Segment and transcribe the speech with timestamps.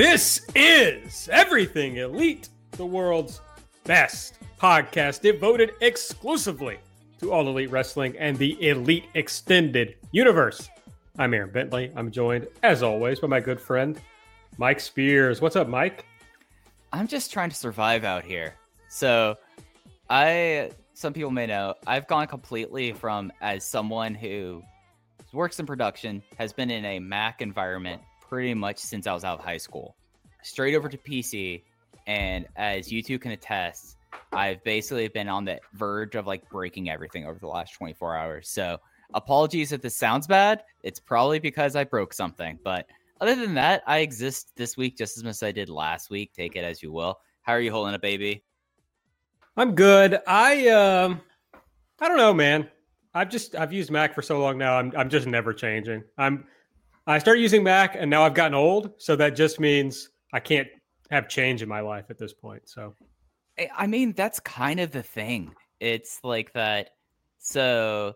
[0.00, 3.42] This is Everything Elite, the world's
[3.84, 6.78] best podcast devoted exclusively
[7.18, 10.70] to all elite wrestling and the elite extended universe.
[11.18, 11.92] I'm Aaron Bentley.
[11.94, 14.00] I'm joined, as always, by my good friend,
[14.56, 15.42] Mike Spears.
[15.42, 16.06] What's up, Mike?
[16.94, 18.54] I'm just trying to survive out here.
[18.88, 19.36] So,
[20.08, 24.62] I, some people may know, I've gone completely from as someone who
[25.34, 29.40] works in production, has been in a Mac environment pretty much since I was out
[29.40, 29.96] of high school,
[30.42, 31.62] straight over to PC.
[32.06, 33.96] And as you two can attest,
[34.32, 38.48] I've basically been on the verge of like breaking everything over the last 24 hours.
[38.48, 38.78] So
[39.12, 40.62] apologies if this sounds bad.
[40.82, 42.58] It's probably because I broke something.
[42.64, 42.86] But
[43.20, 46.32] other than that, I exist this week just as much as I did last week.
[46.32, 47.18] Take it as you will.
[47.42, 48.44] How are you holding it, baby?
[49.56, 50.20] I'm good.
[50.26, 51.20] I um
[52.00, 52.68] I don't know, man.
[53.12, 54.78] I've just I've used Mac for so long now.
[54.78, 56.04] I'm I'm just never changing.
[56.16, 56.46] I'm
[57.10, 60.68] I started using Mac and now I've gotten old, so that just means I can't
[61.10, 62.68] have change in my life at this point.
[62.68, 62.94] So
[63.76, 65.52] I mean, that's kind of the thing.
[65.80, 66.90] It's like that.
[67.38, 68.14] So,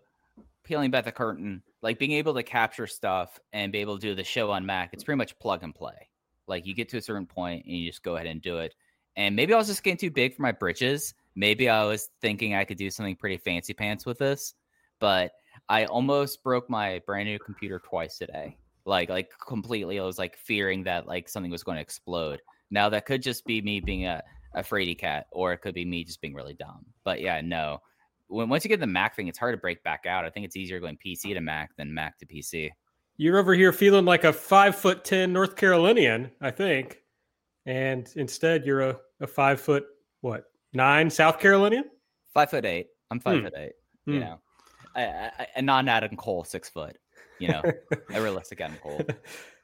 [0.63, 4.15] peeling back the curtain, like being able to capture stuff and be able to do
[4.15, 6.09] the show on Mac, it's pretty much plug and play.
[6.47, 8.77] Like you get to a certain point and you just go ahead and do it.
[9.17, 11.15] And maybe I was just getting too big for my britches.
[11.35, 14.55] Maybe I was thinking I could do something pretty fancy pants with this,
[15.01, 15.33] but
[15.69, 20.37] I almost broke my brand new computer twice today like like completely i was like
[20.37, 22.41] fearing that like something was going to explode.
[22.71, 24.23] Now that could just be me being a,
[24.55, 26.85] a fraidy cat or it could be me just being really dumb.
[27.05, 27.81] But yeah no.
[28.29, 30.25] When once you get the mac thing it's hard to break back out.
[30.25, 32.71] I think it's easier going pc to mac than mac to pc
[33.17, 36.99] you're over here feeling like a five foot ten north carolinian i think
[37.67, 39.85] and instead you're a, a five foot
[40.21, 41.85] what nine south carolinian?
[42.33, 42.89] Five foot eight.
[43.11, 43.45] I'm five hmm.
[43.45, 43.73] foot eight
[44.07, 44.13] hmm.
[44.15, 44.41] you know.
[44.97, 46.97] A non Adam Cole six foot
[47.45, 47.63] you know,
[48.11, 49.03] a realistic end goal.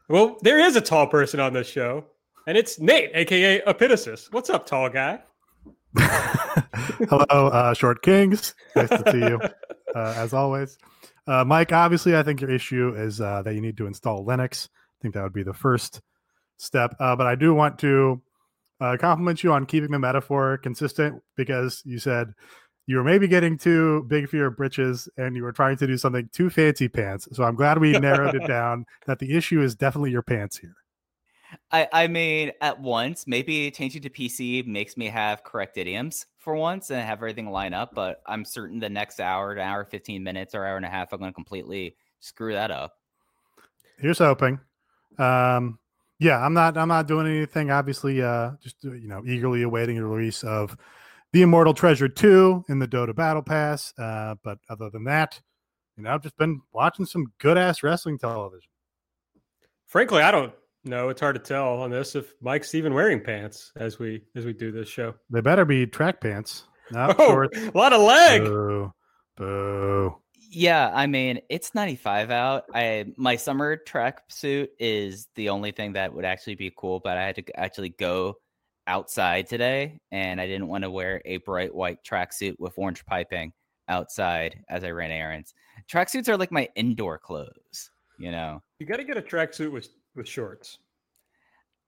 [0.08, 2.04] Well, there is a tall person on this show,
[2.46, 4.30] and it's Nate, aka Epitasis.
[4.32, 5.20] What's up, tall guy?
[5.98, 8.54] Hello, uh, Short Kings.
[8.76, 9.40] Nice to see you,
[9.94, 10.76] uh, as always.
[11.26, 14.68] Uh, Mike, obviously, I think your issue is uh, that you need to install Linux.
[14.68, 16.02] I think that would be the first
[16.58, 16.94] step.
[17.00, 18.20] Uh, but I do want to
[18.80, 22.34] uh, compliment you on keeping the metaphor consistent because you said
[22.90, 25.96] you were maybe getting too big for your britches and you were trying to do
[25.96, 27.28] something too fancy pants.
[27.30, 30.74] So I'm glad we narrowed it down that the issue is definitely your pants here.
[31.70, 36.56] I, I mean, at once, maybe changing to PC makes me have correct idioms for
[36.56, 37.94] once and have everything line up.
[37.94, 41.12] But I'm certain the next hour an hour, 15 minutes or hour and a half,
[41.12, 42.94] I'm going to completely screw that up.
[43.98, 44.58] Here's hoping.
[45.16, 45.78] Um,
[46.18, 46.76] yeah, I'm not.
[46.76, 47.70] I'm not doing anything.
[47.70, 50.76] Obviously, uh, just you know, eagerly awaiting the release of
[51.32, 53.92] the Immortal Treasure 2 in the Dota Battle Pass.
[53.98, 55.40] Uh, but other than that,
[55.96, 58.68] you know, I've just been watching some good ass wrestling television.
[59.86, 60.52] Frankly, I don't
[60.84, 61.08] know.
[61.08, 64.52] It's hard to tell on this if Mike's even wearing pants as we as we
[64.52, 65.14] do this show.
[65.30, 66.64] They better be track pants.
[66.90, 67.58] Not oh, shorts.
[67.58, 68.44] A lot of leg.
[68.44, 68.92] Boo.
[69.36, 70.16] Boo.
[70.52, 72.64] Yeah, I mean it's 95 out.
[72.74, 77.16] I my summer track suit is the only thing that would actually be cool, but
[77.16, 78.36] I had to actually go
[78.90, 83.52] outside today, and I didn't want to wear a bright white tracksuit with orange piping
[83.88, 85.54] outside as I ran errands.
[85.90, 88.60] Tracksuits are like my indoor clothes, you know.
[88.80, 90.78] You got to get a tracksuit with with shorts.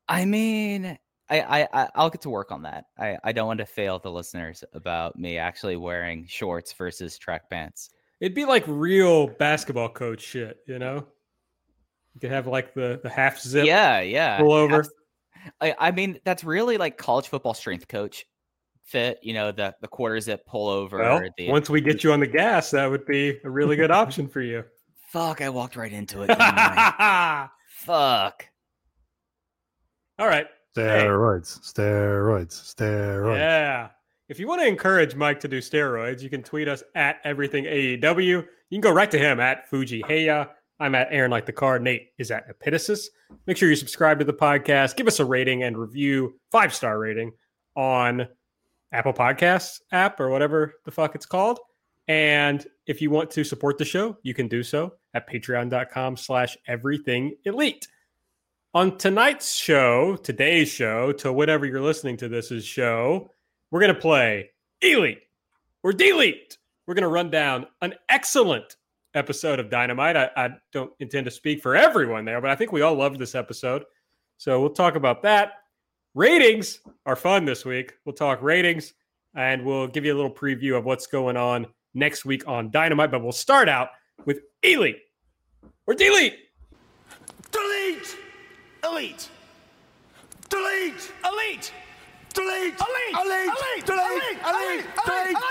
[0.09, 0.97] I mean,
[1.29, 2.85] I, I I'll get to work on that.
[2.97, 7.51] I I don't want to fail the listeners about me actually wearing shorts versus track
[7.51, 7.91] pants.
[8.21, 11.05] It'd be like real basketball coach shit, you know.
[12.15, 14.85] You could have like the the half zip, yeah, yeah, pull over.
[15.61, 18.27] I, I mean, that's really like college football strength coach
[18.85, 19.19] fit.
[19.23, 20.99] You know, the the quarters that pull over.
[20.99, 23.91] Well, the, once we get you on the gas, that would be a really good
[23.91, 24.65] option for you.
[25.09, 25.41] Fuck!
[25.41, 26.29] I walked right into it.
[27.69, 28.49] Fuck.
[30.19, 30.47] All right.
[30.77, 31.83] Steroids, hey.
[31.83, 33.37] steroids, steroids.
[33.37, 33.89] Yeah.
[34.29, 37.65] If you want to encourage Mike to do steroids, you can tweet us at everything
[37.65, 38.25] AEW.
[38.27, 40.49] You can go right to him at Fuji Heya.
[40.83, 41.79] I'm at Aaron Like the Car.
[41.79, 43.07] Nate is at Epitasis.
[43.47, 44.97] Make sure you subscribe to the podcast.
[44.97, 47.33] Give us a rating and review, five star rating
[47.77, 48.27] on
[48.91, 51.61] Apple Podcasts app or whatever the fuck it's called.
[52.09, 56.59] And if you want to support the show, you can do so at patreon.com slash
[56.67, 57.87] everything elite.
[58.75, 63.31] On tonight's show, today's show, to whatever you're listening to this is show,
[63.71, 64.51] we're to play
[64.81, 65.23] Elite
[65.85, 66.59] or Delete.
[66.87, 68.77] We're to run down an excellent
[69.15, 70.17] episode of Dynamite.
[70.17, 73.19] I, I, don't intend to speak for everyone there, but I think we all loved
[73.19, 73.85] this episode.
[74.39, 75.53] So we'll talk about that.
[76.15, 77.95] Ratings are fun this week.
[78.05, 78.95] We'll talk ratings
[79.35, 83.11] and we'll give you a little preview of what's going on next week on Dynamite.
[83.11, 83.89] But we'll start out
[84.25, 84.99] with Elite
[85.87, 86.37] or Delete.
[87.51, 88.17] Delete!
[88.85, 89.29] Elite!
[90.49, 91.13] Delete!
[91.25, 91.73] Elite!
[92.33, 92.77] Delete!
[92.79, 93.15] Delete!
[93.15, 93.87] Elite!
[93.87, 94.41] Delete!
[94.45, 94.87] Delete!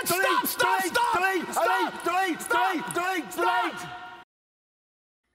[0.06, 0.46] Stop!
[0.46, 1.14] Stop!
[1.14, 1.52] Delete!
[1.52, 2.04] Stop!
[2.04, 2.38] Delete!
[2.48, 2.48] Delete!
[2.48, 2.94] Delete!
[2.94, 3.30] Delete!
[3.30, 3.88] Delete!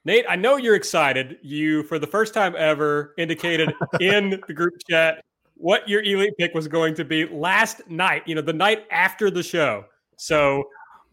[0.05, 1.37] Nate, I know you're excited.
[1.41, 5.21] You, for the first time ever, indicated in the group chat
[5.55, 9.29] what your elite pick was going to be last night, you know, the night after
[9.29, 9.83] the show.
[10.15, 10.63] So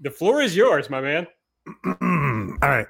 [0.00, 1.26] the floor is yours, my man.
[1.86, 2.86] All right.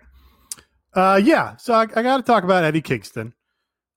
[0.93, 1.57] Uh, yeah.
[1.57, 3.33] So I, I got to talk about Eddie Kingston.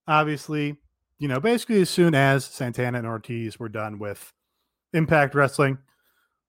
[0.08, 0.78] Obviously,
[1.19, 4.34] you know, basically as soon as Santana and Ortiz were done with
[4.94, 5.80] Impact Wrestling,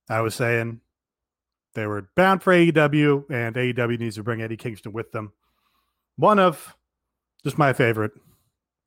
[0.09, 0.81] I was saying
[1.75, 5.33] they were bound for AEW, and AEW needs to bring Eddie Kingston with them.
[6.17, 6.75] One of
[7.43, 8.11] just my favorite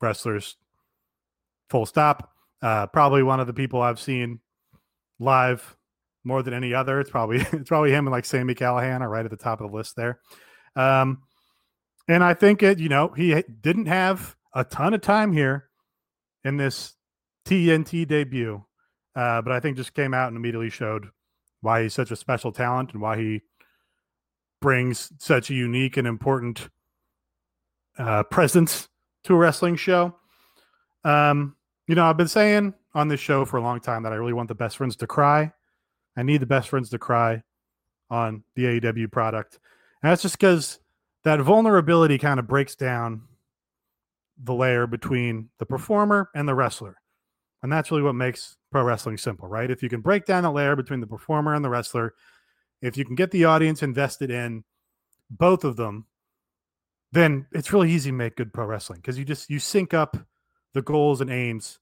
[0.01, 0.55] wrestlers,
[1.69, 2.31] full stop.
[2.61, 4.39] Uh, probably one of the people I've seen
[5.19, 5.75] live
[6.23, 6.99] more than any other.
[6.99, 9.71] It's probably it's probably him and like Sami Callihan are right at the top of
[9.71, 10.19] the list there.
[10.75, 11.23] Um,
[12.07, 15.69] and I think it, you know, he didn't have a ton of time here
[16.43, 16.93] in this
[17.45, 18.63] TNT debut,
[19.15, 21.07] uh, but I think just came out and immediately showed
[21.61, 23.41] why he's such a special talent and why he
[24.61, 26.69] brings such a unique and important
[27.97, 28.89] uh, presence
[29.23, 30.15] to a wrestling show.
[31.03, 31.55] Um,
[31.87, 34.33] you know, I've been saying on this show for a long time that I really
[34.33, 35.51] want the best friends to cry.
[36.15, 37.43] I need the best friends to cry
[38.09, 39.59] on the AEW product.
[40.01, 40.79] And that's just because
[41.23, 43.23] that vulnerability kind of breaks down
[44.43, 46.97] the layer between the performer and the wrestler.
[47.61, 49.71] And that's really what makes pro wrestling simple, right?
[49.71, 52.13] If you can break down the layer between the performer and the wrestler,
[52.81, 54.65] if you can get the audience invested in
[55.29, 56.05] both of them,
[57.13, 60.17] then it's really easy to make good pro wrestling because you just you sync up
[60.73, 61.79] the goals and aims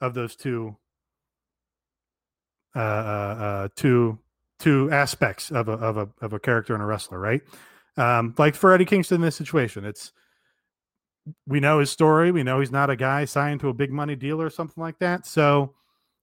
[0.00, 0.76] of those two
[2.74, 4.18] uh, uh, uh, two
[4.60, 7.42] two aspects of a of a of a character and a wrestler, right?
[7.96, 10.12] Um, like for Eddie Kingston in this situation, it's
[11.46, 12.30] we know his story.
[12.30, 14.98] We know he's not a guy signed to a big money deal or something like
[14.98, 15.26] that.
[15.26, 15.74] So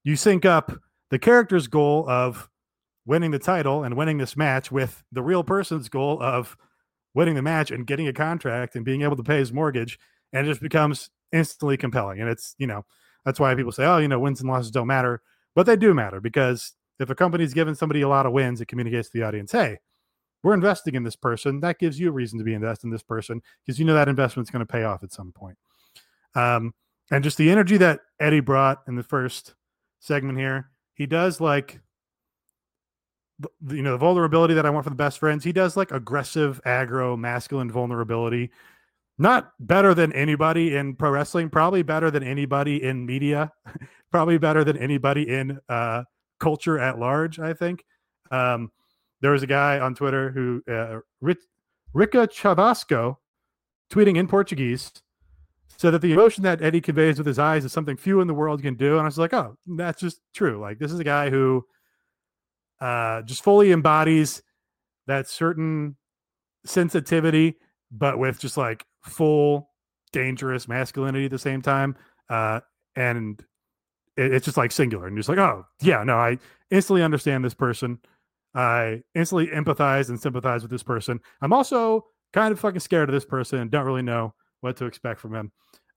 [0.04, 0.72] you sync up
[1.10, 2.48] the character's goal of
[3.04, 6.56] winning the title and winning this match with the real person's goal of
[7.14, 9.98] winning the match and getting a contract and being able to pay his mortgage,
[10.32, 12.20] and it just becomes instantly compelling.
[12.20, 12.84] And it's you know
[13.24, 15.22] that's why people say, oh, you know, wins and losses don't matter,
[15.54, 18.68] but they do matter because if a company's giving somebody a lot of wins, it
[18.68, 19.78] communicates to the audience, hey,
[20.42, 21.60] we're investing in this person.
[21.60, 24.08] That gives you a reason to be invested in this person because you know that
[24.08, 25.56] investment's going to pay off at some point.
[26.34, 26.74] Um,
[27.10, 29.54] and just the energy that Eddie brought in the first
[30.00, 31.80] segment here, he does like,
[33.68, 35.44] you know, the vulnerability that I want for the best friends.
[35.44, 38.50] He does like aggressive, aggro, masculine vulnerability.
[39.18, 43.50] Not better than anybody in pro wrestling, probably better than anybody in media,
[44.10, 46.04] probably better than anybody in uh,
[46.38, 47.84] culture at large, I think.
[48.30, 48.70] Um,
[49.20, 51.00] there was a guy on Twitter who uh,
[51.92, 53.16] Rica Chavasco,
[53.90, 54.92] tweeting in Portuguese,
[55.78, 58.34] said that the emotion that Eddie conveys with his eyes is something few in the
[58.34, 58.92] world can do.
[58.92, 60.60] And I was like, oh, that's just true.
[60.60, 61.64] Like this is a guy who
[62.80, 64.42] uh, just fully embodies
[65.06, 65.96] that certain
[66.64, 67.56] sensitivity,
[67.90, 69.70] but with just like full
[70.12, 71.96] dangerous masculinity at the same time.
[72.28, 72.60] Uh,
[72.96, 73.44] and
[74.16, 75.06] it, it's just like singular.
[75.06, 76.38] And you're just like, oh, yeah, no, I
[76.70, 77.98] instantly understand this person.
[78.56, 81.20] I instantly empathize and sympathize with this person.
[81.42, 85.20] I'm also kind of fucking scared of this person don't really know what to expect
[85.20, 85.52] from him.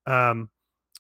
[0.06, 0.50] Um,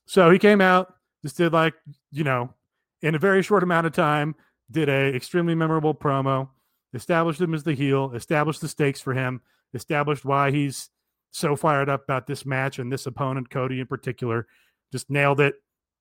[0.05, 1.73] so he came out, just did like,
[2.11, 2.53] you know,
[3.01, 4.35] in a very short amount of time,
[4.71, 6.47] did a extremely memorable promo,
[6.93, 9.41] established him as the heel, established the stakes for him,
[9.73, 10.89] established why he's
[11.31, 14.47] so fired up about this match and this opponent, Cody in particular.
[14.93, 15.55] Just nailed it.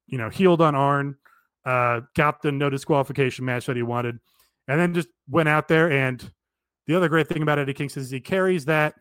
[0.07, 1.17] You know, healed on Arn,
[1.67, 4.21] uh, got the no disqualification match that he wanted
[4.69, 5.91] and then just went out there.
[5.91, 6.31] And
[6.87, 8.95] the other great thing about Eddie Kingston is he carries that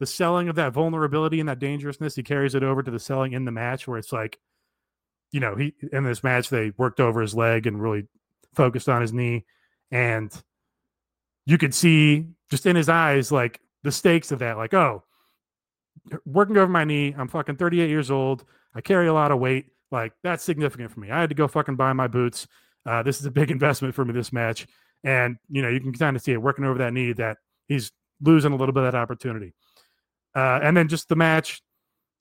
[0.00, 2.16] the selling of that vulnerability and that dangerousness.
[2.16, 4.38] He carries it over to the selling in the match where it's like,
[5.30, 8.06] you know, he in this match they worked over his leg and really
[8.54, 9.44] focused on his knee,
[9.90, 10.30] and
[11.46, 14.56] you could see just in his eyes like the stakes of that.
[14.56, 15.02] Like, oh,
[16.24, 17.14] working over my knee.
[17.16, 18.44] I'm fucking 38 years old.
[18.74, 19.66] I carry a lot of weight.
[19.90, 21.10] Like that's significant for me.
[21.10, 22.46] I had to go fucking buy my boots.
[22.86, 24.12] Uh, this is a big investment for me.
[24.12, 24.66] This match.
[25.04, 27.36] And, you know, you can kind of see it working over that knee that
[27.68, 27.92] he's
[28.22, 29.52] losing a little bit of that opportunity.
[30.34, 31.62] Uh, and then just the match,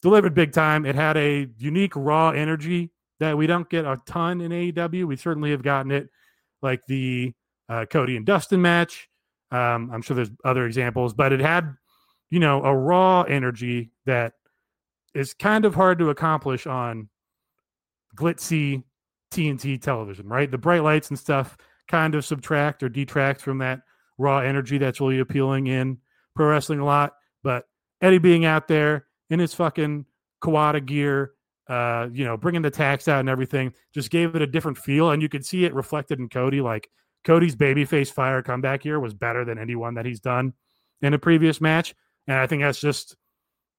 [0.02, 0.86] delivered big time.
[0.86, 5.06] It had a unique raw energy that we don't get a ton in AEW.
[5.06, 6.10] We certainly have gotten it,
[6.62, 7.34] like the
[7.70, 9.10] uh, Cody and Dustin match.
[9.52, 11.75] Um, I'm sure there's other examples, but it had,
[12.30, 14.34] you know, a raw energy that
[15.13, 17.08] is kind of hard to accomplish on
[18.16, 18.84] glitzy
[19.32, 20.50] TNT television, right?
[20.50, 21.58] The bright lights and stuff
[21.94, 23.82] kind of subtract or detract from that
[24.18, 25.96] raw energy that's really appealing in
[26.36, 27.14] pro wrestling a lot.
[27.44, 27.66] But
[28.02, 30.08] Eddie being out there in his fucking
[30.44, 31.34] Kawada gear,
[31.70, 35.12] uh, you know, bringing the tacks out and everything, just gave it a different feel.
[35.12, 36.62] And you could see it reflected in Cody.
[36.62, 36.90] Like
[37.26, 40.54] Cody's babyface fire comeback here was better than anyone that he's done
[41.04, 41.94] in a previous match.
[42.28, 43.16] And I think that's just,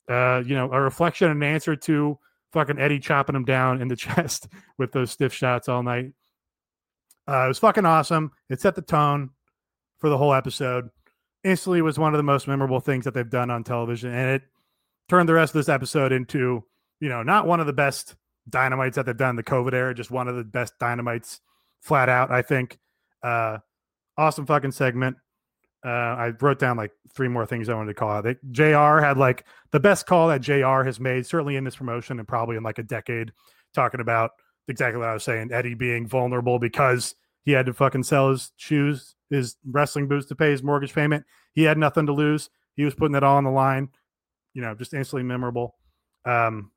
[0.08, 2.16] uh, you know, a reflection and answer to
[2.52, 4.46] fucking Eddie chopping him down in the chest
[4.78, 6.12] with those stiff shots all night.
[7.28, 8.32] Uh, it was fucking awesome.
[8.50, 9.30] It set the tone
[9.98, 10.88] for the whole episode.
[11.42, 14.12] Instantly was one of the most memorable things that they've done on television.
[14.12, 14.42] And it
[15.08, 16.64] turned the rest of this episode into,
[17.00, 18.14] you know, not one of the best
[18.48, 21.40] dynamites that they've done in the COVID era, just one of the best dynamites
[21.80, 22.78] flat out, I think.
[23.22, 23.58] Uh,
[24.16, 25.16] awesome fucking segment.
[25.84, 28.24] Uh, I wrote down like three more things I wanted to call out.
[28.24, 32.18] They, JR had like the best call that JR has made, certainly in this promotion
[32.18, 33.32] and probably in like a decade,
[33.74, 34.30] talking about
[34.68, 35.50] exactly what I was saying.
[35.52, 40.36] Eddie being vulnerable because he had to fucking sell his shoes, his wrestling boots to
[40.36, 41.24] pay his mortgage payment.
[41.52, 42.50] He had nothing to lose.
[42.76, 43.90] He was putting it all on the line.
[44.54, 45.76] You know, just instantly memorable.
[46.24, 46.70] Um,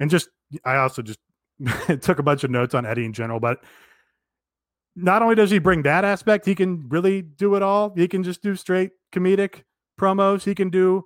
[0.00, 0.28] and just
[0.64, 1.18] I also just
[2.00, 3.62] took a bunch of notes on Eddie in general, but
[4.96, 7.92] not only does he bring that aspect, he can really do it all.
[7.94, 9.62] He can just do straight comedic
[9.98, 10.44] promos.
[10.44, 11.04] He can do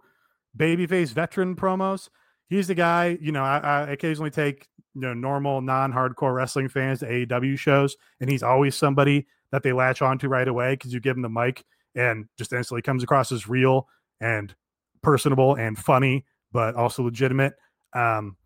[0.57, 2.09] babyface veteran promos.
[2.49, 7.00] He's the guy, you know, I, I occasionally take you know normal non-hardcore wrestling fans
[7.00, 11.00] to AEW shows, and he's always somebody that they latch onto right away because you
[11.00, 13.88] give him the mic and just instantly comes across as real
[14.20, 14.54] and
[15.02, 17.54] personable and funny, but also legitimate.
[17.92, 18.36] Um,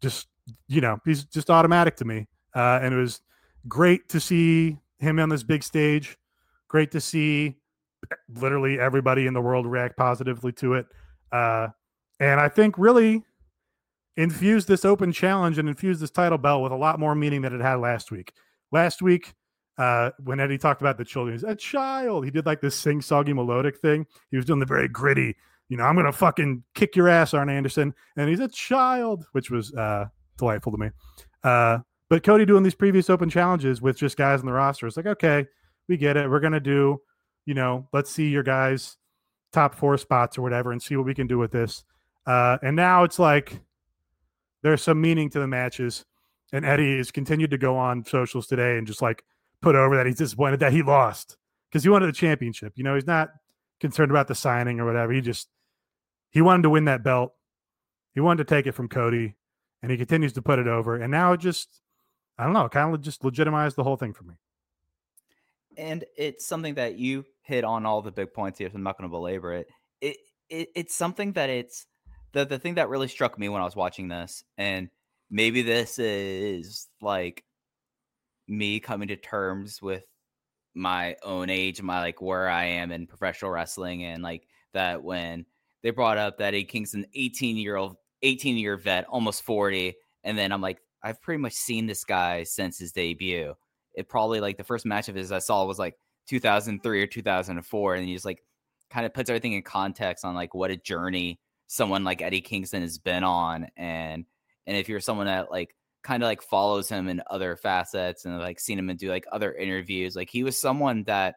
[0.00, 0.28] just
[0.68, 3.20] you know, he's just automatic to me, uh, and it was
[3.68, 6.18] great to see him on this big stage.
[6.68, 7.56] Great to see
[8.36, 10.86] literally everybody in the world react positively to it.
[11.32, 11.68] Uh,
[12.20, 13.22] and I think really
[14.16, 17.54] infused this open challenge and infused this title belt with a lot more meaning than
[17.54, 18.32] it had last week.
[18.70, 19.34] Last week,
[19.78, 22.24] uh, when Eddie talked about the children, he's a child.
[22.24, 24.06] He did like this sing soggy melodic thing.
[24.30, 25.34] He was doing the very gritty,
[25.68, 27.94] you know, I'm gonna fucking kick your ass, Arn Anderson.
[28.16, 30.06] And he's a child, which was uh
[30.36, 30.90] delightful to me.
[31.42, 31.78] Uh,
[32.10, 35.06] but Cody doing these previous open challenges with just guys in the roster, it's like,
[35.06, 35.46] okay,
[35.88, 36.28] we get it.
[36.28, 37.00] We're gonna do,
[37.46, 38.96] you know, let's see your guys
[39.52, 41.84] top four spots or whatever and see what we can do with this.
[42.26, 43.60] Uh, and now it's like
[44.64, 46.04] there's some meaning to the matches.
[46.52, 49.22] And Eddie has continued to go on socials today and just like
[49.60, 51.36] put over that he's disappointed that he lost
[51.68, 52.72] because he wanted the championship.
[52.76, 53.28] You know, he's not
[53.78, 55.12] concerned about the signing or whatever.
[55.12, 55.48] He just
[56.30, 57.34] he wanted to win that belt.
[58.14, 59.34] He wanted to take it from Cody,
[59.82, 60.96] and he continues to put it over.
[60.96, 61.82] And now it just
[62.38, 64.34] I don't know, kind of just legitimized the whole thing for me.
[65.76, 68.70] And it's something that you hit on all the big points here.
[68.70, 69.68] So I'm not going to belabor it.
[70.00, 70.16] It,
[70.48, 70.68] it.
[70.74, 71.86] It's something that it's
[72.34, 74.90] the the thing that really struck me when I was watching this, and
[75.30, 77.44] maybe this is like
[78.46, 80.04] me coming to terms with
[80.74, 85.46] my own age, my like where I am in professional wrestling, and like that when
[85.82, 90.36] they brought up that Eddie Kingston, 18 year old, 18 year vet, almost 40, and
[90.36, 93.54] then I'm like, I've pretty much seen this guy since his debut.
[93.94, 95.94] It probably like the first match of his I saw was like
[96.28, 98.42] 2003 or 2004, and he just like
[98.90, 102.82] kind of puts everything in context on like what a journey someone like Eddie Kingston
[102.82, 104.24] has been on, and
[104.66, 108.38] and if you're someone that like kind of like follows him in other facets and
[108.38, 111.36] like seen him and do like other interviews, like he was someone that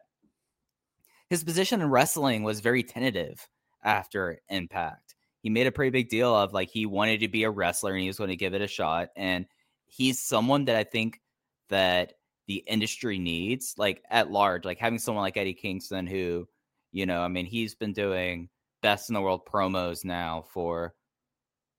[1.30, 3.48] his position in wrestling was very tentative
[3.82, 5.14] after Impact.
[5.40, 8.02] He made a pretty big deal of like he wanted to be a wrestler and
[8.02, 9.46] he was going to give it a shot, and
[9.86, 11.20] he's someone that I think
[11.68, 12.14] that
[12.46, 16.48] the industry needs, like at large, like having someone like Eddie Kingston, who,
[16.92, 18.48] you know, I mean, he's been doing
[18.82, 20.94] best in the world promos now for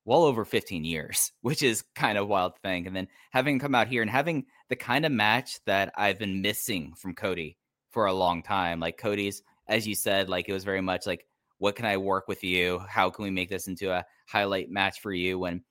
[0.04, 2.86] well over 15 years, which is kind of wild thing.
[2.86, 6.42] And then having come out here and having the kind of match that I've been
[6.42, 7.56] missing from Cody
[7.90, 8.80] for a long time.
[8.80, 11.26] Like Cody's, as you said, like it was very much like,
[11.58, 12.80] what can I work with you?
[12.88, 15.38] How can we make this into a highlight match for you?
[15.38, 15.62] When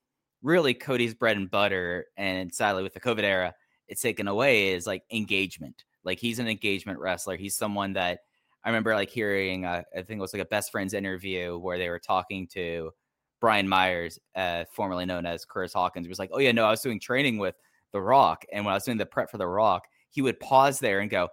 [0.43, 3.55] really Cody's bread and butter, and sadly with the COVID era,
[3.87, 5.83] it's taken away is like engagement.
[6.03, 7.37] Like he's an engagement wrestler.
[7.37, 8.19] He's someone that
[8.63, 11.77] I remember like hearing, uh, I think it was like a best friends interview where
[11.77, 12.91] they were talking to
[13.39, 16.05] Brian Myers, uh, formerly known as Chris Hawkins.
[16.05, 17.55] He was like, "Oh yeah, no, I was doing training with
[17.93, 20.79] The Rock, and when I was doing the prep for The Rock, he would pause
[20.79, 21.29] there and go."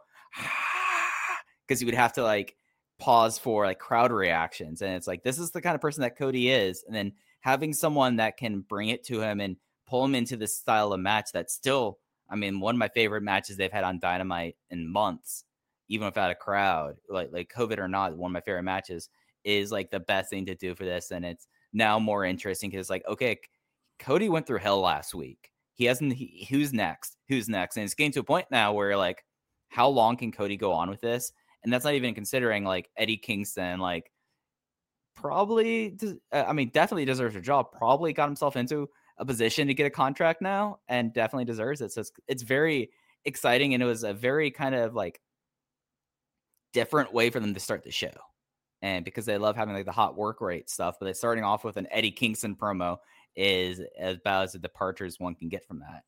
[1.66, 2.54] because he would have to like
[2.99, 6.16] pause for like crowd reactions and it's like this is the kind of person that
[6.16, 9.56] cody is and then having someone that can bring it to him and
[9.87, 13.23] pull him into this style of match that's still, I mean, one of my favorite
[13.23, 15.45] matches they've had on Dynamite in months,
[15.88, 19.09] even without a crowd, like like COVID or not, one of my favorite matches
[19.45, 22.85] is like the best thing to do for this, and it's now more interesting because
[22.85, 23.38] it's like okay,
[23.99, 25.50] Cody went through hell last week.
[25.75, 26.12] He hasn't.
[26.14, 27.16] He, who's next?
[27.28, 27.76] Who's next?
[27.76, 29.25] And it's getting to a point now where like,
[29.69, 31.33] how long can Cody go on with this?
[31.62, 34.11] And that's not even considering like Eddie Kingston, like
[35.14, 35.97] probably.
[36.33, 37.73] Uh, I mean, definitely deserves a job.
[37.73, 38.88] Probably got himself into
[39.19, 41.93] a position to get a contract now, and definitely deserves it.
[41.93, 42.90] So it's it's very
[43.25, 45.21] exciting, and it was a very kind of like
[46.73, 48.11] different way for them to start the show
[48.83, 51.65] and because they love having like the hot work rate stuff, but they're starting off
[51.65, 52.99] with an Eddie Kingston promo
[53.35, 56.03] is about as a departure as one can get from that.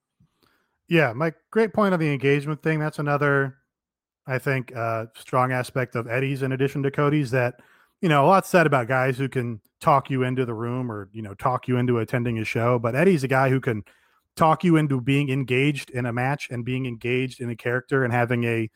[0.88, 2.78] Yeah, Mike, great point on the engagement thing.
[2.78, 3.58] That's another,
[4.26, 7.56] I think, uh, strong aspect of Eddie's in addition to Cody's that,
[8.00, 11.10] you know, a lot said about guys who can talk you into the room or,
[11.12, 12.78] you know, talk you into attending a show.
[12.78, 13.82] But Eddie's a guy who can
[14.36, 18.12] talk you into being engaged in a match and being engaged in a character and
[18.12, 18.70] having a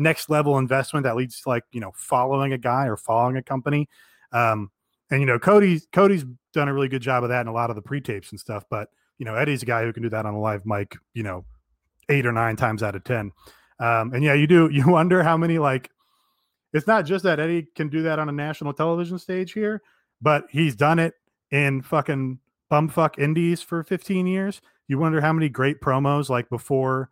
[0.00, 3.42] next level investment that leads to like, you know, following a guy or following a
[3.42, 3.88] company.
[4.32, 4.70] Um,
[5.10, 7.70] and you know, Cody Cody's done a really good job of that in a lot
[7.70, 8.64] of the pre-tapes and stuff.
[8.70, 8.88] But
[9.18, 11.44] you know, Eddie's a guy who can do that on a live mic, you know,
[12.08, 13.32] eight or nine times out of ten.
[13.78, 15.90] Um, and yeah, you do you wonder how many like
[16.72, 19.82] it's not just that Eddie can do that on a national television stage here,
[20.22, 21.14] but he's done it
[21.50, 22.38] in fucking
[22.70, 24.60] bumfuck indies for 15 years.
[24.86, 27.10] You wonder how many great promos like before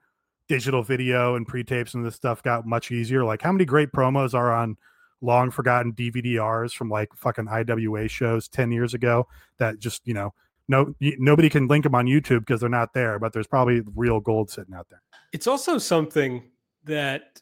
[0.49, 3.25] digital video and pre-tapes and this stuff got much easier.
[3.25, 4.77] Like how many great promos are on
[5.21, 9.27] long forgotten DVDRs from like fucking IWA shows 10 years ago
[9.59, 10.33] that just, you know,
[10.69, 14.21] no nobody can link them on YouTube because they're not there, but there's probably real
[14.21, 15.03] gold sitting out there.
[15.33, 16.43] It's also something
[16.85, 17.41] that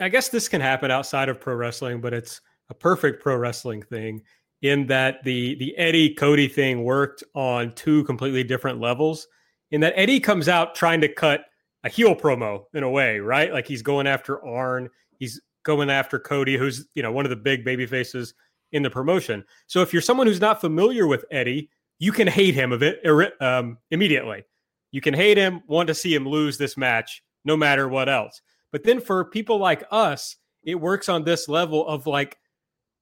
[0.00, 3.82] I guess this can happen outside of pro wrestling, but it's a perfect pro wrestling
[3.82, 4.22] thing
[4.62, 9.26] in that the the Eddie Cody thing worked on two completely different levels.
[9.72, 11.46] In that Eddie comes out trying to cut
[11.86, 13.52] a heel promo in a way, right?
[13.52, 17.36] Like he's going after Arn, he's going after Cody, who's you know one of the
[17.36, 18.34] big baby faces
[18.72, 19.44] in the promotion.
[19.68, 23.00] So if you're someone who's not familiar with Eddie, you can hate him of it
[23.40, 24.44] um, immediately.
[24.90, 28.42] You can hate him, want to see him lose this match, no matter what else.
[28.72, 32.36] But then for people like us, it works on this level of like,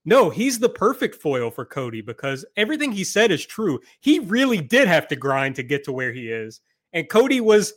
[0.05, 3.81] no, he's the perfect foil for Cody because everything he said is true.
[4.01, 6.61] He really did have to grind to get to where he is,
[6.93, 7.73] and Cody was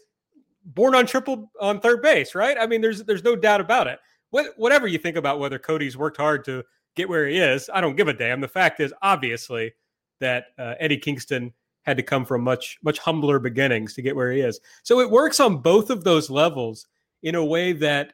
[0.67, 2.57] born on triple on third base, right?
[2.59, 3.99] I mean, there's there's no doubt about it
[4.29, 6.63] what, whatever you think about whether Cody's worked hard to
[6.95, 8.41] get where he is, I don't give a damn.
[8.41, 9.73] The fact is, obviously,
[10.19, 11.53] that uh, Eddie Kingston
[11.83, 14.59] had to come from much much humbler beginnings to get where he is.
[14.83, 16.87] So it works on both of those levels
[17.23, 18.13] in a way that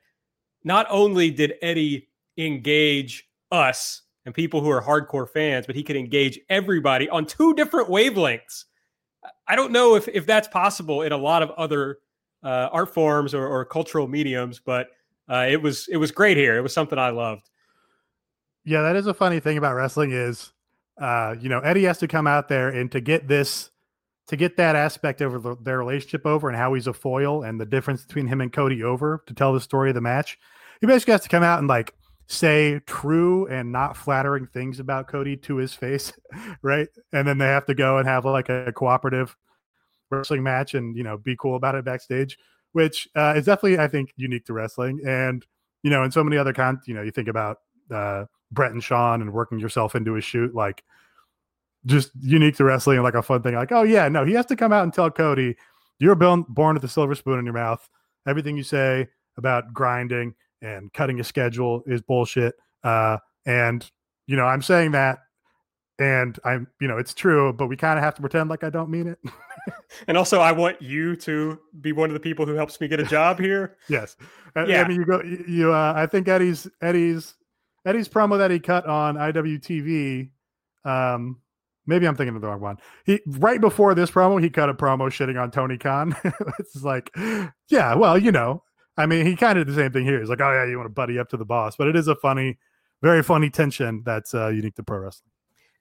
[0.64, 5.96] not only did Eddie engage us and people who are hardcore fans, but he could
[5.96, 8.66] engage everybody on two different wavelengths.
[9.48, 11.98] I don't know if if that's possible in a lot of other
[12.44, 14.90] uh, art forms or, or cultural mediums, but
[15.30, 16.58] uh, it was it was great here.
[16.58, 17.50] It was something I loved.
[18.66, 20.54] Yeah, that is a funny thing about wrestling is,
[20.98, 23.72] uh, you know, Eddie has to come out there and to get this,
[24.28, 27.60] to get that aspect of the, their relationship over and how he's a foil and
[27.60, 30.38] the difference between him and Cody over to tell the story of the match.
[30.80, 31.94] He basically has to come out and like
[32.28, 36.14] say true and not flattering things about Cody to his face,
[36.62, 36.88] right?
[37.12, 39.36] And then they have to go and have like a cooperative
[40.18, 42.38] wrestling match and you know be cool about it backstage
[42.74, 45.00] which uh, is definitely, I think, unique to wrestling.
[45.08, 45.46] And,
[45.84, 48.84] you know, in so many other con, you know, you think about uh, Bret and
[48.84, 50.84] Shawn and working yourself into a shoot, like
[51.86, 53.56] just unique to wrestling and like a fun thing.
[53.56, 55.56] Like, oh, yeah, no, he has to come out and tell Cody,
[56.00, 57.88] you're born, born with a silver spoon in your mouth.
[58.28, 62.56] Everything you say about grinding and cutting a schedule is bullshit.
[62.84, 63.90] Uh, and,
[64.26, 65.20] you know, I'm saying that
[66.00, 68.70] and I'm, you know, it's true, but we kind of have to pretend like I
[68.70, 69.20] don't mean it.
[70.08, 73.00] and also, I want you to be one of the people who helps me get
[73.00, 73.78] a job here.
[73.90, 74.16] yes,
[74.56, 74.82] yeah.
[74.82, 75.74] I mean, you go, you.
[75.74, 77.36] Uh, I think Eddie's Eddie's
[77.86, 80.30] Eddie's promo that he cut on IWTV.
[80.86, 81.42] Um,
[81.86, 82.78] maybe I'm thinking of the wrong one.
[83.06, 86.16] He right before this promo, he cut a promo shitting on Tony Khan.
[86.60, 87.12] it's like,
[87.68, 88.64] yeah, well, you know,
[88.98, 90.20] I mean, he kind of did the same thing here.
[90.20, 92.08] He's like, oh yeah, you want to buddy up to the boss, but it is
[92.08, 92.58] a funny,
[93.02, 95.33] very funny tension that's uh, unique to pro wrestling.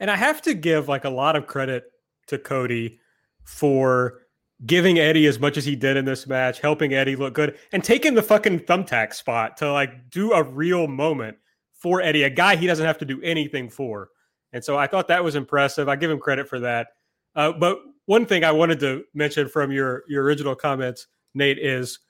[0.02, 1.84] And I have to give like a lot of credit
[2.26, 2.98] to Cody
[3.44, 4.22] for
[4.66, 7.84] giving Eddie as much as he did in this match, helping Eddie look good, and
[7.84, 11.36] taking the fucking thumbtack spot to like do a real moment
[11.72, 14.08] for Eddie, a guy he doesn't have to do anything for.
[14.52, 15.88] And so I thought that was impressive.
[15.88, 16.88] I give him credit for that.
[17.36, 22.00] Uh, but one thing I wanted to mention from your your original comments, Nate, is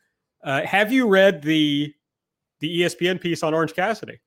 [0.42, 1.92] uh, have you read the
[2.60, 4.18] the ESPN piece on Orange Cassidy?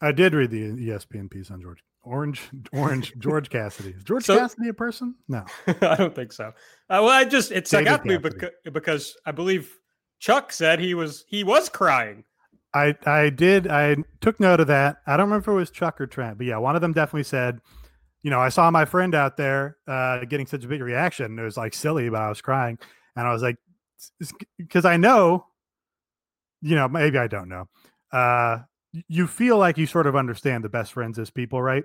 [0.00, 2.40] I did read the ESPN piece on George Orange,
[2.72, 3.90] Orange, George Cassidy.
[3.90, 5.14] Is George So- Cassidy a person?
[5.28, 5.44] No.
[5.66, 6.46] I don't think so.
[6.88, 9.76] Uh, well, I just it stuck out to me because, because I believe
[10.20, 12.24] Chuck said he was he was crying.
[12.72, 14.98] I I did I took note of that.
[15.06, 17.24] I don't remember if it was Chuck or Trent, but yeah, one of them definitely
[17.24, 17.58] said,
[18.22, 21.38] you know, I saw my friend out there uh, getting such a big reaction.
[21.38, 22.78] It was like silly, but I was crying,
[23.16, 23.56] and I was like,
[24.58, 25.46] because I know,
[26.62, 27.68] you know, maybe I don't know.
[28.12, 28.58] Uh,
[29.08, 31.84] you feel like you sort of understand the best friends as people, right?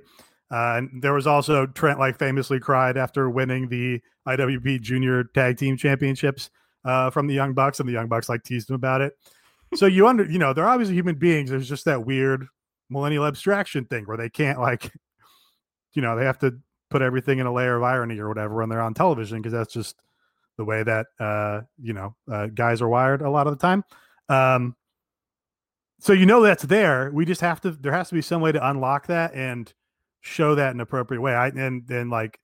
[0.51, 5.57] Uh, and there was also Trent like famously cried after winning the IWGP Junior Tag
[5.57, 6.49] Team Championships
[6.83, 9.13] uh, from the Young Bucks, and the Young Bucks like teased him about it.
[9.75, 11.49] So you under, you know, they're obviously human beings.
[11.49, 12.45] There's just that weird
[12.89, 14.91] millennial abstraction thing where they can't like,
[15.93, 18.67] you know, they have to put everything in a layer of irony or whatever when
[18.67, 19.95] they're on television because that's just
[20.57, 23.83] the way that uh, you know uh, guys are wired a lot of the time.
[24.29, 24.75] Um,
[26.01, 27.11] so you know that's there.
[27.13, 27.71] We just have to.
[27.71, 29.71] There has to be some way to unlock that and
[30.19, 31.35] show that in an appropriate way.
[31.35, 32.39] I and then like,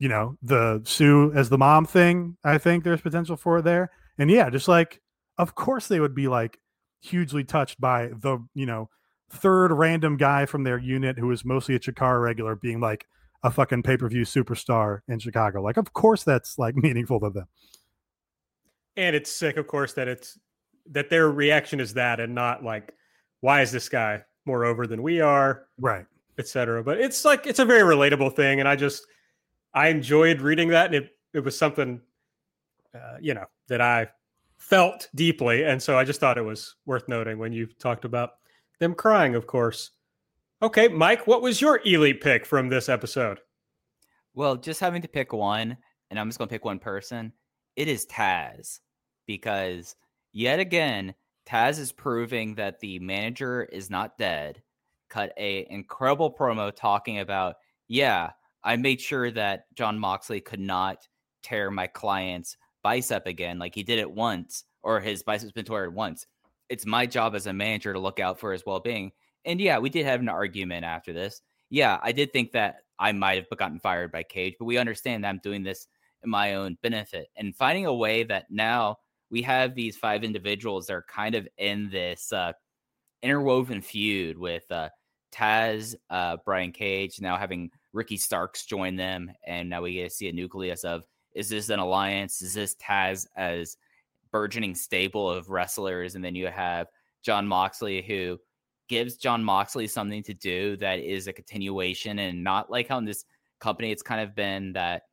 [0.00, 2.36] you know, the Sue as the mom thing.
[2.42, 3.92] I think there's potential for there.
[4.18, 5.00] And yeah, just like,
[5.38, 6.58] of course they would be like
[7.00, 8.90] hugely touched by the you know
[9.30, 13.06] third random guy from their unit who is mostly a Chikara regular being like
[13.44, 15.62] a fucking pay per view superstar in Chicago.
[15.62, 17.46] Like, of course that's like meaningful to them.
[18.96, 20.36] And it's sick, of course, that it's
[20.90, 22.94] that their reaction is that and not like,
[23.40, 26.06] why is this guy more over than we are, Right.
[26.38, 26.82] etc.
[26.82, 29.06] But it's like it's a very relatable thing, and I just
[29.74, 32.00] I enjoyed reading that, and it it was something,
[32.94, 34.08] uh, you know, that I
[34.58, 38.30] felt deeply, and so I just thought it was worth noting when you talked about
[38.80, 39.34] them crying.
[39.34, 39.90] Of course.
[40.60, 43.40] Okay, Mike, what was your elite pick from this episode?
[44.34, 45.76] Well, just having to pick one,
[46.10, 47.32] and I'm just going to pick one person,
[47.76, 48.78] it is Taz.
[49.26, 49.94] Because
[50.32, 51.14] yet again,
[51.46, 54.62] Taz is proving that the manager is not dead.
[55.08, 57.56] Cut a incredible promo talking about,
[57.88, 58.30] yeah,
[58.64, 61.06] I made sure that John Moxley could not
[61.42, 65.94] tear my client's bicep again, like he did it once, or his bicep's been torn
[65.94, 66.26] once.
[66.68, 69.12] It's my job as a manager to look out for his well being.
[69.44, 71.42] And yeah, we did have an argument after this.
[71.70, 75.24] Yeah, I did think that I might have gotten fired by Cage, but we understand
[75.24, 75.88] that I'm doing this
[76.22, 78.98] in my own benefit and finding a way that now
[79.32, 82.52] we have these five individuals that are kind of in this uh,
[83.22, 84.90] interwoven feud with uh,
[85.32, 90.14] Taz, uh, Brian Cage, now having Ricky Starks join them, and now we get to
[90.14, 91.02] see a nucleus of
[91.34, 92.42] is this an alliance?
[92.42, 93.78] Is this Taz as
[94.32, 96.14] burgeoning stable of wrestlers?
[96.14, 96.88] And then you have
[97.22, 98.38] John Moxley who
[98.90, 103.06] gives John Moxley something to do that is a continuation and not like how in
[103.06, 103.24] this
[103.60, 105.04] company it's kind of been that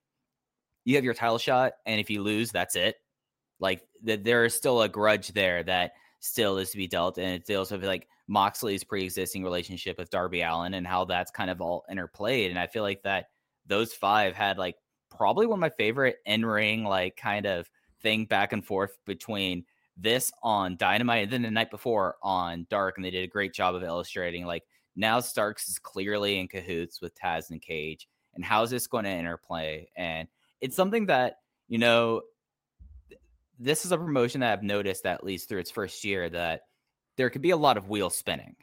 [0.83, 2.97] you have your title shot and if you lose that's it
[3.59, 7.33] like that there is still a grudge there that still is to be dealt and
[7.33, 11.61] it deals with like Moxley's pre-existing relationship with Darby Allin and how that's kind of
[11.61, 13.27] all interplayed and I feel like that
[13.65, 14.75] those five had like
[15.09, 17.69] probably one of my favorite in-ring like kind of
[18.01, 19.65] thing back and forth between
[20.01, 23.53] this on Dynamite and then the night before on Dark, and they did a great
[23.53, 24.63] job of illustrating like
[24.95, 29.11] now Starks is clearly in cahoots with Taz and Cage, and how's this going to
[29.11, 29.89] interplay?
[29.95, 30.27] And
[30.61, 32.21] it's something that you know,
[33.59, 36.61] this is a promotion that I've noticed at least through its first year that
[37.17, 38.55] there could be a lot of wheel spinning,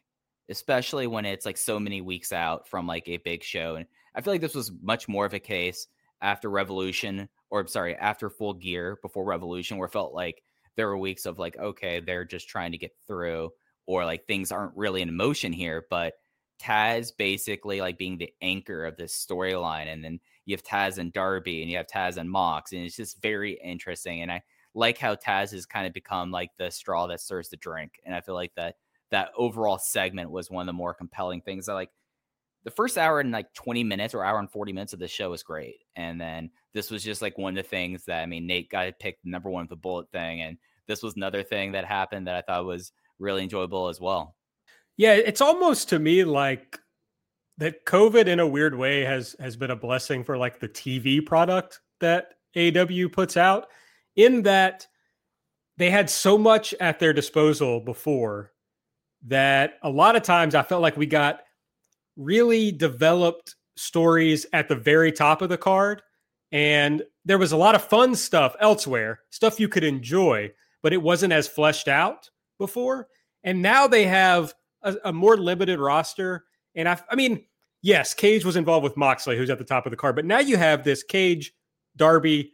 [0.48, 3.76] especially when it's like so many weeks out from like a big show.
[3.76, 5.87] And I feel like this was much more of a case
[6.22, 10.42] after Revolution, or I'm sorry, after Full Gear before Revolution, where it felt like
[10.76, 13.50] there were weeks of like, okay, they're just trying to get through,
[13.87, 15.85] or like things aren't really in motion here.
[15.90, 16.14] But
[16.59, 21.12] Taz basically like being the anchor of this storyline, and then you have Taz and
[21.12, 24.22] Darby, and you have Taz and Mox, and it's just very interesting.
[24.22, 24.42] And I
[24.76, 28.14] like how Taz has kind of become like the straw that stirs the drink, and
[28.14, 28.76] I feel like that
[29.10, 31.68] that overall segment was one of the more compelling things.
[31.68, 31.90] I like
[32.64, 35.30] the first hour and like 20 minutes or hour and 40 minutes of the show
[35.30, 35.84] was great.
[35.94, 38.98] And then this was just like one of the things that I mean, Nate got
[38.98, 40.42] picked number one with the bullet thing.
[40.42, 40.58] And
[40.88, 44.34] this was another thing that happened that I thought was really enjoyable as well.
[44.96, 46.78] Yeah, it's almost to me like
[47.58, 51.24] that COVID in a weird way has has been a blessing for like the TV
[51.24, 53.68] product that AW puts out
[54.16, 54.87] in that
[55.76, 58.52] they had so much at their disposal before
[59.26, 61.40] that a lot of times I felt like we got
[62.16, 66.02] really developed stories at the very top of the card
[66.52, 70.50] and there was a lot of fun stuff elsewhere, stuff you could enjoy,
[70.83, 73.09] but it wasn't as fleshed out before.
[73.42, 76.44] And now they have a, a more limited roster.
[76.74, 77.44] And I, I mean,
[77.83, 80.38] yes, Cage was involved with Moxley, who's at the top of the card, but now
[80.38, 81.52] you have this Cage,
[81.96, 82.52] Darby,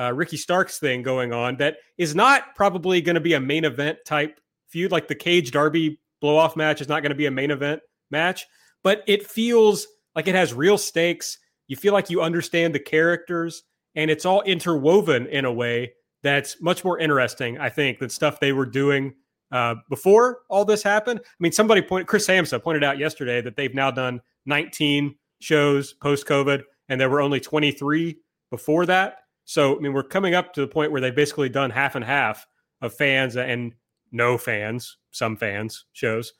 [0.00, 3.64] uh, Ricky Starks thing going on that is not probably going to be a main
[3.64, 4.90] event type feud.
[4.90, 7.82] Like the Cage Darby blow off match is not going to be a main event
[8.10, 8.46] match,
[8.82, 11.38] but it feels like it has real stakes.
[11.68, 13.62] You feel like you understand the characters,
[13.94, 18.40] and it's all interwoven in a way that's much more interesting, I think, than stuff
[18.40, 19.14] they were doing
[19.52, 21.20] uh, before all this happened.
[21.22, 25.92] I mean, somebody pointed, Chris Samsa pointed out yesterday that they've now done 19 shows
[25.94, 28.18] post COVID, and there were only 23
[28.50, 29.19] before that.
[29.50, 32.04] So, I mean, we're coming up to the point where they've basically done half and
[32.04, 32.46] half
[32.82, 33.74] of fans and
[34.12, 36.34] no fans, some fans shows.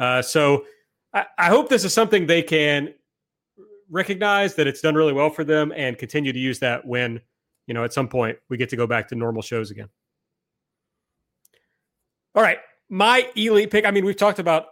[0.00, 0.64] Uh, so,
[1.14, 2.92] I, I hope this is something they can
[3.88, 7.20] recognize that it's done really well for them and continue to use that when,
[7.68, 9.88] you know, at some point we get to go back to normal shows again.
[12.34, 12.58] All right.
[12.88, 13.86] My elite pick.
[13.86, 14.66] I mean, we've talked about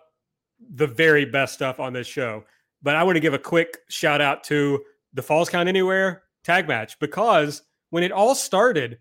[0.59, 2.43] the very best stuff on this show,
[2.83, 6.67] but I want to give a quick shout out to the Falls Count Anywhere tag
[6.67, 7.63] match because
[7.95, 8.99] when it all started,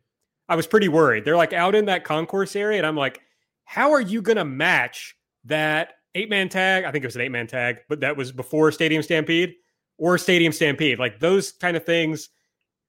[0.48, 1.26] I was pretty worried.
[1.26, 3.22] They're like out in that concourse area, and I'm like,
[3.64, 6.84] how are you going to match that eight man tag?
[6.84, 9.56] I think it was an eight man tag, but that was before Stadium Stampede
[9.98, 11.00] or Stadium Stampede.
[11.00, 12.30] Like those kind of things,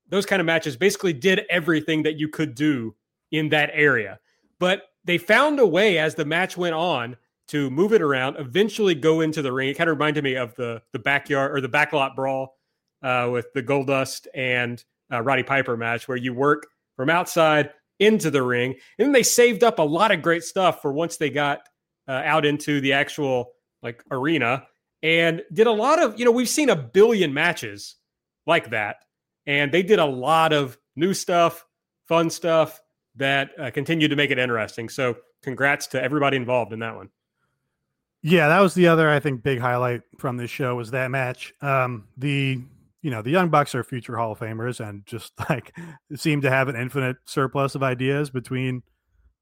[0.06, 2.94] those kind of matches basically did everything that you could do
[3.30, 4.20] in that area.
[4.58, 7.16] But they found a way as the match went on
[7.48, 9.70] to move it around, eventually go into the ring.
[9.70, 12.58] It kind of reminded me of the the backyard or the backlot brawl
[13.02, 18.30] uh, with the Goldust and uh, Roddy Piper match, where you work from outside into
[18.30, 21.30] the ring, and then they saved up a lot of great stuff for once they
[21.30, 21.60] got
[22.08, 24.66] uh, out into the actual like arena
[25.02, 27.96] and did a lot of you know we've seen a billion matches
[28.46, 28.96] like that,
[29.46, 31.64] and they did a lot of new stuff,
[32.08, 32.80] fun stuff
[33.16, 34.88] that uh, continued to make it interesting.
[34.88, 37.10] So congrats to everybody involved in that one.
[38.22, 41.52] Yeah, that was the other I think big highlight from this show was that match.
[41.60, 42.62] Um, the
[43.04, 45.76] you know the Young Bucks are future Hall of Famers and just like
[46.16, 48.82] seem to have an infinite surplus of ideas between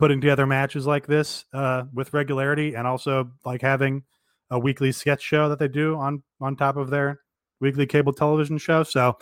[0.01, 4.03] putting together matches like this uh, with regularity and also like having
[4.51, 7.21] a weekly sketch show that they do on on top of their
[7.61, 8.83] weekly cable television show.
[8.83, 9.17] So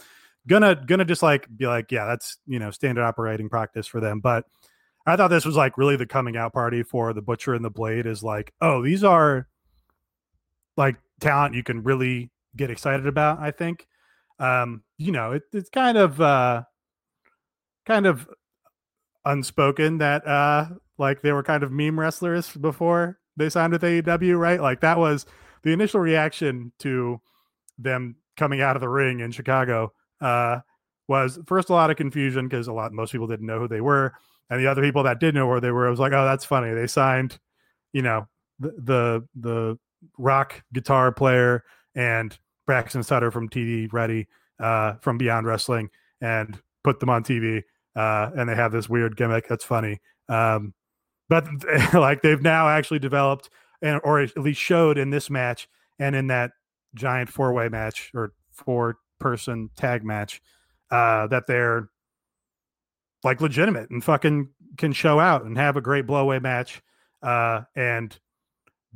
[0.46, 4.20] gonna gonna just like be like, yeah, that's you know standard operating practice for them.
[4.20, 4.46] But
[5.06, 7.70] I thought this was like really the coming out party for the Butcher and the
[7.70, 9.48] Blade is like, oh, these are
[10.78, 13.38] like talent you can really get excited about.
[13.38, 13.86] I think,
[14.40, 16.62] um, you know, it, it's kind of uh,
[17.86, 18.28] kind of
[19.24, 20.66] unspoken that uh,
[20.98, 24.60] like they were kind of meme wrestlers before they signed with AEW, right?
[24.60, 25.26] Like that was
[25.62, 27.20] the initial reaction to
[27.78, 29.92] them coming out of the ring in Chicago.
[30.20, 30.60] Uh,
[31.08, 33.80] was first a lot of confusion because a lot most people didn't know who they
[33.80, 34.12] were,
[34.48, 36.44] and the other people that did know where they were it was like, oh, that's
[36.44, 36.72] funny.
[36.72, 37.38] They signed,
[37.92, 39.78] you know, the the, the
[40.16, 42.38] rock guitar player and
[42.70, 44.28] Braxton Sutter from TV Ready
[44.60, 47.64] uh, from Beyond Wrestling and put them on TV.
[47.96, 49.98] Uh, and they have this weird gimmick that's funny.
[50.28, 50.72] Um,
[51.28, 51.48] but
[51.92, 53.50] like they've now actually developed
[53.82, 56.52] and or at least showed in this match and in that
[56.94, 60.40] giant four way match or four person tag match
[60.92, 61.88] uh, that they're
[63.24, 66.82] like legitimate and fucking can show out and have a great blowaway match
[67.24, 68.20] uh, and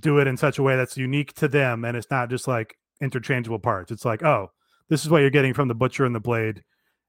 [0.01, 2.77] do it in such a way that's unique to them and it's not just like
[3.01, 3.93] interchangeable parts.
[3.93, 4.51] It's like, oh,
[4.89, 6.63] this is what you're getting from the butcher and the blade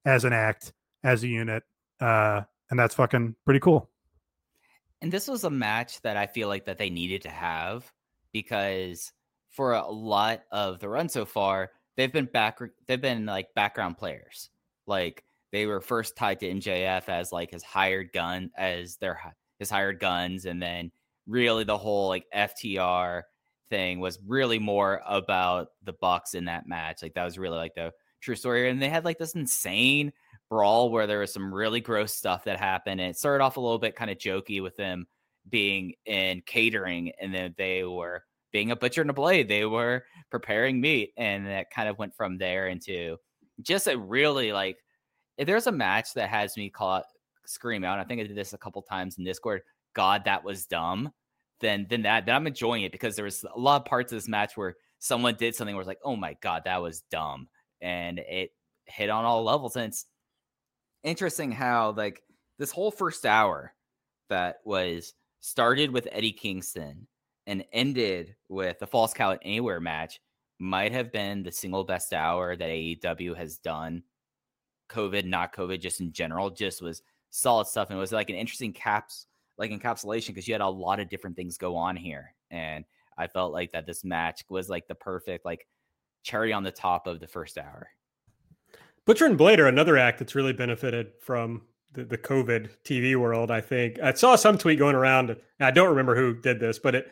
[0.06, 1.64] as an act, as a unit.
[2.00, 3.90] Uh, and that's fucking pretty cool.
[5.02, 7.92] And this was a match that I feel like that they needed to have
[8.32, 9.12] because
[9.50, 13.98] for a lot of the run so far, they've been back they've been like background
[13.98, 14.50] players.
[14.88, 19.70] Like they were first tied to MJF as like his hired gun as their his
[19.70, 20.92] hired guns and then
[21.28, 23.24] really the whole like FTR
[23.70, 27.02] thing was really more about the Bucks in that match.
[27.02, 28.70] Like that was really like the true story.
[28.70, 30.12] And they had like this insane
[30.50, 33.02] brawl where there was some really gross stuff that happened.
[33.02, 35.08] And it started off a little bit kind of jokey with them
[35.50, 39.48] being in catering, and then they were being a butcher and a blade.
[39.48, 43.18] They were preparing meat, and that kind of went from there into
[43.62, 44.78] just a really like.
[45.38, 47.06] If there's a match that has me caught
[47.46, 49.62] scream out, I think I did this a couple times in Discord.
[49.94, 51.12] God, that was dumb,
[51.62, 54.18] then then that then I'm enjoying it because there was a lot of parts of
[54.18, 57.48] this match where someone did something where it's like, oh my god, that was dumb,
[57.82, 58.52] and it
[58.86, 59.76] hit on all levels.
[59.76, 60.06] And it's
[61.04, 62.22] interesting how like
[62.58, 63.74] this whole first hour
[64.30, 67.08] that was started with Eddie Kingston
[67.48, 70.20] and ended with the falls Count Anywhere match
[70.60, 74.04] might have been the single best hour that AEW has done.
[74.90, 77.90] COVID, not COVID, just in general, just was solid stuff.
[77.90, 81.10] And it was like an interesting caps like encapsulation because you had a lot of
[81.10, 82.34] different things go on here.
[82.52, 82.86] And
[83.18, 85.68] I felt like that this match was like the perfect like
[86.24, 87.90] cherry on the top of the first hour.
[89.06, 91.62] Butcher and Blade are another act that's really benefited from
[91.94, 93.52] the, the COVID TV world.
[93.52, 95.36] I think I saw some tweet going around.
[95.60, 97.08] I don't remember who did this, but it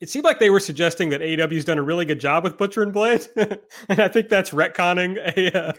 [0.00, 2.82] it seemed like they were suggesting that AEW's done a really good job with Butcher
[2.82, 5.72] and Blade, and I think that's retconning a uh,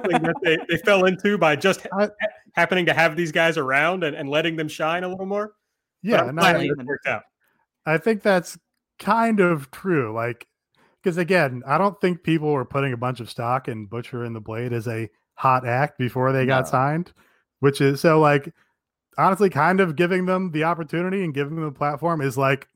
[0.00, 2.08] thing that they, they fell into by just ha-
[2.54, 5.52] happening to have these guys around and, and letting them shine a little more.
[6.02, 7.22] Yeah, I'm no, glad I, it worked out.
[7.86, 8.58] I think that's
[8.98, 10.12] kind of true.
[10.14, 10.46] Like,
[11.02, 14.34] because again, I don't think people were putting a bunch of stock in Butcher and
[14.34, 16.70] the Blade as a hot act before they got No.
[16.70, 17.12] signed,
[17.60, 18.52] which is so like
[19.16, 22.68] honestly kind of giving them the opportunity and giving them the platform is like,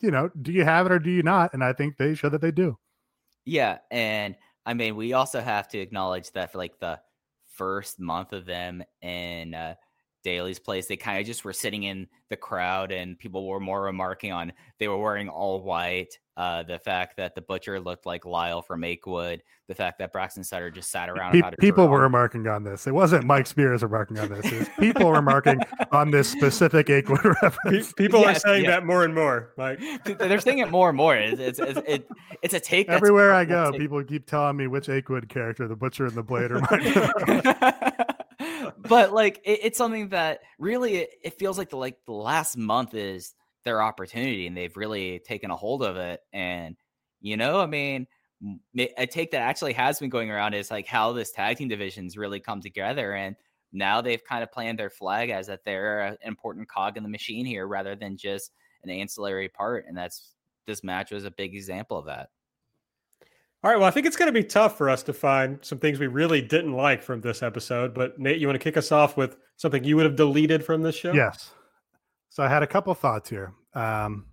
[0.00, 1.52] you know, do you have it or do you not?
[1.52, 2.78] And I think they show that they do.
[3.44, 7.00] Yeah, and I mean, we also have to acknowledge that for like the
[7.56, 9.74] first month of them in uh,
[10.22, 13.82] Daily's place, they kind of just were sitting in the crowd, and people were more
[13.82, 16.18] remarking on they were wearing all white.
[16.36, 20.44] Uh, the fact that the butcher looked like Lyle from Akewood, the fact that Braxton
[20.44, 21.32] Sutter just sat around.
[21.32, 22.86] Pe- without people were remarking on this.
[22.86, 24.44] It wasn't Mike Spears remarking on this.
[24.44, 25.60] It was people remarking
[25.92, 27.92] on this specific Akewood Pe- reference.
[27.94, 28.72] People are saying yeah.
[28.72, 29.54] that more and more.
[29.56, 31.16] Like, They're saying it more and more.
[31.16, 32.08] It's it's, it's, it,
[32.42, 32.90] it's a take.
[32.90, 33.80] Everywhere I go, take.
[33.80, 37.52] people keep telling me which Akewood character, the Butcher and the Blade, remind me
[38.88, 42.56] but like it, it's something that really it, it feels like the like the last
[42.56, 43.34] month is
[43.66, 46.76] their opportunity and they've really taken a hold of it and
[47.20, 48.06] you know i mean
[48.96, 52.16] a take that actually has been going around is like how this tag team divisions
[52.16, 53.34] really come together and
[53.72, 57.08] now they've kind of planted their flag as that they're an important cog in the
[57.08, 58.52] machine here rather than just
[58.84, 60.34] an ancillary part and that's
[60.66, 62.28] this match was a big example of that
[63.64, 65.78] all right, well, I think it's going to be tough for us to find some
[65.78, 67.94] things we really didn't like from this episode.
[67.94, 70.82] But Nate, you want to kick us off with something you would have deleted from
[70.82, 71.12] this show?
[71.12, 71.50] Yes.
[72.36, 73.54] So I had a couple thoughts here.
[73.72, 74.26] Um,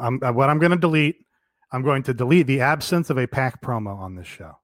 [0.00, 1.24] I'm, uh, what I'm going to delete,
[1.70, 4.58] I'm going to delete the absence of a pack promo on this show.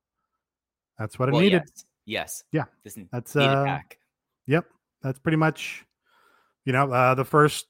[0.98, 1.62] That's what it well needed.
[1.62, 4.00] yes yes Yeah, this That's uh, pack
[4.48, 4.64] Yep,
[5.00, 5.86] that's pretty much.
[6.64, 7.66] You know, uh, the first.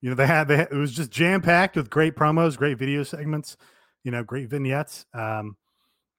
[0.00, 2.76] You know, they had they had, it was just jam packed with great promos, great
[2.76, 3.56] video segments.
[4.02, 5.06] You know, great vignettes.
[5.14, 5.56] Um,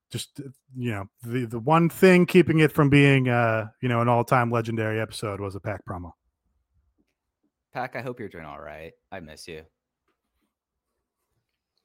[0.10, 4.00] just uh, you know, the the one thing keeping it from being uh, you know,
[4.00, 6.14] an all time legendary episode was a pack promo.
[7.74, 8.94] Pack, I hope you're doing all right.
[9.12, 9.64] I miss you.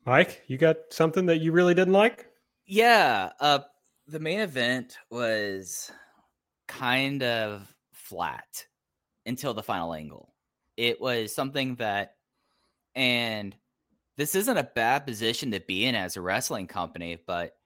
[0.06, 2.26] Mike, you got something that you really didn't like?
[2.66, 3.60] Yeah, uh
[4.06, 5.90] the main event was
[6.68, 8.66] kind of flat
[9.24, 10.34] until the final angle.
[10.76, 12.16] It was something that
[12.94, 13.56] and
[14.16, 17.56] this isn't a bad position to be in as a wrestling company, but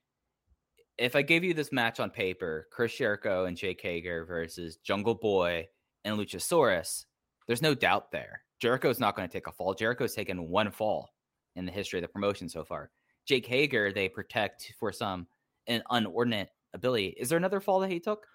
[0.97, 5.15] if I gave you this match on paper, Chris Jericho and Jake Hager versus Jungle
[5.15, 5.69] Boy
[6.05, 7.05] and Luchasaurus,
[7.49, 8.43] there's no doubt there.
[8.61, 9.75] Jericho's not going to take a fall.
[9.75, 11.11] Jericho's taken one fall
[11.57, 12.91] in the history of the promotion so far.
[13.27, 15.27] Jake Hager, they protect for some
[15.67, 17.09] an unordinate ability.
[17.19, 18.27] Is there another fall that he took?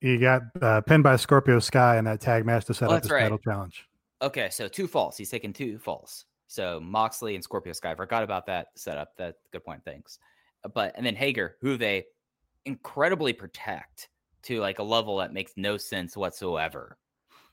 [0.00, 3.02] He got uh, pinned by Scorpio Sky in that tag match to set Oh, up
[3.02, 3.22] his right.
[3.22, 3.86] title challenge.
[4.22, 5.16] Okay, so two falls.
[5.16, 6.24] He's taken two falls.
[6.46, 7.94] So Moxley and Scorpio Sky.
[7.94, 9.16] Forgot about that setup.
[9.18, 9.82] That good point.
[9.84, 10.18] Thanks.
[10.74, 12.04] But and then Hager, who they
[12.64, 14.08] incredibly protect
[14.42, 16.98] to like a level that makes no sense whatsoever.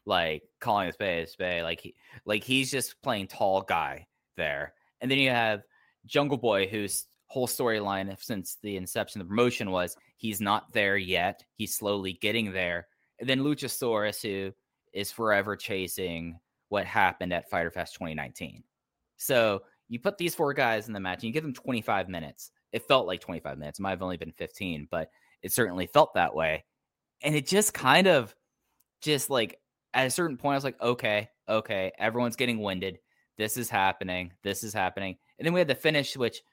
[0.08, 1.64] Like calling a spade a spade.
[1.64, 1.94] Like he
[2.26, 4.74] like he's just playing tall guy there.
[5.02, 5.62] And then you have
[6.06, 10.98] Jungle Boy, whose whole storyline since the inception of the promotion was he's not there
[10.98, 11.44] yet.
[11.56, 12.88] He's slowly getting there.
[13.20, 14.54] And then Luchasaurus, who
[14.94, 16.40] is forever chasing
[16.70, 18.64] what happened at Fyter Fest 2019.
[19.18, 22.52] So you put these four guys in the match and you give them 25 minutes.
[22.72, 23.80] It felt like 25 minutes.
[23.80, 25.10] It might have only been 15, but
[25.42, 26.66] it certainly felt that way.
[27.22, 28.36] And it just kind of
[29.02, 29.60] just like
[29.98, 33.00] at a certain point, I was like, okay, okay, everyone's getting winded.
[33.40, 34.32] This is happening.
[34.44, 35.18] This is happening.
[35.40, 36.44] And then we had the finish, which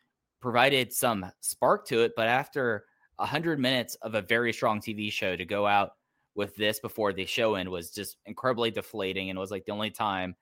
[0.40, 2.12] provided some spark to it.
[2.16, 5.90] But after 100 minutes of a very strong TV show to go out
[6.34, 9.28] with this before the show end was just incredibly deflating.
[9.28, 10.36] And was like the only time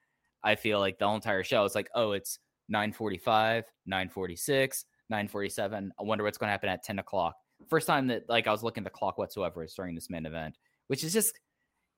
[0.45, 2.39] I feel like the entire show is like, oh, it's
[2.69, 5.93] 945, 946, 947.
[5.99, 7.35] I wonder what's going to happen at 10 o'clock.
[7.69, 10.25] First time that like I was looking at the clock whatsoever is during this main
[10.25, 11.35] event, which is just,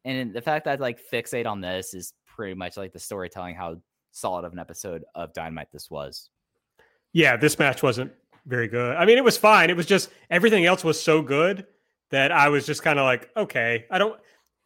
[0.04, 3.54] and the fact that I like fixate on this is pretty much like the storytelling,
[3.54, 3.76] how
[4.12, 6.30] solid of an episode of Dynamite this was.
[7.12, 8.12] Yeah, this match wasn't
[8.46, 8.96] very good.
[8.96, 9.70] I mean, it was fine.
[9.70, 11.66] It was just everything else was so good
[12.10, 14.20] that I was just kind of like, okay, I don't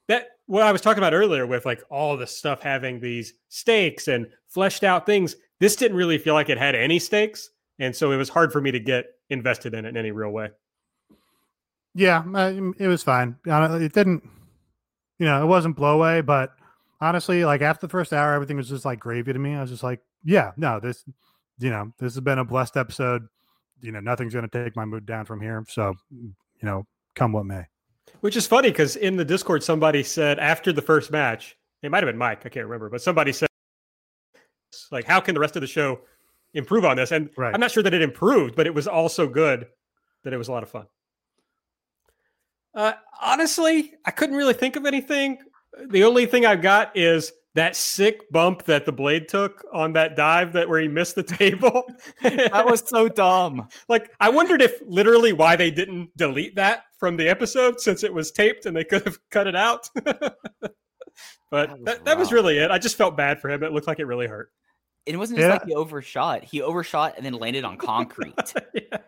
[0.08, 4.08] that what I was talking about earlier with like all the stuff having these stakes
[4.08, 5.36] and fleshed out things.
[5.60, 8.60] This didn't really feel like it had any stakes, and so it was hard for
[8.60, 10.50] me to get invested in it in any real way.
[11.94, 13.36] Yeah, uh, it was fine.
[13.44, 14.22] It didn't,
[15.18, 16.52] you know, it wasn't blow away, but
[17.00, 19.54] honestly, like after the first hour, everything was just like gravy to me.
[19.54, 21.04] I was just like, yeah, no, this,
[21.58, 23.26] you know, this has been a blessed episode.
[23.80, 25.64] You know, nothing's going to take my mood down from here.
[25.68, 27.66] So, you know, come what may.
[28.20, 32.02] Which is funny because in the Discord, somebody said after the first match, it might
[32.02, 33.48] have been Mike, I can't remember, but somebody said,
[34.90, 36.00] like, how can the rest of the show
[36.54, 37.12] improve on this.
[37.12, 37.54] And Right.
[37.54, 39.66] I'm not sure that it improved, but it was also good
[40.24, 40.86] that it was a lot of fun.
[42.78, 45.38] Uh, honestly, I couldn't really think of anything.
[45.90, 50.14] The only thing I've got is that sick bump that the blade took on that
[50.14, 51.82] dive that where he missed the table.
[52.22, 53.68] That was so dumb.
[53.88, 58.14] like I wondered if literally why they didn't delete that from the episode since it
[58.14, 59.88] was taped and they could have cut it out.
[59.94, 60.32] but
[61.50, 62.70] That that, was that, was really it.
[62.70, 63.62] I just felt bad for him.
[63.64, 64.50] It looked like it really hurt.
[65.04, 65.54] It wasn't just Yeah.
[65.54, 66.44] like he overshot.
[66.44, 68.34] He overshot and then landed on concrete.
[68.74, 68.98] yeah.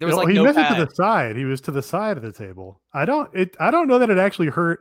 [0.00, 1.36] There was like he no missed it to the side.
[1.36, 2.80] He was to the side of the table.
[2.92, 4.80] I don't it I don't know that it actually hurt.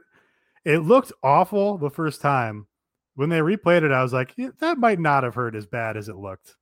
[0.63, 2.67] It looked awful the first time.
[3.15, 5.97] When they replayed it, I was like, "Yeah, that might not have hurt as bad
[5.97, 6.55] as it looked.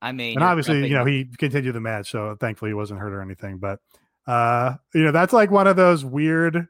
[0.00, 3.12] I mean, and obviously, you know, he continued the match, so thankfully he wasn't hurt
[3.12, 3.58] or anything.
[3.58, 3.80] But
[4.26, 6.68] uh, you know, that's like one of those weird,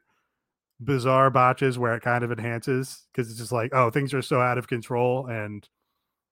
[0.80, 4.40] bizarre botches where it kind of enhances because it's just like, oh, things are so
[4.40, 5.68] out of control, and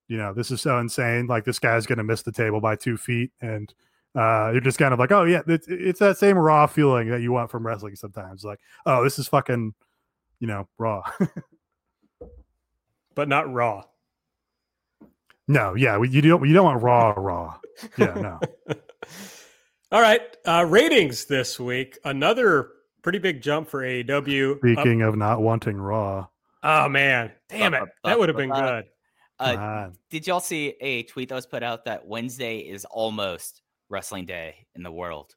[0.09, 1.29] you know, this is so insane.
[1.29, 3.73] Like this guy's gonna miss the table by two feet, and
[4.15, 7.21] uh, you're just kind of like, oh yeah, it's, it's that same raw feeling that
[7.21, 8.45] you want from wrestling sometimes.
[8.45, 9.75] Like, oh, this is fucking,
[10.41, 11.03] you know, raw.
[13.15, 13.83] But not raw.
[15.49, 17.57] no, yeah, we- you don't you don't want raw raw.
[17.97, 18.41] Yeah, no.
[19.93, 20.21] All right.
[20.45, 21.99] Uh, ratings this week.
[22.05, 22.69] Another
[23.03, 24.53] pretty big jump for AEW.
[24.53, 26.27] Up- Speaking of not wanting raw,
[26.63, 27.33] oh man.
[27.49, 27.85] Damn it.
[28.05, 28.85] That would have been good.
[29.39, 34.27] Uh, did y'all see a tweet that was put out that Wednesday is almost wrestling
[34.27, 35.35] day in the world?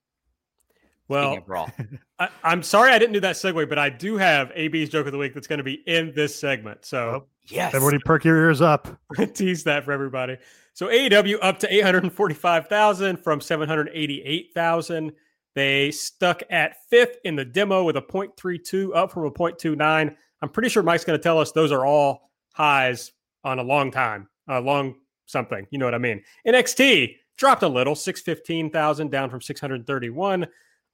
[1.08, 1.70] Well, Speaking of Raw.
[2.20, 5.12] I, I'm sorry I didn't do that segue, but I do have AB's joke of
[5.12, 6.86] the week that's going to be in this segment.
[6.86, 7.74] So yes.
[7.74, 8.88] Everybody perk your ears up.
[9.34, 10.38] tease that for everybody.
[10.74, 15.12] So AEW up to 845,000 from 788,000.
[15.56, 20.16] They stuck at fifth in the demo with a 0.32 up from a 0.29.
[20.42, 23.12] I'm pretty sure Mike's going to tell us those are all highs
[23.44, 24.96] on a long time, a long
[25.26, 25.66] something.
[25.72, 26.24] You know what I mean?
[26.48, 30.46] NXT dropped a little, 615,000 down from 631,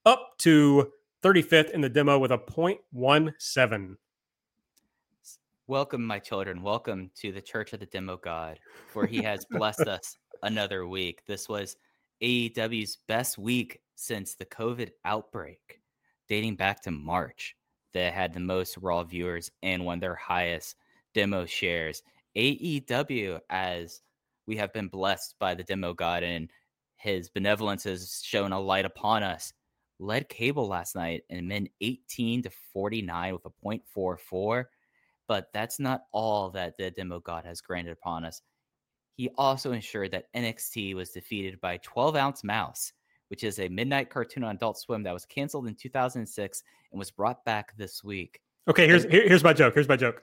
[0.05, 0.91] up to
[1.23, 3.97] 35th in the demo with a 0.17.
[5.65, 6.61] Welcome, my children.
[6.61, 8.59] Welcome to the Church of the Demo God,
[8.93, 11.23] for he has blessed us another week.
[11.25, 11.77] This was
[12.21, 15.81] AEW's best week since the COVID outbreak,
[16.29, 17.55] dating back to March.
[17.93, 20.75] that had the most Raw viewers and one of their highest
[21.15, 22.03] demo shares.
[22.35, 24.01] AEW, as
[24.47, 26.49] we have been blessed by the Demo God and
[26.97, 29.53] his benevolence has shown a light upon us,
[29.99, 34.65] led cable last night and men 18 to 49 with a 0.44
[35.27, 38.41] but that's not all that the demo god has granted upon us.
[39.15, 42.91] He also ensured that NXT was defeated by 12 Ounce Mouse,
[43.29, 47.11] which is a midnight cartoon on Adult Swim that was canceled in 2006 and was
[47.11, 48.41] brought back this week.
[48.67, 49.73] Okay, here's here- here's my joke.
[49.73, 50.21] Here's my joke.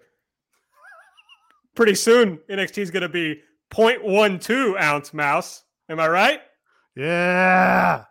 [1.74, 3.40] Pretty soon, NXT is going to be
[3.72, 5.64] 0.12 ounce mouse.
[5.88, 6.40] Am I right?
[6.96, 8.04] Yeah.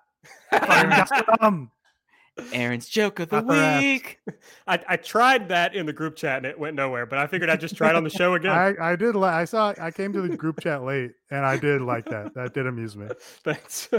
[0.51, 1.69] Fucking.
[2.53, 3.81] Aaron's joke of the Upper ass.
[3.83, 4.19] week.
[4.65, 7.49] I, I tried that in the group chat and it went nowhere, but I figured
[7.49, 8.51] I'd just try it on the show again.
[8.81, 9.15] I, I did.
[9.15, 9.73] Li- I saw.
[9.79, 12.33] I came to the group chat late, and I did like that.
[12.33, 13.07] That did amuse me.
[13.43, 13.89] Thanks.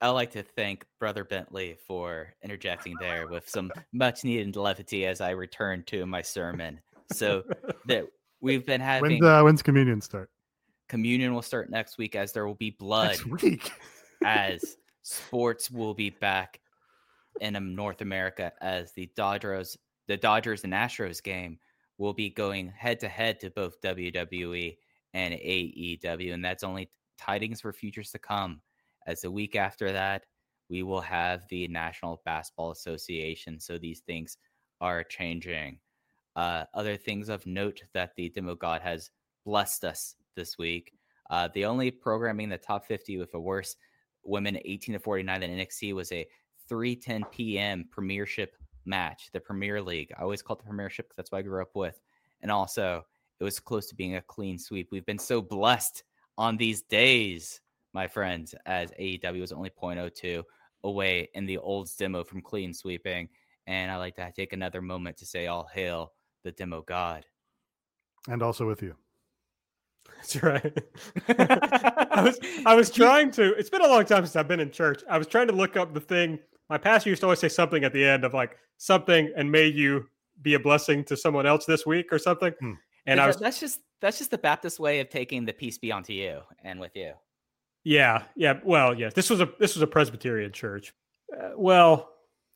[0.00, 5.22] I'd like to thank Brother Bentley for interjecting there with some much needed levity as
[5.22, 6.80] I return to my sermon.
[7.12, 7.44] So
[7.86, 8.04] that
[8.44, 10.30] we've been having When's uh, when's communion start?
[10.88, 13.72] communion will start next week as there will be blood Next week.
[14.22, 16.60] as sports will be back
[17.40, 19.76] in um, North America as the Dodgers,
[20.06, 21.58] the Dodgers and Astros game
[21.98, 24.76] will be going head to head to both WWE
[25.14, 28.60] and AEW, and that's only tidings for futures to come.
[29.06, 30.26] As the week after that,
[30.68, 33.60] we will have the National Basketball Association.
[33.60, 34.36] So these things
[34.80, 35.78] are changing.
[36.36, 39.10] Uh, other things of note that the Demo God has
[39.44, 40.92] blessed us this week.
[41.30, 43.76] Uh, the only programming in the top 50 with a worse
[44.24, 46.26] women 18 to 49 than NXT was a
[46.70, 47.84] 3:10 p.m.
[47.90, 50.12] Premiership match, the Premier League.
[50.18, 52.00] I always call it the Premiership because that's what I grew up with.
[52.42, 53.04] And also,
[53.40, 54.88] it was close to being a clean sweep.
[54.90, 56.04] We've been so blessed
[56.36, 57.60] on these days,
[57.92, 60.42] my friends, as AEW was only 0.02
[60.84, 63.28] away in the old demo from clean sweeping.
[63.66, 66.12] And I like to take another moment to say, all hail
[66.44, 67.26] the demo god.
[68.28, 68.94] and also with you.
[70.16, 70.78] That's right.
[71.28, 73.54] I was I was trying to.
[73.54, 75.02] It's been a long time since I've been in church.
[75.08, 76.38] I was trying to look up the thing.
[76.70, 79.66] My pastor used to always say something at the end of like something, and may
[79.66, 80.06] you
[80.42, 82.52] be a blessing to someone else this week or something.
[82.60, 82.72] Hmm.
[83.06, 85.78] And But I was that's just that's just the Baptist way of taking the peace
[85.78, 87.12] be unto you and with you.
[87.84, 88.60] yeah yeah.
[88.64, 90.94] Well yes, this was a this was a Presbyterian church.
[91.34, 92.10] Uh, well,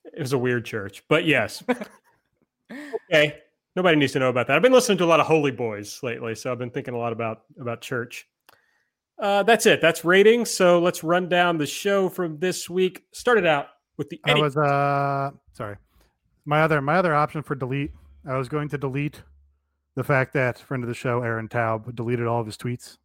[0.05, 1.62] it was a weird church, but yes.
[3.11, 3.39] okay,
[3.79, 4.57] nobody needs to know about that.
[4.57, 6.99] I've been listening to a lot of Holy Boys lately, so I've been thinking a
[6.99, 8.26] lot about about church.
[9.20, 9.81] Uh, that's it.
[9.81, 10.51] That's ratings.
[10.51, 13.05] So let's run down the show from this week.
[13.12, 15.76] Started out with the I was uh sorry.
[16.45, 17.93] My other my other option for delete.
[18.29, 19.22] I was going to delete
[19.95, 22.99] the fact that friend of the show Aaron Taub deleted all of his tweets.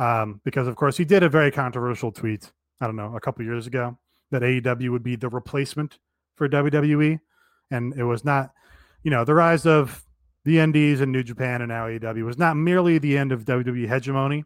[0.00, 2.50] Um, because of course he did a very controversial tweet.
[2.80, 3.96] I don't know a couple years ago
[4.32, 6.00] that AEW would be the replacement
[6.34, 7.20] for WWE,
[7.70, 8.50] and it was not.
[9.04, 10.04] You know, the rise of
[10.44, 13.88] the Indies and New Japan and now AEW was not merely the end of WWE
[13.88, 14.44] hegemony,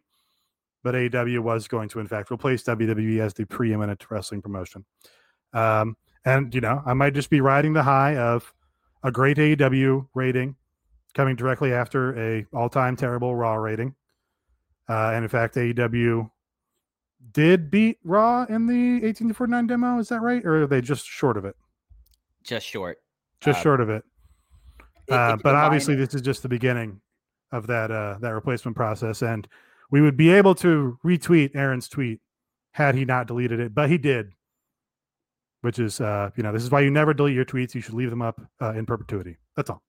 [0.83, 4.85] but AEW was going to in fact replace WWE as the preeminent wrestling promotion.
[5.53, 8.53] Um, and you know, I might just be riding the high of
[9.03, 10.55] a great AEW rating
[11.13, 13.95] coming directly after a all-time terrible Raw rating.
[14.87, 16.29] Uh, and in fact, AEW
[17.31, 19.99] did beat Raw in the 18 to 49 demo.
[19.99, 21.55] Is that right, or are they just short of it?
[22.43, 22.97] Just short.
[23.41, 24.03] Just Uh, short of it.
[25.09, 27.01] It- Uh, but obviously, this is just the beginning
[27.51, 29.47] of that uh, that replacement process, and
[29.91, 32.19] we would be able to retweet Aaron's tweet
[32.73, 34.31] had he not deleted it, but he did.
[35.61, 37.75] Which is, uh, you know, this is why you never delete your tweets.
[37.75, 39.35] You should leave them up uh, in perpetuity.
[39.57, 39.83] That's all.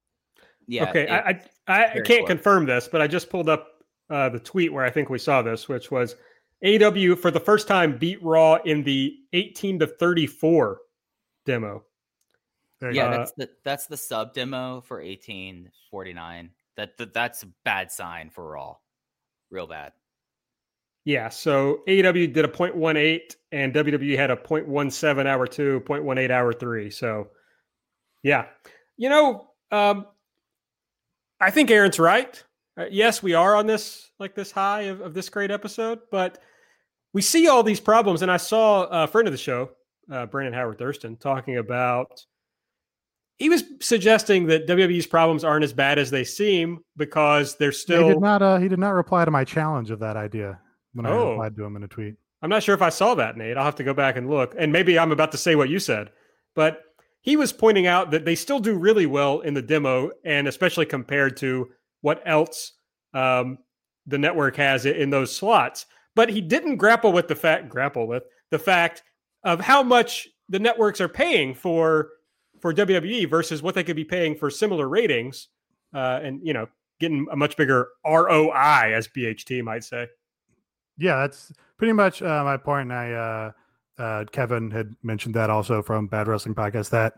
[0.67, 0.89] yeah.
[0.91, 2.27] okay, I, I, I can't close.
[2.29, 3.69] confirm this, but I just pulled up
[4.09, 6.17] uh, the tweet where I think we saw this, which was
[6.65, 10.79] AEW for the first time beat Raw in the 18 to 34
[11.47, 11.85] demo.
[12.83, 13.11] Yeah, go.
[13.11, 16.51] That's the that's the sub demo for eighteen forty nine.
[16.77, 18.77] That, that that's a bad sign for Raw,
[19.51, 19.93] real bad.
[21.05, 26.53] Yeah, so AEW did a 0.18 and WWE had a 0.17 hour two, 0.18 hour
[26.53, 26.91] three.
[26.91, 27.29] So,
[28.23, 28.47] yeah,
[28.99, 30.07] you know, um,
[31.41, 32.43] I think Aaron's right.
[32.79, 36.39] Uh, yes, we are on this like this high of, of this great episode, but
[37.13, 38.23] we see all these problems.
[38.23, 39.71] And I saw a friend of the show,
[40.13, 42.25] uh, Brandon Howard Thurston, talking about.
[43.41, 48.07] He was suggesting that WWE's problems aren't as bad as they seem because they're still.
[48.07, 48.43] he did not.
[48.43, 50.61] Uh, he did not reply to my challenge of that idea
[50.93, 51.31] when I Oh.
[51.31, 52.15] replied to him in a tweet.
[52.43, 53.57] I'm not sure if I saw that, Nate.
[53.57, 54.55] I'll have to go back and look.
[54.59, 56.11] And maybe I'm about to say what you said,
[56.55, 56.83] but
[57.23, 60.87] he was pointing out that they still do really well in the demo, and especially
[60.87, 61.69] compared to
[62.03, 62.73] what else
[63.15, 63.59] um,
[64.07, 65.87] the network has in those slots.
[66.15, 69.03] But he didn't grapple with the fact grapple with the fact
[69.45, 72.09] of how much the networks are paying for
[72.61, 75.49] for WWE versus what they could be paying for similar ratings,
[75.95, 76.67] uh, and you know,
[77.01, 80.09] getting a much bigger ROI, as BHT might say.
[80.99, 82.91] Yeah, that's pretty much uh, my point.
[82.91, 83.53] And I, uh,
[84.03, 87.15] uh, Kevin had mentioned that also from Bad Wrestling Podcast that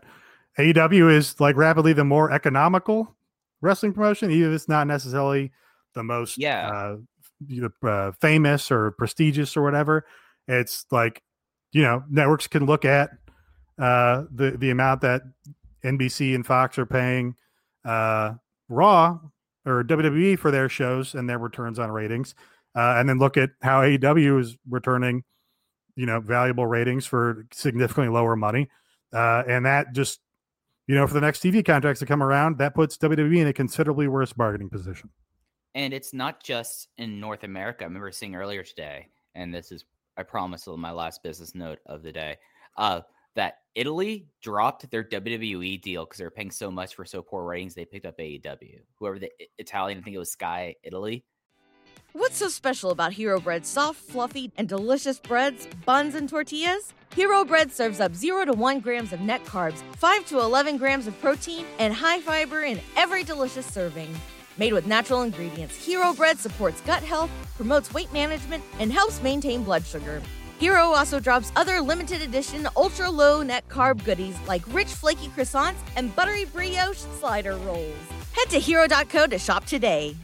[0.57, 3.15] AEW is like rapidly the more economical
[3.61, 5.51] wrestling promotion, even if it's not necessarily
[5.95, 6.95] the most Yeah.
[7.83, 10.05] uh, uh, famous or prestigious or whatever.
[10.47, 11.21] It's like
[11.71, 13.09] you know networks can look at
[13.79, 15.23] uh, the the amount that
[15.83, 17.35] NBC and Fox are paying
[17.85, 18.33] uh,
[18.69, 19.19] Raw
[19.65, 22.35] or WWE for their shows and their returns on ratings
[22.75, 25.23] uh, and then look at how AEW is returning,
[25.95, 28.69] you know, valuable ratings for significantly lower money,
[29.13, 30.19] uh, and that just,
[30.87, 33.53] you know, for the next TV contracts to come around, that puts WWE in a
[33.53, 35.09] considerably worse bargaining position.
[35.75, 37.83] And it's not just in North America.
[37.83, 39.85] I remember seeing earlier today, and this is,
[40.17, 42.37] I promise, my last business note of the day,
[42.77, 43.01] uh,
[43.35, 47.43] that Italy dropped their WWE deal because they were paying so much for so poor
[47.43, 47.73] ratings.
[47.73, 48.81] They picked up AEW.
[48.99, 51.25] Whoever the Italian, I think it was Sky Italy.
[52.13, 56.93] What's so special about Hero Bread's soft, fluffy, and delicious breads, buns, and tortillas?
[57.15, 61.07] Hero Bread serves up 0 to 1 grams of net carbs, 5 to 11 grams
[61.07, 64.15] of protein, and high fiber in every delicious serving.
[64.57, 69.63] Made with natural ingredients, Hero Bread supports gut health, promotes weight management, and helps maintain
[69.63, 70.21] blood sugar.
[70.59, 75.75] Hero also drops other limited edition ultra low net carb goodies like rich flaky croissants
[75.97, 77.95] and buttery brioche slider rolls.
[78.33, 80.15] Head to hero.co to shop today.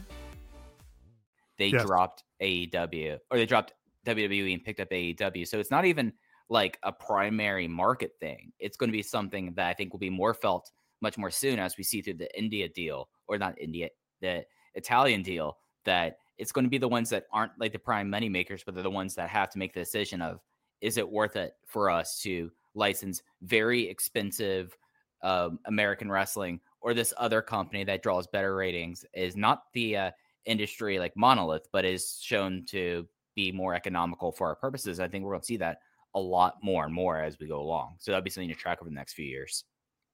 [1.58, 1.84] They Yes.
[1.84, 3.74] dropped AEW or they dropped
[4.06, 5.46] WWE and picked up AEW.
[5.46, 6.12] So it's not even
[6.48, 8.52] like a primary market thing.
[8.58, 10.70] It's going to be something that I think will be more felt
[11.02, 15.22] much more soon as we see through the India deal or not India, the Italian
[15.22, 18.62] deal that it's going to be the ones that aren't like the prime money makers,
[18.64, 20.40] but they're the ones that have to make the decision of
[20.80, 24.74] is it worth it for us to license very expensive
[25.22, 30.10] um, American wrestling or this other company that draws better ratings is not the uh,
[30.46, 34.98] industry like monolith, but is shown to be more economical for our purposes.
[34.98, 35.80] I think we're going to see that
[36.14, 37.96] a lot more and more as we go along.
[37.98, 39.64] So that'll be something to track over the next few years.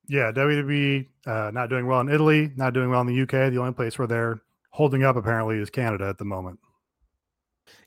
[0.09, 3.53] Yeah, WWE uh, not doing well in Italy, not doing well in the UK.
[3.53, 4.41] The only place where they're
[4.77, 6.59] holding up apparently is Canada at the moment.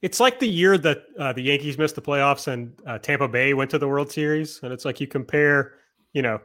[0.01, 3.53] It's like the year that uh, the Yankees missed the playoffs and uh, Tampa Bay
[3.53, 5.73] went to the World Series, and it's like you compare,
[6.13, 6.39] you know,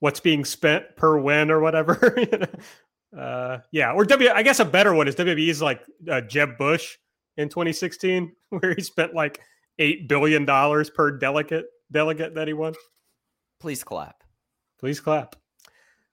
[0.00, 2.18] what's being spent per win or whatever.
[3.16, 4.30] uh, yeah, or W.
[4.30, 5.80] I guess a better one is WWE's like
[6.10, 6.96] uh, Jeb Bush
[7.36, 9.40] in 2016, where he spent like
[9.78, 12.74] eight billion dollars per delegate delegate that he won?
[13.60, 14.24] Please clap.
[14.80, 15.36] Please clap.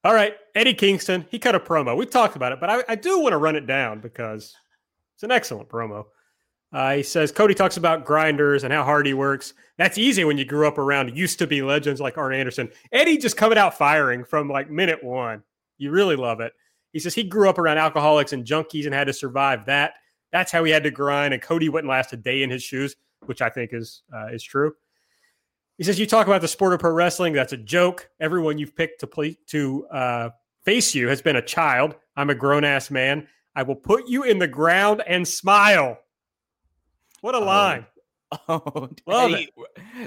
[0.04, 1.96] All right, Eddie Kingston, he cut a promo.
[1.96, 4.56] We've talked about it, but I, I do want to run it down because
[5.16, 6.06] it's an excellent promo.
[6.74, 9.54] Uh, he says Cody talks about grinders and how hard he works.
[9.78, 12.70] That's easy when you grew up around used to be legends like Arn Anderson.
[12.92, 15.44] Eddie just coming out firing from like minute one.
[15.78, 16.54] You really love it.
[16.94, 19.96] He says he grew up around alcoholics and junkies and had to survive that.
[20.32, 21.34] That's how he had to grind.
[21.34, 22.96] And Cody wouldn't last a day in his shoes,
[23.26, 24.74] which I think is uh, is true.
[25.82, 27.34] He says you talk about the sport of pro wrestling.
[27.34, 28.08] That's a joke.
[28.20, 30.30] Everyone you've picked to play to uh,
[30.64, 31.96] face you has been a child.
[32.16, 33.28] I'm a grown ass man.
[33.56, 35.98] I will put you in the ground and smile.
[37.22, 37.88] What a Oh, line!
[38.48, 39.50] Oh, Love hey,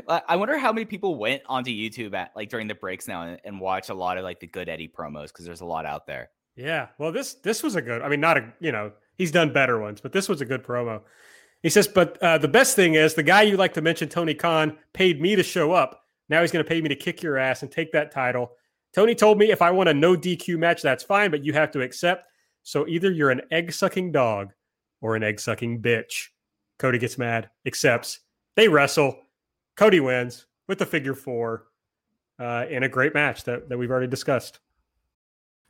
[0.07, 3.23] I I wonder how many people went onto YouTube at like during the breaks now
[3.23, 5.87] and, and watch a lot of like the good Eddie promos because there's a lot
[5.87, 6.31] out there.
[6.55, 6.87] Yeah.
[6.99, 8.01] Well, this this was a good.
[8.01, 10.63] I mean, not a you know he's done better ones, but this was a good
[10.63, 11.03] promo.
[11.65, 14.35] He says, but uh, the best thing is the guy you like to mention, Tony
[14.35, 16.05] Khan, paid me to show up.
[16.29, 18.53] Now he's going to pay me to kick your ass and take that title.
[18.95, 21.71] Tony told me if I want a no DQ match, that's fine, but you have
[21.71, 22.27] to accept.
[22.65, 24.53] So either you're an egg sucking dog
[25.01, 26.29] or an egg sucking bitch.
[26.79, 28.21] Cody gets mad, accepts.
[28.57, 29.19] They wrestle.
[29.75, 31.65] Cody wins with the figure four
[32.39, 34.61] uh, in a great match that, that we've already discussed.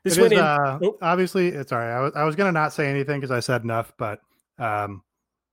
[0.02, 0.38] This It is, in.
[0.38, 0.98] uh, oh.
[1.00, 1.96] obviously it's all right.
[1.96, 4.20] I was I was gonna not say anything because I said enough, but
[4.58, 5.02] um,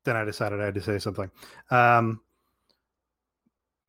[0.06, 1.30] then I decided I had to say something.
[1.70, 2.22] Um,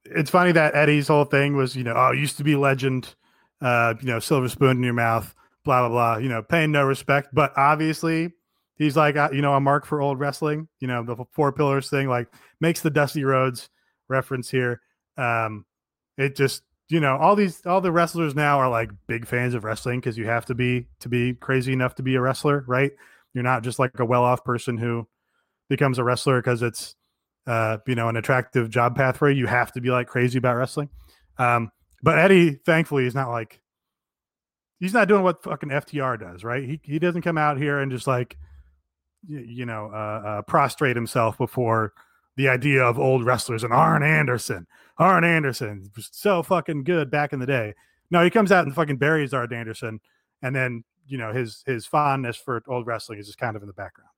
[0.05, 3.15] it's funny that Eddie's whole thing was, you know, oh, used to be legend,
[3.61, 5.35] uh, you know, silver spoon in your mouth,
[5.65, 6.17] blah blah blah.
[6.17, 8.33] You know, paying no respect, but obviously
[8.77, 10.69] he's like, uh, you know, a mark for old wrestling.
[10.81, 12.29] You know, the four pillars thing, like
[12.61, 13.69] makes the Dusty Rhodes
[14.09, 14.81] reference here.
[15.17, 15.65] Um,
[16.19, 19.65] it just you know all these all the wrestlers now are like big fans of
[19.65, 22.93] wrestling because you have to be to be crazy enough to be a wrestler right
[23.35, 25.07] you're not just like a well-off person who
[25.73, 26.95] becomes a wrestler because it's
[27.47, 30.39] uh you know an attractive job path for you you have to be like crazy
[30.39, 30.89] about wrestling
[31.39, 31.71] um
[32.03, 33.61] but eddie thankfully is not like
[34.79, 37.91] he's not doing what fucking ftr does right he, he doesn't come out here and
[37.91, 38.37] just like
[39.29, 41.93] y- you know uh, uh prostrate himself before
[42.37, 44.67] the idea of old wrestlers and arn anderson
[44.99, 47.75] Arn Anderson was so fucking good back in the day.
[48.11, 50.01] No, he comes out and fucking buries Arn Anderson,
[50.43, 53.67] and then you know his his fondness for old wrestling is just kind of in
[53.67, 54.11] the background.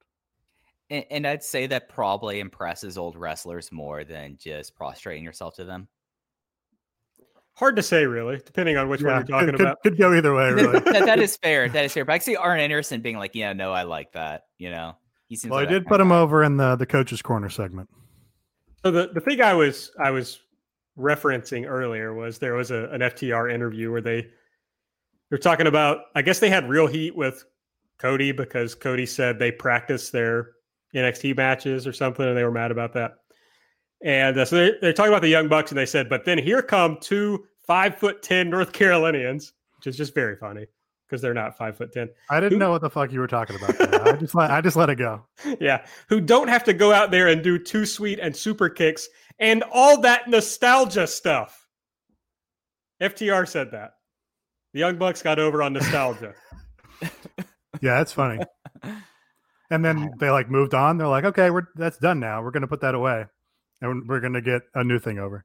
[0.91, 5.64] And, and I'd say that probably impresses old wrestlers more than just prostrating yourself to
[5.64, 5.89] them.
[7.57, 9.82] Hard to say, really, depending on which one you're talking could, about.
[9.82, 10.80] Could, could go either way, really.
[10.80, 11.68] that, that is fair.
[11.68, 12.05] That is fair.
[12.05, 14.47] But I can see Arn Anderson being like, yeah, no, I like that.
[14.59, 14.97] You know,
[15.28, 16.18] he seems well, I like that did put him guy.
[16.18, 17.89] over in the the coach's corner segment.
[18.85, 20.41] So the, the thing I was I was
[20.99, 24.28] referencing earlier was there was a, an FTR interview where they
[25.30, 27.45] they're talking about I guess they had real heat with
[27.99, 30.51] Cody because Cody said they practiced their
[30.95, 33.16] NXT matches or something and they were mad about that.
[34.03, 36.38] And uh, so they're, they're talking about the Young Bucks and they said, but then
[36.38, 40.66] here come two five foot ten North Carolinians, which is just very funny
[41.09, 42.09] because they're not five foot ten.
[42.30, 44.07] I didn't Who- know what the fuck you were talking about.
[44.07, 45.22] I just let I just let it go.
[45.61, 49.09] yeah, who don't have to go out there and do two sweet and super kicks
[49.38, 51.66] and all that nostalgia stuff.
[53.03, 53.92] FTR said that.
[54.74, 56.34] The Young Bucks got over on nostalgia.
[57.82, 58.38] Yeah, that's funny.
[59.75, 60.99] And then they like moved on.
[60.99, 62.43] They're like, okay, we're that's done now.
[62.43, 63.25] We're gonna put that away,
[63.81, 65.45] and we're gonna get a new thing over.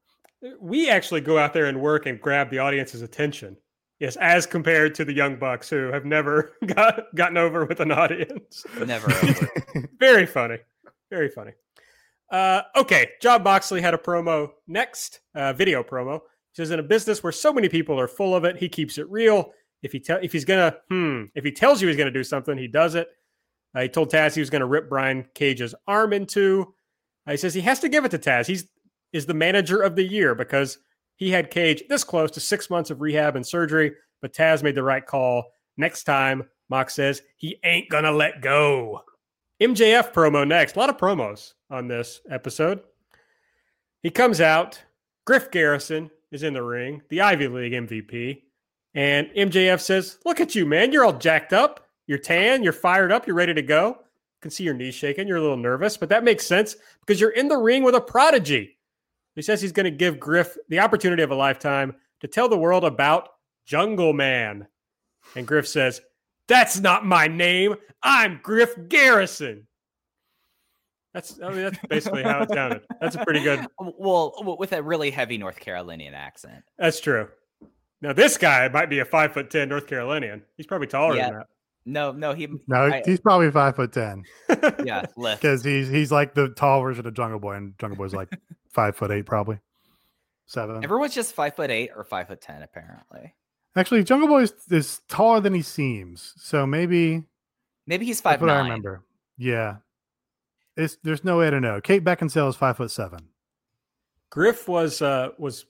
[0.60, 3.56] we actually go out there and work and grab the audience's attention.
[3.98, 7.92] Yes, as compared to the Young Bucks who have never got, gotten over with an
[7.92, 8.64] audience.
[8.78, 9.50] Never over.
[9.98, 10.56] Very funny.
[11.10, 11.52] Very funny.
[12.32, 16.20] Uh, okay, Jon Moxley had a promo next, uh, video promo.
[16.52, 18.96] He says, "In a business where so many people are full of it, he keeps
[18.96, 19.52] it real.
[19.82, 22.56] If he tell if he's gonna hmm, if he tells you he's gonna do something,
[22.56, 23.08] he does it.
[23.74, 26.74] Uh, he told Taz he was gonna rip Brian Cage's arm in two.
[27.26, 28.46] Uh, he says he has to give it to Taz.
[28.46, 28.68] He's
[29.12, 30.78] is the manager of the year because
[31.16, 33.92] he had Cage this close to six months of rehab and surgery,
[34.22, 35.44] but Taz made the right call.
[35.76, 39.02] Next time, Mox says he ain't gonna let go.
[39.60, 40.76] MJF promo next.
[40.76, 42.80] A lot of promos on this episode.
[44.02, 44.82] He comes out.
[45.26, 48.42] Griff Garrison is in the ring, the Ivy League MVP.
[48.94, 50.92] And MJF says, Look at you, man.
[50.92, 51.86] You're all jacked up.
[52.10, 52.64] You're tan.
[52.64, 53.28] You're fired up.
[53.28, 53.98] You're ready to go.
[54.42, 55.28] can see your knees shaking.
[55.28, 56.74] You're a little nervous, but that makes sense
[57.06, 58.76] because you're in the ring with a prodigy.
[59.36, 62.58] He says he's going to give Griff the opportunity of a lifetime to tell the
[62.58, 63.28] world about
[63.64, 64.66] Jungle Man.
[65.36, 66.00] And Griff says,
[66.48, 67.76] That's not my name.
[68.02, 69.68] I'm Griff Garrison.
[71.14, 72.82] That's I mean that's basically how it sounded.
[73.00, 73.60] That's a pretty good.
[73.78, 76.64] Um, well, with a really heavy North Carolinian accent.
[76.76, 77.28] That's true.
[78.02, 80.42] Now this guy might be a five foot ten North Carolinian.
[80.56, 81.26] He's probably taller Yeah.
[81.26, 81.46] than that.
[81.86, 84.24] No, no, he No, I- he's probably five foot ten
[84.84, 88.28] yeah, because he's he's like the tall version of Jungle Boy, and Jungle Boy's like
[88.68, 89.58] five foot eight, probably
[90.46, 90.84] seven.
[90.84, 93.34] Everyone's just five foot eight or five foot ten, apparently.
[93.76, 97.24] Actually, Jungle Boy is, is taller than he seems, so maybe
[97.86, 99.02] Maybe he's that's five what I remember.
[99.38, 99.76] Yeah,
[100.76, 101.80] it's there's no way to know.
[101.80, 103.28] Kate Beckinsale is five foot seven.
[104.30, 105.64] Griff was uh, was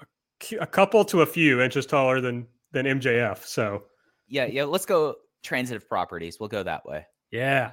[0.00, 3.44] a, a couple to a few inches taller than than MJF.
[3.44, 3.84] So
[4.28, 4.64] Yeah, yeah.
[4.64, 6.40] Let's go transitive properties.
[6.40, 7.06] We'll go that way.
[7.30, 7.72] yeah.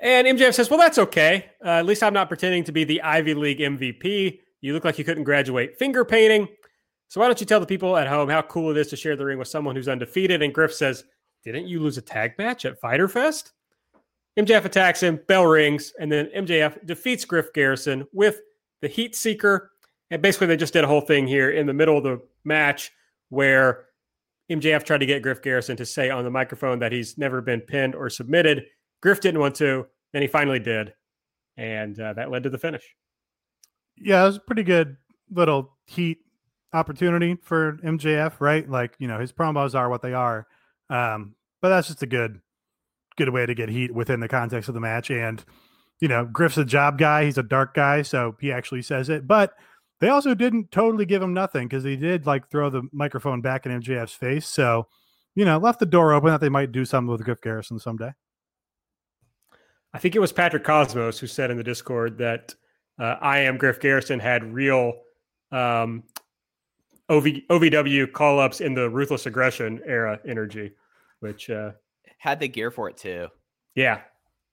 [0.00, 1.46] And MJF says, "Well, that's okay.
[1.64, 4.40] Uh, at least I'm not pretending to be the Ivy League MVP.
[4.60, 6.48] You look like you couldn't graduate finger painting.
[7.08, 9.16] So why don't you tell the people at home how cool it is to share
[9.16, 11.04] the ring with someone who's undefeated?" And Griff says,
[11.44, 13.52] "Didn't you lose a tag match at Fyter Fest?"
[14.38, 18.42] MJF attacks him, bell rings, and then MJF defeats Griff Garrison with
[18.82, 19.70] the Heat Seeker.
[20.10, 22.92] And basically, they just did a whole thing here in the middle of the match
[23.30, 23.85] where
[24.50, 27.60] MJF tried to get Griff Garrison to say on the microphone that he's never been
[27.60, 28.64] pinned or submitted.
[29.02, 30.94] Griff didn't want to, then he finally did.
[31.56, 32.94] And uh, that led to the finish.
[33.96, 34.96] Yeah, it was a pretty good
[35.30, 36.18] little heat
[36.72, 38.68] opportunity for MJF, right?
[38.68, 40.46] Like you know his promos are what they are,
[40.90, 42.40] um, but that's just a good
[43.16, 45.10] good way to get heat within the context of the match.
[45.10, 45.42] And
[46.00, 49.26] you know Griff's a job guy; he's a dark guy, so he actually says it.
[49.26, 49.54] But
[50.00, 53.66] they also didn't totally give him nothing because they did like throw the microphone back
[53.66, 54.46] in MJF's face.
[54.46, 54.88] So
[55.34, 58.12] you know left the door open that they might do something with Griff Garrison someday.
[59.94, 62.54] I think it was Patrick Cosmos who said in the Discord that
[62.98, 64.94] uh, I am Griff Garrison had real
[65.52, 66.02] um,
[67.08, 70.72] OV, OVW call ups in the ruthless aggression era energy,
[71.20, 71.70] which uh,
[72.18, 73.28] Had the gear for it too.
[73.74, 74.00] Yeah,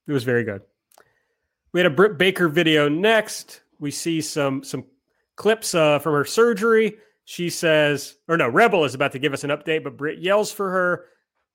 [0.06, 0.62] it was very good.
[1.72, 3.62] We had a Britt Baker video next.
[3.80, 4.84] We see some some
[5.36, 6.96] clips uh, from her surgery.
[7.24, 10.52] She says, or no, Rebel is about to give us an update, but Britt yells
[10.52, 11.06] for her.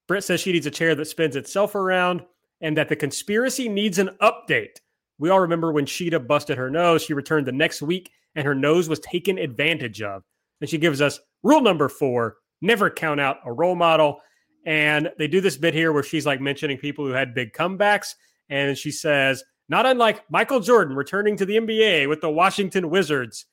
[0.08, 2.24] Britt says she needs a chair that spins itself around
[2.62, 4.78] and that the conspiracy needs an update.
[5.20, 7.04] We all remember when Shida busted her nose.
[7.04, 10.24] She returned the next week and her nose was taken advantage of.
[10.62, 14.20] And she gives us rule number four never count out a role model.
[14.66, 18.16] And they do this bit here where she's like mentioning people who had big comebacks.
[18.50, 23.46] And she says, not unlike Michael Jordan returning to the NBA with the Washington Wizards.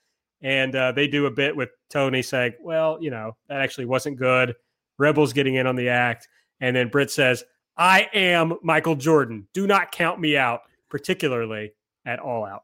[0.46, 4.16] And uh, they do a bit with Tony saying, well, you know, that actually wasn't
[4.16, 4.54] good.
[4.96, 6.28] Rebels getting in on the act.
[6.60, 7.42] And then Britt says,
[7.76, 9.48] I am Michael Jordan.
[9.54, 11.72] Do not count me out, particularly
[12.04, 12.62] at All Out.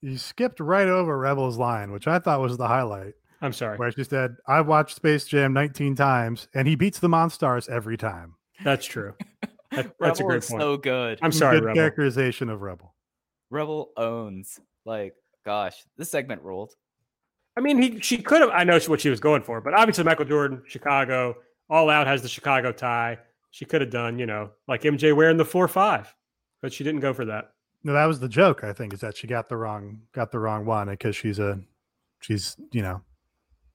[0.00, 3.14] You skipped right over Rebel's line, which I thought was the highlight.
[3.40, 3.76] I'm sorry.
[3.78, 7.96] where she said, I've watched Space Jam 19 times and he beats the Monstars every
[7.96, 8.34] time.
[8.64, 9.14] That's true.
[9.70, 10.60] That- that's a Rebel great is point.
[10.60, 11.18] so good.
[11.22, 11.76] I'm sorry, Good Rebel.
[11.78, 12.94] characterization of Rebel.
[13.48, 14.60] Rebel owns.
[14.84, 15.14] Like,
[15.46, 16.72] gosh, this segment ruled.
[17.56, 18.50] I mean, he she could have.
[18.50, 21.36] I know what she was going for, but obviously Michael Jordan, Chicago,
[21.68, 23.18] All Out has the Chicago tie.
[23.50, 26.14] She could have done, you know, like MJ wearing the four five,
[26.62, 27.52] but she didn't go for that.
[27.84, 30.38] No, that was the joke, I think, is that she got the wrong got the
[30.38, 31.60] wrong one because she's a
[32.20, 33.02] she's, you know,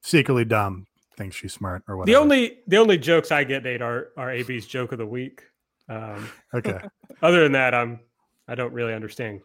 [0.02, 2.14] secretly dumb, thinks she's smart or whatever.
[2.14, 5.44] The only the only jokes I get, Nate, are are AB's joke of the week.
[5.90, 6.80] Um, Okay.
[7.22, 8.00] other than that, I'm
[8.48, 9.42] I don't really understand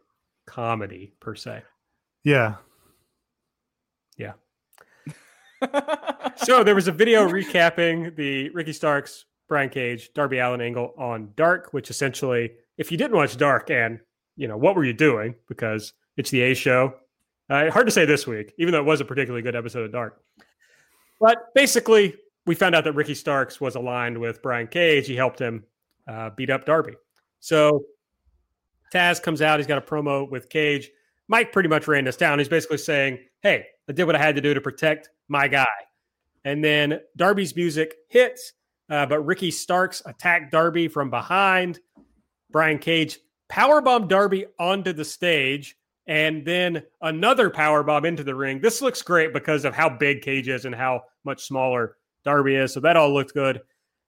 [0.47, 1.63] comedy per se.
[2.25, 2.57] Yeah.
[6.45, 11.31] So there was a video recapping the Ricky Starks, Brian Cage, Darby Allin angle on
[11.37, 14.01] Dark, which essentially, if you didn't watch Dark, and
[14.37, 15.35] you know what were you doing?
[15.49, 16.95] Because it's the A show.
[17.49, 19.93] Uh, hard to say this week, even though it was a particularly good episode of
[19.93, 20.23] Dark.
[21.21, 25.07] But basically, we found out that Ricky Starks was aligned with Brian Cage.
[25.07, 25.65] He helped him
[26.09, 26.95] uh, beat up Darby.
[27.41, 27.85] So
[28.93, 29.61] Taz comes out.
[29.61, 30.91] He's got a promo with Cage.
[31.29, 32.39] Mike pretty much ran this down.
[32.39, 35.67] He's basically saying, Hey, I did what I had to do to protect my guy.
[36.45, 38.53] And then Darby's music hits,
[38.91, 41.81] uh, but Ricky Starks attacked Darby from behind.
[42.51, 43.19] Brian Cage
[43.51, 45.77] powerbombed Darby onto the stage
[46.07, 48.61] and then another powerbomb into the ring.
[48.61, 52.73] This looks great because of how big Cage is and how much smaller Darby is.
[52.73, 53.61] So that all looked good.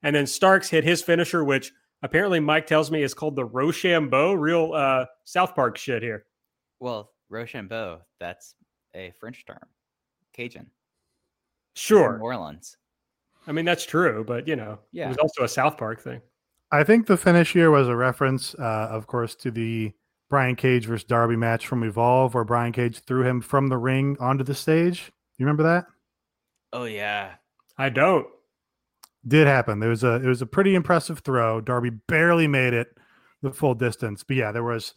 [0.03, 1.72] And then Starks hit his finisher, which
[2.03, 4.35] apparently Mike tells me is called the Rochambeau.
[4.35, 6.27] Real uh, South Park shit here.
[6.81, 8.55] well, Rochambeau, that's
[8.95, 9.59] a French term.
[10.32, 10.66] Cajun.
[11.74, 12.18] Sure.
[12.18, 12.76] New Orleans.
[13.47, 15.07] I mean, that's true, but you know, yeah.
[15.07, 16.20] it was also a South Park thing.
[16.72, 19.92] I think the finish here was a reference, uh, of course, to the
[20.30, 24.16] Brian Cage versus Darby match from Evolve, where Brian Cage threw him from the ring
[24.18, 25.12] onto the stage.
[25.38, 25.86] You remember that?
[26.72, 27.34] Oh, yeah.
[27.78, 28.26] I don't.
[29.26, 29.80] Did happen.
[29.80, 31.61] There was a it was a pretty impressive throw.
[31.61, 32.88] Darby barely made it
[33.42, 34.22] the full distance.
[34.22, 34.95] But yeah, there was.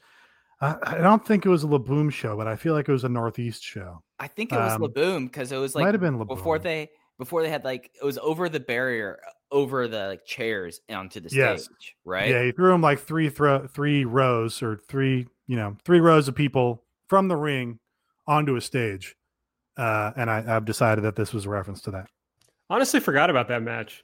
[0.62, 2.92] I I don't think it was a La Boom show, but I feel like it
[2.92, 4.02] was a Northeast show.
[4.20, 6.26] I think it was Um, La Boom because it was like might like have been
[6.26, 6.90] before they
[7.20, 9.20] before they had like it was over the barrier
[9.52, 11.66] over the like chairs onto the Yes.
[11.66, 12.30] stage, right?
[12.30, 16.28] Yeah, he threw him like three throw three rows or three, you know, three rows
[16.28, 17.80] of people from the ring
[18.26, 19.16] onto a stage.
[19.78, 22.08] Uh, and I, I've decided that this was a reference to that.
[22.70, 24.04] Honestly, forgot about that match.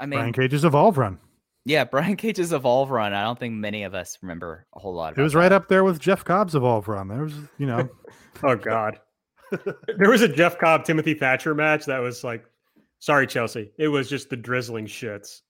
[0.00, 1.18] I mean, Brian Cage's Evolve run.
[1.66, 3.12] Yeah, Brian Cage's Evolve run.
[3.12, 5.12] I don't think many of us remember a whole lot.
[5.12, 5.38] Of it About was that.
[5.40, 7.08] right up there with Jeff Cobb's Evolve run.
[7.08, 7.88] There was, you know,
[8.42, 8.98] Oh God.
[9.98, 12.44] there was a Jeff Cobb Timothy Thatcher match that was like,
[12.98, 15.42] sorry Chelsea, it was just the drizzling shits.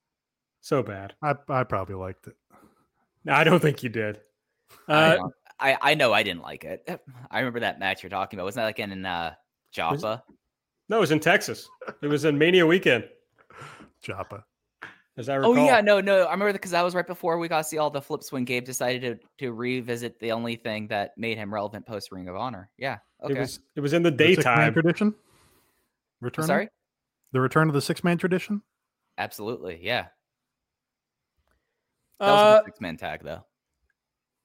[0.61, 1.15] So bad.
[1.23, 2.37] I, I probably liked it.
[3.25, 4.21] No, I don't think you did.
[4.89, 6.87] I, Uh, don't- I I know I didn't like it.
[7.31, 8.45] I remember that match you're talking about.
[8.45, 9.33] Wasn't that like in uh,
[9.73, 10.23] Joppa?
[10.91, 11.67] no, it was in Texas.
[12.03, 13.09] It was in Mania weekend,
[14.03, 14.45] Joppa.
[15.17, 16.25] As I Oh yeah, no, no.
[16.25, 18.45] I remember because that was right before we got to see all the flips when
[18.45, 22.37] Gabe decided to to revisit the only thing that made him relevant post Ring of
[22.37, 22.71] Honor.
[22.79, 22.99] Yeah.
[23.23, 23.35] Okay.
[23.35, 24.73] It was it was in the The six-man daytime.
[24.73, 25.07] tradition.
[25.09, 25.15] I'm
[26.25, 26.45] Return.
[26.47, 26.69] sorry.
[27.33, 28.63] The return of the six man tradition.
[29.19, 29.81] Absolutely.
[29.83, 30.07] Yeah.
[32.21, 33.45] That Uh, was a six man tag though.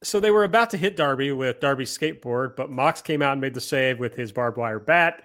[0.02, 3.40] so they were about to hit Darby with Darby's skateboard, but Mox came out and
[3.40, 5.22] made the save with his barbed wire bat.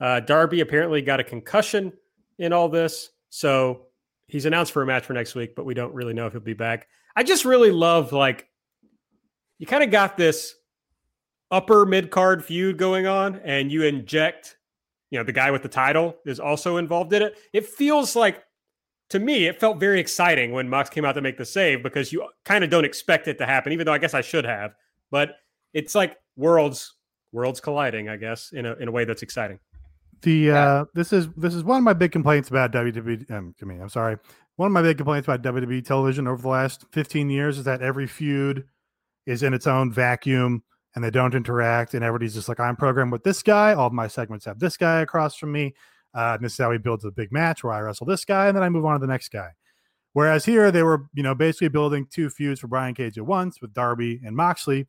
[0.00, 1.92] Uh, Darby apparently got a concussion
[2.38, 3.86] in all this, so
[4.28, 6.40] he's announced for a match for next week, but we don't really know if he'll
[6.40, 6.88] be back.
[7.14, 8.48] I just really love like
[9.58, 10.54] you kind of got this
[11.50, 14.56] upper mid card feud going on, and you inject,
[15.10, 17.38] you know, the guy with the title is also involved in it.
[17.52, 18.42] It feels like
[19.10, 22.12] to me, it felt very exciting when Mox came out to make the save because
[22.12, 24.74] you kind of don't expect it to happen, even though I guess I should have.
[25.10, 25.36] But
[25.72, 26.94] it's like worlds
[27.32, 29.60] worlds colliding, I guess, in a in a way that's exciting.
[30.22, 33.30] The uh, this is this is one of my big complaints about WWE.
[33.30, 34.16] Um, I mean, I'm sorry.
[34.56, 37.82] One of my big complaints about WWE television over the last 15 years is that
[37.82, 38.64] every feud
[39.26, 40.62] is in its own vacuum
[40.94, 41.92] and they don't interact.
[41.92, 43.74] And everybody's just like, I'm programmed with this guy.
[43.74, 45.74] All of my segments have this guy across from me.
[46.14, 48.46] Uh, and this is how he builds a big match where I wrestle this guy
[48.46, 49.50] and then I move on to the next guy.
[50.14, 53.60] Whereas here they were, you know, basically building two feuds for Brian Cage at once
[53.60, 54.86] with Darby and Moxley.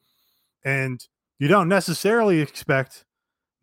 [0.63, 1.05] And
[1.39, 3.03] you don't necessarily expect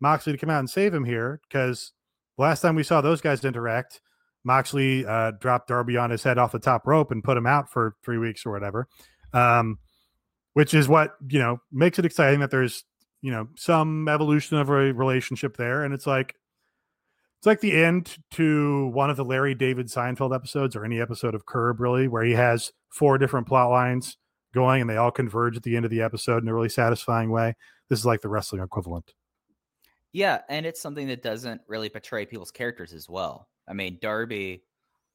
[0.05, 1.91] Moxley to come out and save him here because
[2.37, 4.01] last time we saw those guys interact,
[4.43, 7.71] Moxley uh, dropped Darby on his head off the top rope and put him out
[7.71, 8.87] for three weeks or whatever.
[9.33, 9.79] Um,
[10.53, 12.83] which is what you know makes it exciting that there's
[13.23, 16.35] you know some evolution of a relationship there, and it's like
[17.39, 21.33] it's like the end to one of the Larry David Seinfeld episodes or any episode
[21.33, 24.17] of Curb, really, where he has four different plot lines
[24.53, 27.31] going and they all converge at the end of the episode in a really satisfying
[27.31, 27.55] way.
[27.89, 29.11] This is like the wrestling equivalent.
[30.15, 33.49] Yeah, and it's something that doesn't really portray people's characters as well.
[33.67, 34.63] I mean, Darby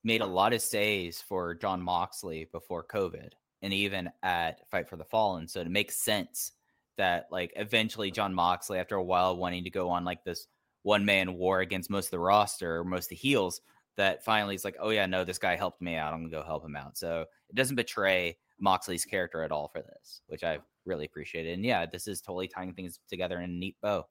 [0.05, 3.30] made a lot of saves for Jon Moxley before COVID
[3.62, 5.48] and even at Fight for the Fallen.
[5.48, 6.53] So it makes sense
[6.98, 10.46] that like eventually Jon Moxley, after a while wanting to go on like this
[10.82, 13.62] one man war against most of the roster or most of the heels,
[13.96, 16.12] that finally he's like, oh yeah, no, this guy helped me out.
[16.12, 16.98] I'm gonna go help him out.
[16.98, 21.55] So it doesn't betray Moxley's character at all for this, which I really appreciated.
[21.55, 24.05] And yeah, this is totally tying things together in a neat bow.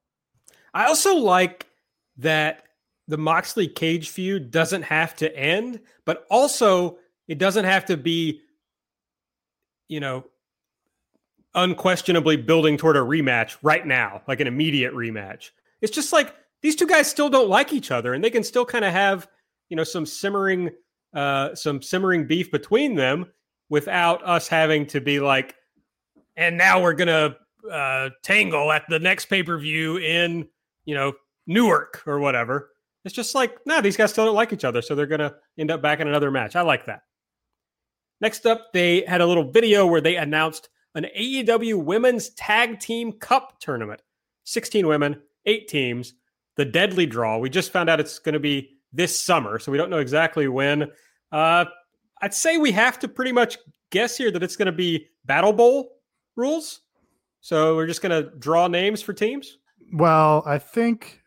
[0.73, 1.67] I also like
[2.17, 2.63] that
[3.07, 6.97] the Moxley Cage feud doesn't have to end, but also
[7.27, 8.41] it doesn't have to be,
[9.87, 10.25] you know,
[11.55, 15.49] unquestionably building toward a rematch right now, like an immediate rematch.
[15.81, 18.65] It's just like these two guys still don't like each other and they can still
[18.65, 19.27] kind of have,
[19.69, 20.69] you know, some simmering
[21.15, 23.25] uh some simmering beef between them
[23.69, 25.55] without us having to be like
[26.37, 27.35] and now we're going to
[27.71, 30.47] uh tangle at the next pay-per-view in,
[30.89, 31.13] you know,
[31.45, 32.71] Newark or whatever.
[33.05, 35.69] It's just like, no, these guys still don't like each other, so they're to end
[35.69, 36.55] up back in another match.
[36.55, 37.01] I like that.
[38.21, 43.13] Next up, they had a little video where they announced an AEW Women's Tag Team
[43.13, 44.01] Cup tournament.
[44.45, 46.15] 16 women, eight teams,
[46.57, 47.37] the deadly draw.
[47.37, 50.47] We just found out it's going to be this summer, so we don't know exactly
[50.47, 50.87] when.
[51.31, 51.65] Uh,
[52.21, 53.59] I'd say we have to pretty much
[53.91, 55.99] guess here that it's going to be Battle Bowl
[56.35, 56.81] rules.
[57.41, 59.59] So we're just going to draw names for teams.
[59.91, 61.21] Well, I think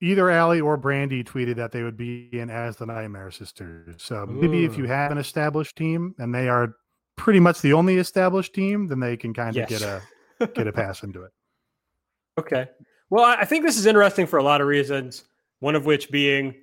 [0.00, 4.02] either Allie or Brandi tweeted that they would be in as the Nightmare Sisters.
[4.02, 6.74] So maybe if you have an established team and they are
[7.16, 9.68] pretty much the only established team, then they can kind of Yes.
[9.68, 11.32] get a get a pass into it.
[12.38, 12.68] Okay.
[13.10, 15.24] Well, I I think this is interesting for a lot of reasons.
[15.60, 16.54] One of which being,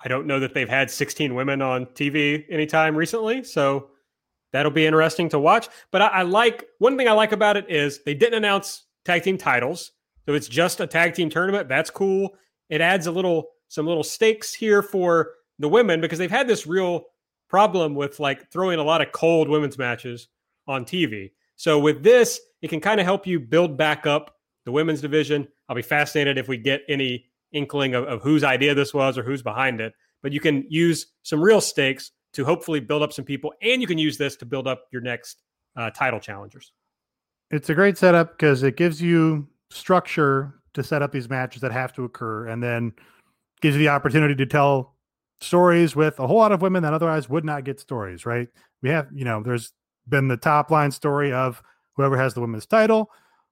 [0.00, 3.44] I don't know that they've had 16 women on TV anytime recently.
[3.44, 3.90] So
[4.54, 5.68] that'll be interesting to watch.
[5.90, 9.22] But I, I like one thing I like about it is they didn't announce tag
[9.24, 9.92] team titles.
[10.26, 11.68] So it's just a tag team tournament.
[11.68, 12.36] That's cool.
[12.68, 16.66] It adds a little, some little stakes here for the women because they've had this
[16.66, 17.04] real
[17.48, 20.28] problem with like throwing a lot of cold women's matches
[20.66, 21.30] on TV.
[21.54, 25.46] So with this, it can kind of help you build back up the women's division.
[25.68, 29.22] I'll be fascinated if we get any inkling of, of whose idea this was or
[29.22, 29.94] who's behind it.
[30.22, 33.86] but you can use some real stakes to hopefully build up some people, and you
[33.86, 35.42] can use this to build up your next
[35.76, 36.72] uh, title challengers.
[37.50, 41.72] It's a great setup because it gives you structure to set up these matches that
[41.72, 42.92] have to occur, and then
[43.60, 44.94] gives you the opportunity to tell
[45.40, 48.26] stories with a whole lot of women that otherwise would not get stories.
[48.26, 48.48] Right?
[48.82, 49.72] We have, you know, there's
[50.08, 51.62] been the top line story of
[51.94, 53.10] whoever has the women's title.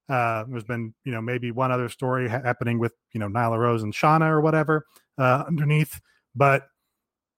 [0.09, 3.59] Uh, there's been, you know, maybe one other story ha- happening with, you know, Nyla
[3.59, 4.85] Rose and Shauna or whatever
[5.17, 5.99] uh, underneath.
[6.35, 6.67] But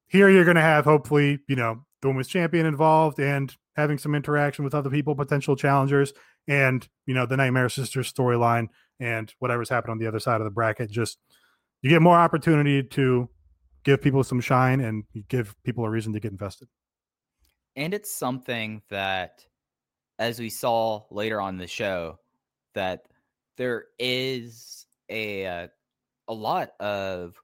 [0.08, 4.14] here you're going to have hopefully, you know, the women's champion involved and having some
[4.14, 6.12] interaction with other people, potential challengers,
[6.48, 8.68] and you know the Nightmare Sisters storyline
[9.00, 10.90] and whatever's happened on the other side of the bracket.
[10.90, 11.18] Just
[11.82, 13.28] you get more opportunity to
[13.84, 16.68] give people some shine and give people a reason to get invested.
[17.76, 19.44] And it's something that,
[20.18, 22.18] as we saw later on the show,
[22.74, 23.02] that
[23.56, 25.68] there is a
[26.28, 27.34] a lot of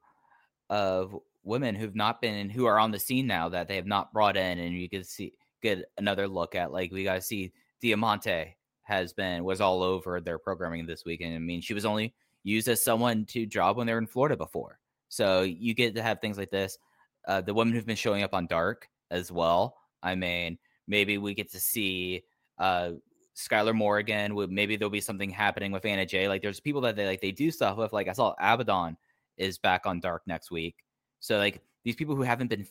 [0.70, 4.12] of women who've not been who are on the scene now that they have not
[4.12, 5.32] brought in, and you can see
[5.62, 10.20] get another look at like we got to see Diamante has been was all over
[10.20, 11.34] their programming this weekend.
[11.34, 14.36] I mean, she was only used as someone to job when they were in Florida
[14.36, 14.78] before,
[15.08, 16.78] so you get to have things like this.
[17.26, 19.76] Uh, the women who've been showing up on Dark as well.
[20.02, 20.58] I mean,
[20.88, 22.24] maybe we get to see
[22.58, 22.92] uh
[23.36, 24.34] Skylar Morgan.
[24.52, 26.28] Maybe there'll be something happening with Anna Jay.
[26.28, 27.92] Like there's people that they like they do stuff with.
[27.92, 28.96] Like I saw Abaddon
[29.36, 30.76] is back on Dark next week.
[31.20, 32.66] So like these people who haven't been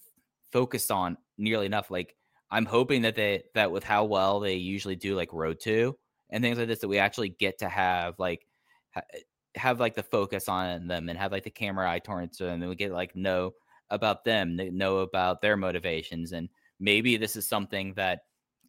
[0.52, 2.16] focused on nearly enough, like
[2.52, 5.98] I'm hoping that they that with how well they usually do like Road to
[6.30, 8.46] and things like this, that we actually get to have like
[8.94, 9.20] ha- eh,
[9.56, 12.70] have like the focus on them and have like the camera eye towards them, and
[12.70, 13.52] we get like know
[13.90, 16.50] about them, know about their motivations, and
[16.80, 18.22] maybe this is something that,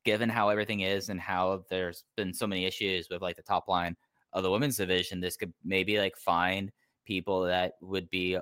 [0.05, 3.69] given how everything is and how there's been so many issues with like the top
[3.69, 3.97] line
[4.33, 6.73] of the women's division, this could maybe like find
[7.07, 8.39] people that would be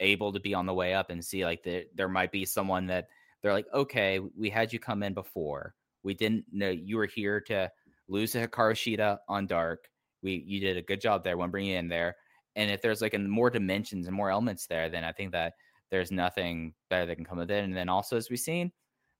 [0.00, 2.86] able to be on the way up and see like the, there might be someone
[2.86, 3.08] that
[3.42, 5.74] they're like, okay, we had you come in before.
[6.02, 7.70] We didn't know you were here to
[8.08, 9.88] lose to Hikaru Shida on Dark.
[10.22, 12.16] We you did a good job there when bringing in there.
[12.56, 15.52] And if there's like a, more dimensions and more elements there, then I think that
[15.90, 17.64] there's nothing better that can come of it.
[17.64, 18.72] And then also, as we've seen,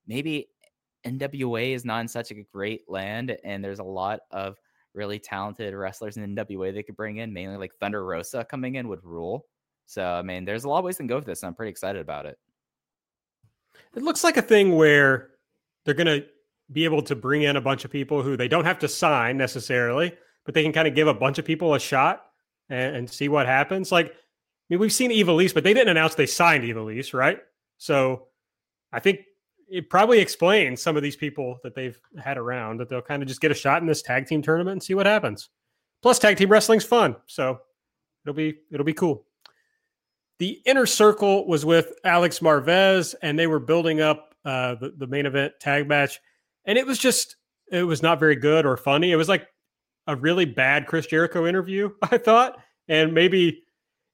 [0.07, 0.49] maybe
[1.05, 4.57] NWA is not in such a great land, and there's a lot of
[4.93, 7.31] really talented wrestlers in NWA they could bring in.
[7.31, 9.45] Mainly like Thunder Rosa coming in would rule.
[9.85, 11.41] So I mean, there's a lot of ways to go with this.
[11.41, 12.37] And I'm pretty excited about it.
[13.95, 15.29] It looks like a thing where
[15.85, 16.25] they're going to
[16.71, 19.37] be able to bring in a bunch of people who they don't have to sign
[19.37, 20.15] necessarily,
[20.45, 22.25] but they can kind of give a bunch of people a shot
[22.69, 23.91] and, and see what happens.
[23.91, 24.11] Like, I
[24.69, 27.39] mean, we've seen Eva Ivelisse, but they didn't announce they signed Eva Ivelisse, right?
[27.77, 28.27] So
[28.91, 29.21] I think
[29.69, 33.27] it probably explains some of these people that they've had around that they'll kind of
[33.27, 35.49] just get a shot in this tag team tournament and see what happens.
[36.01, 37.59] Plus, tag team wrestling's fun, so
[38.23, 39.25] it'll be it'll be cool.
[40.39, 45.07] The inner circle was with Alex Marvez, and they were building up uh, the, the
[45.07, 46.19] main event tag match.
[46.65, 47.35] And it was just,
[47.71, 49.11] it was not very good or funny.
[49.11, 49.47] It was like
[50.07, 52.57] a really bad Chris Jericho interview, I thought.
[52.87, 53.63] And maybe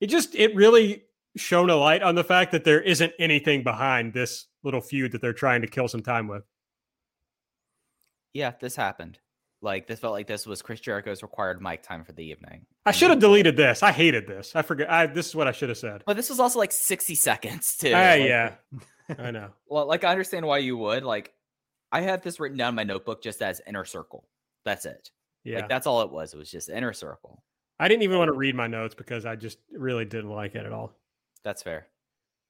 [0.01, 1.03] it just, it really
[1.37, 5.21] shone a light on the fact that there isn't anything behind this little feud that
[5.21, 6.43] they're trying to kill some time with.
[8.33, 9.19] Yeah, this happened.
[9.61, 12.65] Like this felt like this was Chris Jericho's required mic time for the evening.
[12.85, 13.81] I should have deleted this.
[13.81, 14.55] I hated this.
[14.55, 14.91] I forget.
[14.91, 16.03] I, this is what I should have said.
[16.05, 17.89] But this was also like 60 seconds too.
[17.89, 18.55] Uh, like, yeah,
[19.17, 19.49] I know.
[19.67, 21.03] Well, like I understand why you would.
[21.03, 21.33] Like
[21.91, 24.27] I have this written down in my notebook just as inner circle.
[24.65, 25.09] That's it.
[25.43, 26.33] Yeah, Like that's all it was.
[26.33, 27.43] It was just inner circle.
[27.79, 30.65] I didn't even want to read my notes because I just really didn't like it
[30.65, 30.93] at all.
[31.43, 31.87] That's fair.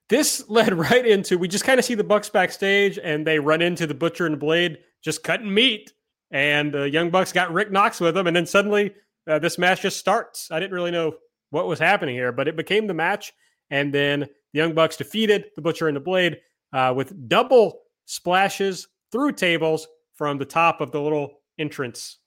[0.10, 3.62] This led right into we just kind of see the Bucks backstage and they run
[3.62, 5.94] into the Butcher and the Blade just cutting meat.
[6.36, 8.28] And the Young Bucks got Rick Knox with them.
[8.28, 8.94] And then suddenly
[9.26, 10.52] uh, this match just starts.
[10.52, 11.14] I didn't really know
[11.52, 13.32] what was happening here, but it became the match.
[13.70, 16.38] And then the Young Bucks defeated the Butcher and the Blade
[16.74, 22.18] uh, with double splashes through tables from the top of the little entrance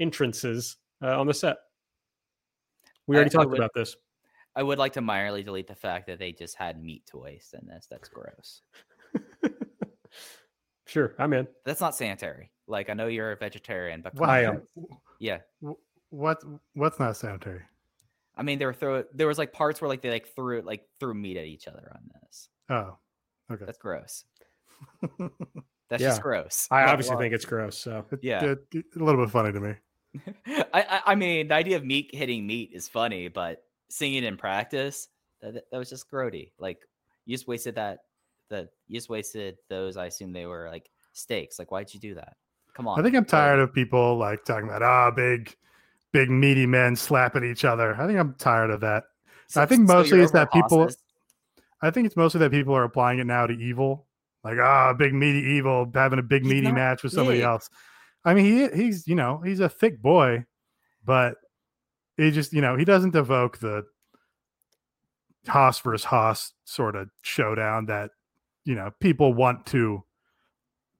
[0.00, 1.58] entrances uh, on the set.
[3.06, 3.94] We already I talked would- about this.
[4.56, 7.52] I would like to minorly delete the fact that they just had meat to waste
[7.52, 7.86] in this.
[7.88, 8.62] That's gross.
[10.88, 11.46] Sure, I'm in.
[11.66, 12.50] That's not sanitary.
[12.68, 14.44] Like I know you're a vegetarian, but come Why?
[14.46, 14.54] on.
[14.56, 14.62] am.
[15.18, 15.38] yeah.
[16.10, 16.42] What?
[16.74, 17.62] What's not sanitary?
[18.36, 19.04] I mean, they were throw.
[19.12, 21.90] There was like parts where like they like threw like threw meat at each other
[21.94, 22.48] on this.
[22.70, 22.96] Oh,
[23.50, 23.64] okay.
[23.64, 24.24] That's gross.
[25.90, 26.08] That's Yeah.
[26.10, 26.68] just gross.
[26.70, 27.76] I Well, obviously think it's gross.
[27.78, 28.44] So Yeah.
[28.44, 29.74] it- a little bit funny to me.
[30.46, 34.24] I, I I mean, the idea of meat hitting meat is funny, but seeing it
[34.24, 35.08] in practice,
[35.40, 36.52] that, that- that was just grody.
[36.58, 36.78] Like
[37.24, 38.00] you just wasted that.
[38.50, 39.96] The you just wasted those.
[39.96, 41.58] I assume they were like steaks.
[41.58, 42.36] Like why'd you do that?
[42.78, 43.00] Come on.
[43.00, 45.52] I think I'm tired of people like talking about ah big,
[46.12, 48.00] big meaty men slapping each other.
[48.00, 49.02] I think I'm tired of that.
[49.56, 50.88] I think mostly it's that people-?
[51.82, 54.06] I think it's mostly that people are applying it now to evil,
[54.44, 57.46] like ah, big meaty evil having a big He's meaty match with somebody big.
[57.46, 57.68] else.
[58.24, 60.44] I mean, he he's you know he's a thick boy,
[61.04, 61.34] but
[62.16, 63.86] he just you know he doesn't evoke the
[65.48, 68.12] Haas versus Haas sort of showdown that
[68.64, 70.04] you know people want to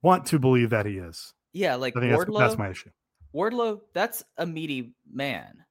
[0.03, 1.35] want to believe that he is.
[1.59, 2.39] Yeah, like I think that's, Wardlow.
[2.39, 2.91] that's my issue.
[3.35, 5.65] Wardlow, that's a meaty man.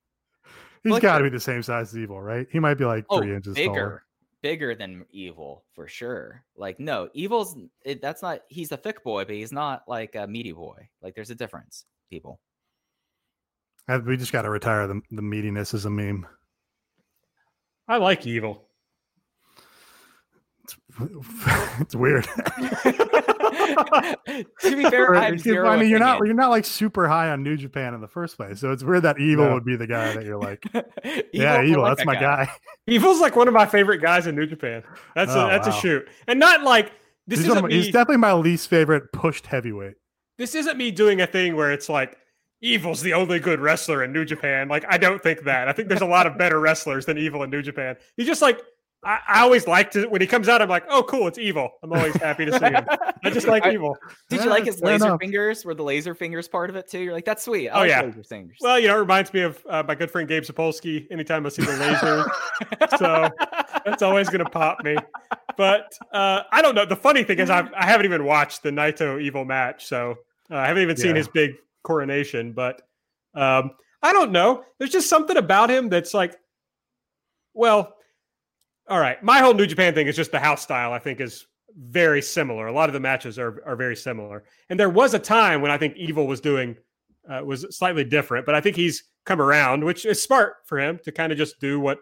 [0.83, 2.45] He's Look got to be the same size as Evil, right?
[2.51, 4.03] He might be like Oh, three inches bigger, taller.
[4.41, 6.43] bigger than evil for sure.
[6.57, 8.41] Like no, evil's it, that's not.
[8.49, 10.89] He's a thick boy, but he's not like a meaty boy.
[11.01, 12.39] Like there's a difference, people.
[14.05, 16.27] We just got to retire the the meatiness as a meme.
[17.87, 18.67] I like evil.
[21.79, 22.27] it's weird.
[23.57, 24.45] to
[24.75, 27.43] be fair, I have zero I mean, you're not you're not like super high on
[27.43, 29.53] New Japan in the first place, so it's weird that Evil No.
[29.55, 30.63] would be the guy that you're like,
[31.05, 32.49] Evil, yeah, Evil, like that's that my guy.
[32.87, 34.83] Evil's like one of my favorite guys in New Japan.
[35.15, 35.77] That's Oh, a, that's wow.
[35.77, 36.91] a shoot, and not like
[37.27, 39.95] this he's, isn't my- he's definitely my least favorite pushed heavyweight.
[40.37, 42.17] this isn't me doing a thing where it's like
[42.61, 44.67] Evil's the only good wrestler in New Japan.
[44.67, 45.67] Like I don't think that.
[45.67, 47.95] I think there's a lot of better wrestlers than Evil in New Japan.
[48.15, 48.61] He's just like
[49.03, 50.61] I, I always like to when he comes out.
[50.61, 51.69] I'm like, oh, cool, it's Evil.
[51.83, 52.85] I'm always happy to see him.
[53.23, 53.95] I just like I- Evil.
[54.29, 55.19] Did you like his fair laser enough.
[55.21, 55.63] fingers?
[55.63, 56.99] Were the laser fingers part of it too?
[56.99, 57.69] You're like, that's sweet.
[57.69, 58.01] I Oh, like yeah.
[58.01, 58.57] laser fingers.
[58.61, 61.05] Well, you know, it reminds me of uh, my good friend Gabe Sapolsky.
[61.11, 62.25] Anytime I see the laser,
[62.97, 63.29] so
[63.85, 64.97] that's always going to pop me.
[65.57, 66.85] But uh, I don't know.
[66.85, 70.15] The funny thing is, I've, I haven't even watched the Naito Evil match, so
[70.51, 71.51] uh, I haven't even seen his big
[71.83, 72.51] coronation.
[72.53, 72.81] But
[73.35, 73.71] um,
[74.01, 74.63] I don't know.
[74.79, 76.35] There's just something about him that's like,
[77.53, 77.93] well,
[78.89, 79.21] all right.
[79.23, 80.93] My whole New Japan thing is just the house style.
[80.93, 81.45] I think is
[81.77, 82.67] very similar.
[82.67, 84.43] A lot of the matches are are very similar.
[84.69, 86.75] And there was a time when I think Evil was doing
[87.29, 90.99] uh, was slightly different, but I think he's come around, which is smart for him
[91.03, 91.99] to kind of just do what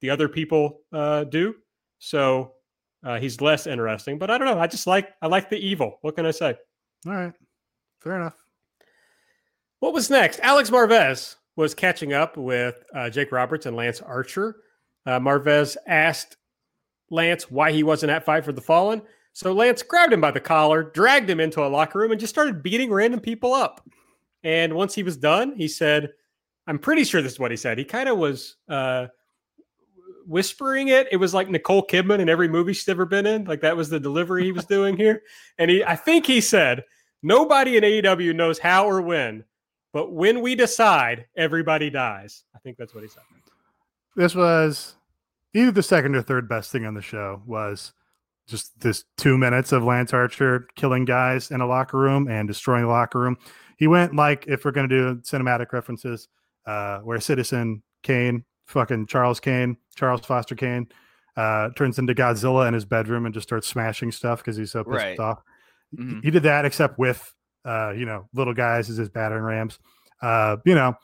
[0.00, 1.54] the other people uh, do.
[1.98, 2.52] So
[3.04, 4.18] uh, he's less interesting.
[4.18, 4.60] But I don't know.
[4.60, 5.98] I just like I like the evil.
[6.02, 6.56] What can I say?
[7.06, 7.32] All right,
[8.00, 8.36] fair enough.
[9.80, 10.40] What was next?
[10.42, 14.56] Alex Marvez was catching up with uh, Jake Roberts and Lance Archer.
[15.06, 16.36] Uh, Marvez asked
[17.10, 19.02] Lance why he wasn't at Fight for the Fallen.
[19.32, 22.34] So Lance grabbed him by the collar, dragged him into a locker room, and just
[22.34, 23.86] started beating random people up.
[24.42, 26.10] And once he was done, he said,
[26.66, 27.78] I'm pretty sure this is what he said.
[27.78, 29.06] He kind of was uh,
[30.26, 31.08] whispering it.
[31.12, 33.44] It was like Nicole Kidman in every movie she's ever been in.
[33.44, 35.22] Like that was the delivery he was doing here.
[35.58, 36.84] And he, I think he said,
[37.22, 39.42] Nobody in AEW knows how or when,
[39.92, 42.44] but when we decide, everybody dies.
[42.54, 43.22] I think that's what he said.
[44.14, 44.95] This was
[45.56, 47.92] either the second or third best thing on the show was
[48.46, 52.82] just this two minutes of Lance Archer killing guys in a locker room and destroying
[52.84, 53.36] the locker room.
[53.76, 56.28] He went like, if we're going to do cinematic references,
[56.66, 60.88] uh, where Citizen Kane, fucking Charles Kane, Charles Foster Kane,
[61.36, 64.82] uh, turns into Godzilla in his bedroom and just starts smashing stuff because he's so
[64.84, 65.18] pissed Right.
[65.18, 65.42] off.
[65.94, 66.22] Mhm.
[66.24, 67.34] He did that except with,
[67.64, 69.78] uh, you know, little guys as his battering rams.
[70.22, 70.94] Uh, you know,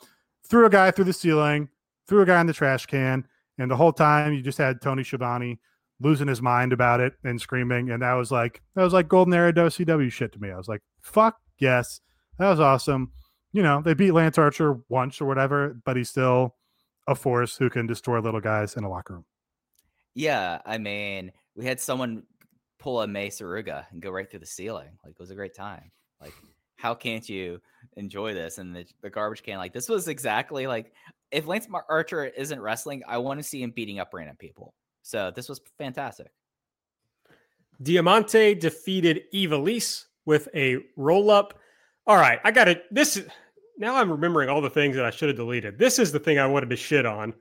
[0.49, 1.69] threw a guy through the ceiling,
[2.09, 3.27] threw a guy in the trash can,
[3.63, 5.61] and the whole time you just had Tony Schiavone
[6.01, 9.33] losing his mind about it and screaming, and that was like that was like golden
[9.33, 10.51] era WCW shit to me.
[10.51, 12.01] I was like, fuck yes,
[12.39, 13.13] that was awesome.
[13.53, 16.57] You know, they beat Lance Archer once or whatever, but he's still
[17.07, 19.25] a force who can destroy little guys in a locker room.
[20.15, 22.25] Yeah, I mean, we had someone
[22.79, 24.91] pull a Mei Suruga and go right through the ceiling.
[25.05, 25.91] Like it was a great time.
[26.21, 26.35] Like,
[26.77, 27.61] how can't you
[27.97, 28.59] enjoy this?
[28.59, 30.93] And the, the garbage can, like this was exactly like
[31.33, 34.75] if Lance Archer isn't wrestling, I want to see him beating up random people.
[35.03, 36.29] So this was fantastic.
[37.83, 41.59] Diamante defeated Ivelisse with a roll up.
[42.07, 42.85] All right, I got it.
[42.91, 43.27] This is
[43.79, 45.79] now I'm remembering all the things that I should have deleted.
[45.79, 47.35] This is the thing I wanted to shit on.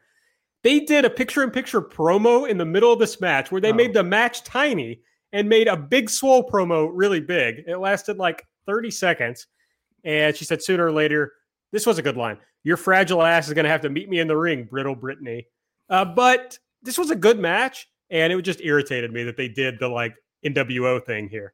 [0.63, 3.71] They did a picture in picture promo in the middle of this match where they
[3.71, 3.75] Oh.
[3.75, 5.01] made the match tiny
[5.33, 7.63] and made a big swole promo really big.
[7.67, 9.47] It lasted like 30 seconds.
[10.03, 11.31] And she said sooner or later,
[11.71, 12.37] this was a good line.
[12.63, 15.47] Your fragile ass is going to have to meet me in the ring, brittle Brittany.
[15.89, 17.87] Uh, but this was a good match.
[18.09, 20.13] And it just irritated me that they did the like
[20.45, 21.53] NWO thing here.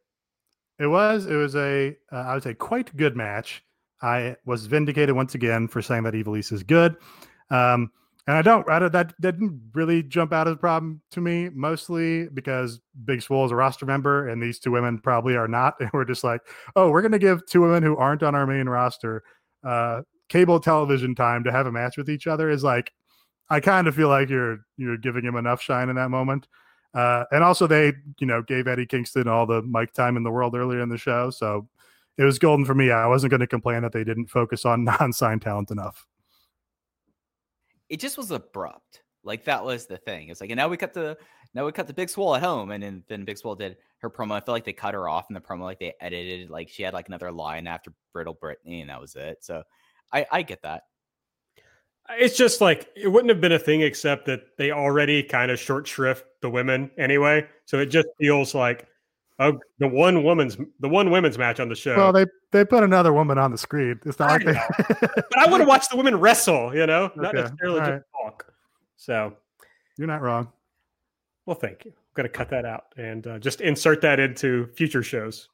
[0.80, 1.26] It was.
[1.26, 1.95] It was a.
[2.11, 3.64] Uh, I would say quite good match.
[4.02, 6.95] I was vindicated once again for saying that Ivelisse is good.
[7.49, 7.91] Um,
[8.27, 8.69] and I don't.
[8.69, 13.22] I don't that, didn't really jump out as a problem to me, mostly because Big
[13.22, 15.76] Swole is a roster member, and these two women probably are not.
[15.80, 16.41] And we're just like,
[16.76, 19.23] oh, we're going to give two women who aren't on our main roster
[19.63, 22.49] uh, cable television time to have a match with each other.
[22.49, 22.91] Is like,
[23.49, 26.47] I kind of feel like you're you're giving him enough shine in that moment.
[26.93, 30.31] Uh, and also, they you know gave Eddie Kingston all the mic time in the
[30.31, 31.67] world earlier in the show, so
[32.17, 32.91] it was golden for me.
[32.91, 36.05] I wasn't going to complain that they didn't focus on non-signed talent enough.
[37.89, 39.03] It just was abrupt.
[39.23, 40.29] Like that was the thing.
[40.29, 41.17] It's like, and now we cut the
[41.57, 44.11] now we cut the Big Swole at home, and then then Big Swole did her
[44.11, 44.34] promo.
[44.34, 46.84] I feel like they cut her off in the promo, like they edited, like she
[46.84, 49.39] had like another line after Brittle Brittany, and that was it.
[49.41, 49.63] So
[50.13, 50.84] I I get that.
[52.07, 55.49] Uh, it's just like it wouldn't have been a thing except that they already kind
[55.49, 57.47] of short shrift the women anyway.
[57.65, 58.88] So it just feels like
[59.39, 61.97] oh, the one woman's the one women's match on the show.
[61.97, 63.99] Well, they they put another woman on the screen.
[64.05, 64.97] It's not I like they.
[65.01, 68.53] but I want to watch the women wrestle, you know, not necessarily all just talk.
[68.95, 69.34] So,
[69.97, 70.51] You're not wrong.
[71.47, 71.91] Well, thank you.
[71.91, 75.47] I'm gonna cut that out and uh, just insert that into future shows.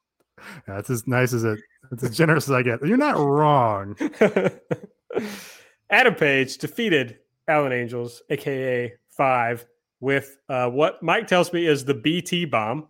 [0.68, 1.60] That's as nice as it.
[1.92, 2.84] That's as generous as I get.
[2.84, 3.96] You're not wrong.
[5.92, 9.66] Adam Page defeated Alan Angels, aka Five,
[10.00, 12.88] with uh, what Mike tells me is the BT bomb.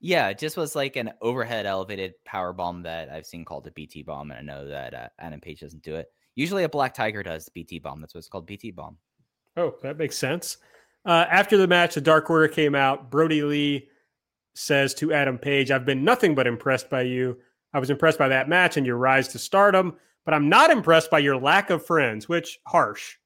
[0.00, 3.70] Yeah, it just was like an overhead elevated power bomb that I've seen called a
[3.70, 6.10] BT bomb, and I know that uh, Adam Page doesn't do it.
[6.34, 8.00] Usually, a Black Tiger does BT bomb.
[8.00, 8.96] That's what it's called, BT bomb.
[9.58, 10.56] Oh, that makes sense.
[11.06, 13.10] Uh, after the match, the Dark Order came out.
[13.10, 13.88] Brodie Lee
[14.54, 17.38] says to Adam Page, I've been nothing but impressed by you.
[17.72, 21.10] I was impressed by that match and your rise to stardom, but I'm not impressed
[21.10, 23.16] by your lack of friends, which harsh,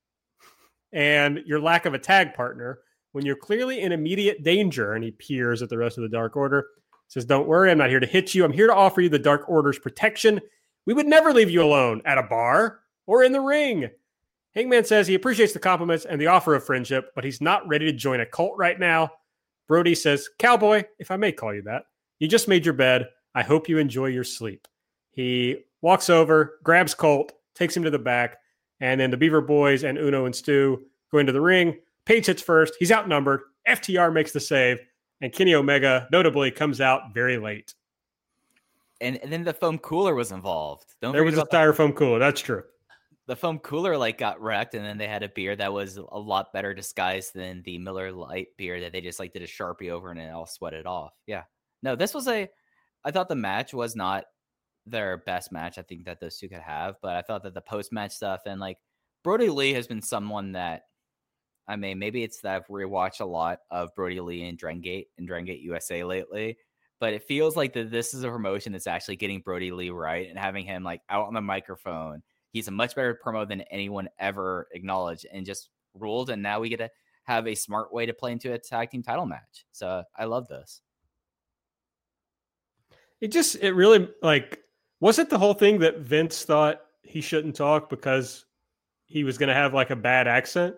[0.93, 2.81] and your lack of a tag partner
[3.13, 4.93] when you're clearly in immediate danger.
[4.93, 6.67] And he peers at the rest of the Dark Order.
[7.09, 8.45] Says, Don't worry, I'm not here to hit you.
[8.45, 10.41] I'm here to offer you the Dark Order's protection.
[10.85, 13.89] We would never leave you alone at a bar or in the ring.
[14.55, 17.87] Hangman says he appreciates the compliments and the offer of friendship, but he's not ready
[17.87, 19.11] to join a cult right now.
[19.69, 21.85] Brodie says, Cowboy, if I may call you that,
[22.19, 23.09] you just made your bed.
[23.35, 24.67] I hope you enjoy your sleep.
[25.13, 28.39] He walks over, grabs Colt, takes him to the back,
[28.81, 31.79] and then the Beaver Boys and Uno and Stu go into the ring.
[32.05, 32.75] Page hits first.
[32.79, 33.43] He's outnumbered.
[33.69, 34.79] FTR makes the save,
[35.21, 37.75] and Kenny Omega notably comes out very late.
[39.01, 40.95] And, and then the foam cooler was involved.
[41.01, 42.19] Don't There was a styrofoam cooler.
[42.19, 42.65] That's true.
[43.31, 46.19] The foam cooler like got wrecked and then they had a beer that was a
[46.19, 49.91] lot better disguised than the Miller Lite beer that they just like did a sharpie
[49.91, 51.13] over and it all sweated off.
[51.29, 51.45] Yeah.
[51.81, 52.49] No, this was a
[53.05, 54.25] I thought the match was not
[54.85, 57.61] their best match I think that those two could have, but I thought that the
[57.61, 58.79] post match stuff and like
[59.23, 60.87] Brodie Lee has been someone that
[61.69, 65.07] I mean, maybe it's that I've rewatched a lot of Brodie Lee and Dragon Gate
[65.19, 66.59] and Dragon Gate USA lately,
[66.99, 70.29] but it feels like that this is a promotion that's actually getting Brodie Lee right
[70.29, 74.09] and having him like out on the microphone he's a much better promo than anyone
[74.19, 76.31] ever acknowledged and just ruled.
[76.31, 76.91] And now we get to
[77.25, 79.67] have a smart way to play into a tag team title match.
[79.73, 80.81] So I love this.
[83.21, 84.61] It just, it really like,
[85.01, 88.47] was it the whole thing that Vince thought he shouldn't talk because
[89.07, 90.75] he was going to have like a bad accent?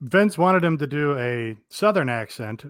[0.00, 2.64] Vince wanted him to do a southern accent,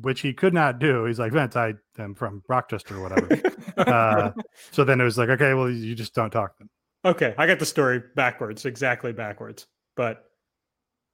[0.00, 1.04] which he could not do.
[1.04, 3.40] He's like, Vince, I am from Rochester or whatever.
[3.76, 4.32] uh,
[4.72, 6.68] so then it was like, okay, well, you just don't talk then.
[7.04, 9.66] Okay, I got the story backwards, exactly backwards,
[9.96, 10.24] but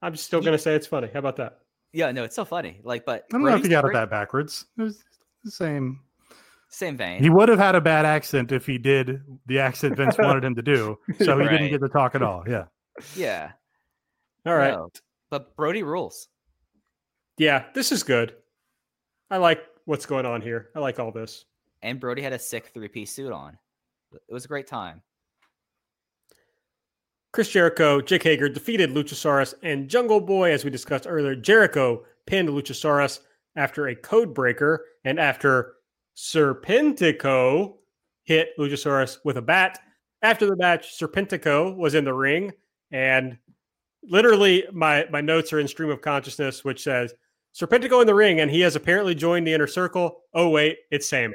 [0.01, 1.09] I'm still Ye- going to say it's funny.
[1.11, 1.59] How about that?
[1.93, 2.79] Yeah, no, it's so funny.
[2.83, 4.65] Like, but I don't know if Brodie's he got it great- that backwards.
[4.77, 5.03] It was
[5.43, 5.99] the same.
[6.69, 7.21] same vein.
[7.21, 10.55] He would have had a bad accent if he did the accent Vince wanted him
[10.55, 10.97] to do.
[11.19, 12.43] So he didn't get to talk at all.
[12.47, 12.65] Yeah.
[13.15, 13.51] yeah.
[14.45, 14.71] All right.
[14.71, 14.89] no,
[15.29, 16.27] but Brodie rules.
[17.37, 18.33] Yeah, this is good.
[19.29, 20.69] I like what's going on here.
[20.75, 21.45] I like all this.
[21.83, 23.57] And Brodie had a sick three piece suit on.
[24.13, 25.01] It was a great time.
[27.31, 31.33] Chris Jericho, Jake Hager defeated Luchasaurus and Jungle Boy, as we discussed earlier.
[31.33, 33.19] Jericho pinned Luchasaurus
[33.55, 35.75] after a code breaker and after
[36.15, 37.75] Serpentico
[38.23, 39.79] hit Luchasaurus with a bat.
[40.21, 42.51] After the match, Serpentico was in the ring,
[42.91, 43.37] and
[44.03, 47.13] literally my my notes are in stream of consciousness, which says
[47.55, 50.23] Serpentico in the ring, and he has apparently joined the inner circle.
[50.33, 51.33] Oh wait, it's Sammy.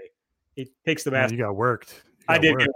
[0.55, 2.03] He takes the mask you got worked.
[2.07, 2.69] You I did worked.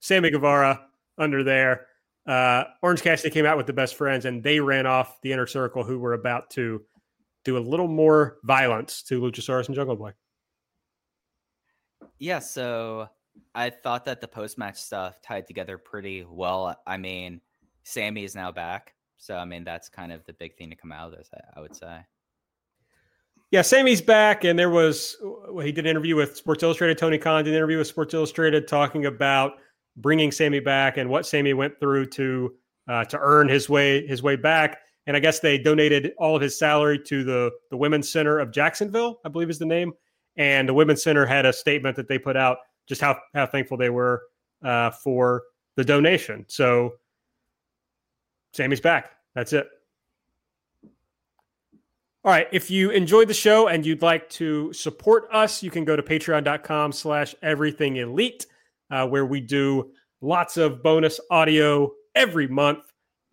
[0.00, 1.86] Sammy Guevara under there.
[2.26, 5.46] Uh, Orange Cassidy came out with the best friends, and they ran off the inner
[5.46, 6.82] circle, who were about to
[7.44, 10.12] do a little more violence to Luchasaurus and Jungle Boy.
[12.18, 13.08] Yeah, so
[13.54, 16.76] I thought that the post match stuff tied together pretty well.
[16.86, 17.40] I mean,
[17.84, 18.94] Sammy is now back.
[19.18, 21.58] So, I mean, that's kind of the big thing to come out of this, I,
[21.58, 22.00] I would say.
[23.52, 26.98] Yeah, Sammy's back, and there was well, he did an interview with Sports Illustrated.
[26.98, 29.52] Tony Khan did an interview with Sports Illustrated talking about
[29.96, 32.54] bringing Sammy back and what Sammy went through to
[32.88, 34.78] uh, to earn his way his way back.
[35.06, 38.50] And I guess they donated all of his salary to the the Women's Center of
[38.50, 39.92] Jacksonville, I believe is the name.
[40.36, 43.76] And the Women's Center had a statement that they put out just how how thankful
[43.76, 44.22] they were
[44.64, 45.44] uh, for
[45.76, 46.44] the donation.
[46.48, 46.94] So
[48.52, 49.12] Sammy's back.
[49.34, 49.68] That's it.
[52.24, 52.48] All right.
[52.50, 56.02] If you enjoyed the show and you'd like to support us, you can go to
[56.02, 58.46] patreon.com slash everything elite,
[58.90, 59.90] uh, where we do
[60.20, 62.80] lots of bonus audio every month.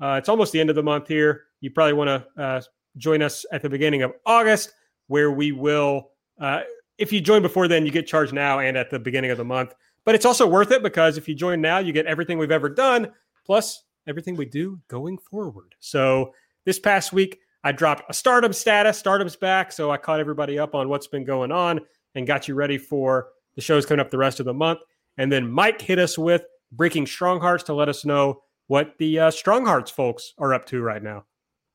[0.02, 1.44] Uh, it's almost the end of the month here.
[1.62, 2.62] You probably want to uh,
[2.98, 4.74] join us at the beginning of August,
[5.08, 6.10] where we will.
[6.40, 6.62] Uh,
[6.98, 9.46] if you join before then, you get charged now and at the beginning of the
[9.46, 9.74] month.
[10.06, 12.70] But it's also worth it because if you join now, you get everything we've ever
[12.70, 13.12] done,
[13.46, 15.76] plus everything we do going forward.
[15.80, 16.34] So
[16.66, 18.98] this past week, I dropped a stardom status.
[18.98, 19.72] Stardom's back.
[19.72, 21.80] So I caught everybody up on what's been going on
[22.16, 24.80] and got you ready for the shows coming up the rest of the month.
[25.18, 29.20] And then Mike hit us with Breaking Strong Hearts to let us know what the
[29.20, 31.26] uh, Strong Hearts folks are up to right now.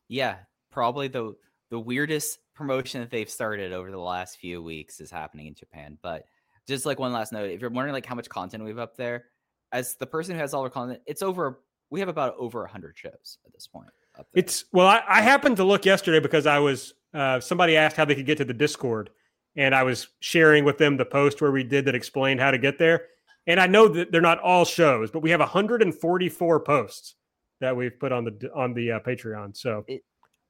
[0.09, 0.37] Yeah,
[0.71, 1.35] probably the
[1.71, 5.99] the weirdest promotion that they've started over the last few weeks is happening in Japan.
[6.03, 6.25] But
[6.67, 9.27] just like one last note, if you're wondering like how much content we've up there,
[9.71, 11.61] as the person who has all our content, it's over.
[11.91, 13.89] We have about over hundred shows at this point.
[14.35, 18.05] It's well, I, I, happened to look yesterday because I was uh, somebody asked how
[18.05, 19.11] they could get to the Discord,
[19.57, 22.59] and I was sharing with them the post where we did that explained how to
[22.59, 23.07] get there.
[23.49, 27.15] And I know that they're not all shows, but we have 144 posts
[27.61, 29.57] that we've put on the on the uh, Patreon.
[29.57, 30.03] So it,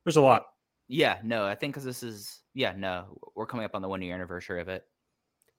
[0.05, 0.47] there's a lot.
[0.89, 4.03] Yeah, no, I think because this is yeah, no, we're coming up on the one
[4.03, 4.85] year anniversary of it.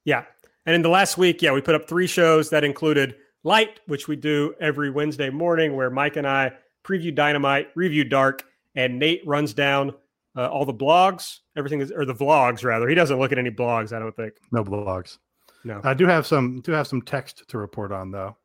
[0.03, 0.26] Yeah,
[0.66, 4.07] and in the last week, yeah, we put up three shows that included Light, which
[4.07, 6.52] we do every Wednesday morning, where Mike and I
[6.86, 8.44] preview Dynamite, review Dark,
[8.76, 9.94] and Nate runs down
[10.36, 12.90] uh, all the blogs, everything is, or the vlogs rather.
[12.90, 14.34] He doesn't look at any blogs, I don't think.
[14.52, 15.18] No blogs.
[15.64, 15.81] No.
[15.84, 18.38] I do have some do have some text to report on though.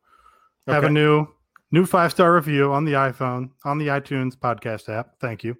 [0.67, 0.73] Okay.
[0.73, 1.27] Have a new
[1.71, 5.19] new five star review on the iPhone on the iTunes podcast app.
[5.19, 5.57] Thank you.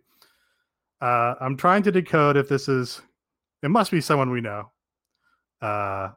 [1.01, 3.01] Uh, I'm trying to decode if this is.
[3.63, 4.71] It must be someone we know.
[5.61, 6.09] Uh,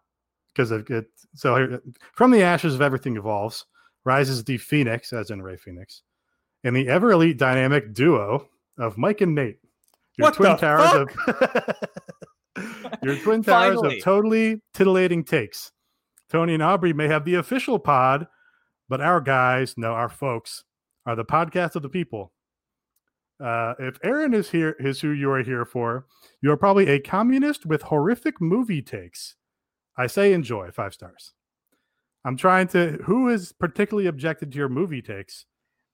[0.59, 1.07] because of it.
[1.35, 1.83] So here,
[2.13, 3.65] from the ashes of everything evolves
[4.05, 6.03] rises the Phoenix, as in Rey Fenix,
[6.65, 9.59] and the ever elite dynamic duo of Mike and Nate.
[10.17, 11.29] Your what twin towers fuck?
[11.29, 11.75] of
[13.09, 15.73] your twin towers of totally titillating takes.
[16.31, 18.27] Tony and Aubrey may have the official pod,
[18.89, 20.65] but our guys, no, our folks,
[21.07, 22.33] are the podcast of the people.
[23.43, 26.07] Uh, if Aaron is here, is who you are here for,
[26.43, 29.37] you are probably a communist with horrific movie takes.
[29.97, 31.33] I say enjoy five stars.
[32.25, 32.99] I'm trying to.
[33.05, 35.47] Who is particularly objected to your movie takes?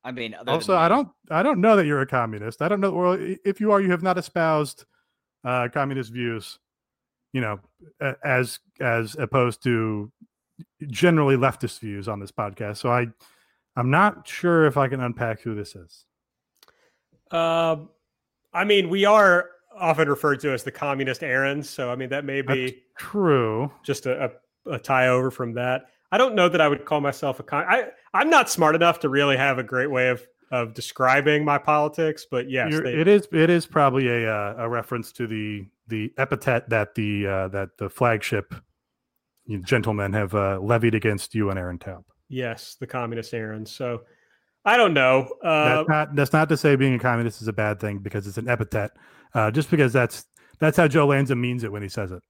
[0.03, 1.09] I mean, also, I don't.
[1.31, 2.61] I don't know that you're a communist.
[2.61, 2.91] I don't know.
[2.91, 4.85] Well, if you are, you have not espoused
[5.45, 6.59] uh, communist views.
[7.35, 7.61] You know,
[8.25, 10.11] as as opposed to
[10.87, 12.79] generally leftist views on this podcast.
[12.79, 13.07] So I,
[13.77, 16.07] I'm not sure if I can unpack who this is.
[17.31, 17.91] Um,
[18.53, 21.69] I mean, we are often referred to as the communist errands.
[21.69, 23.71] So, I mean, that may be That's true.
[23.83, 24.31] Just a,
[24.67, 25.87] a, a, tie over from that.
[26.13, 27.65] I don't know that I would call myself a con.
[27.69, 31.59] I, I'm not smart enough to really have a great way of of describing my
[31.59, 33.27] politics, but yes, they, it is.
[33.33, 37.71] It is probably a uh, a reference to the the epithet that the uh, that
[37.79, 38.55] the flagship
[39.63, 42.05] gentlemen have uh, levied against you and Aaron Taub.
[42.29, 43.67] Yes, the communist Aaron.
[43.67, 44.03] So
[44.65, 45.29] I don't know.
[45.43, 48.27] Uh, that's not that's not to say being a communist is a bad thing because
[48.27, 48.93] it's an epithet.
[49.35, 50.25] Uh, just because that's
[50.59, 52.23] that's how Joe Lanza means it when he says it.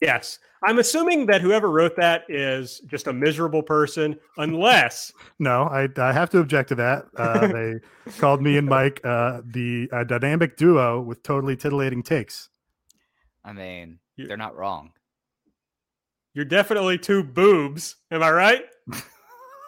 [0.00, 5.12] Yes, I'm assuming that whoever wrote that is just a miserable person, unless.
[5.38, 7.06] no, I I have to object to that.
[7.16, 7.74] Uh, they
[8.18, 12.49] called me and Mike uh, the uh, dynamic duo with totally titillating takes.
[13.44, 14.92] I mean, they're not wrong.
[16.34, 17.96] You're definitely two boobs.
[18.10, 18.62] Am I right?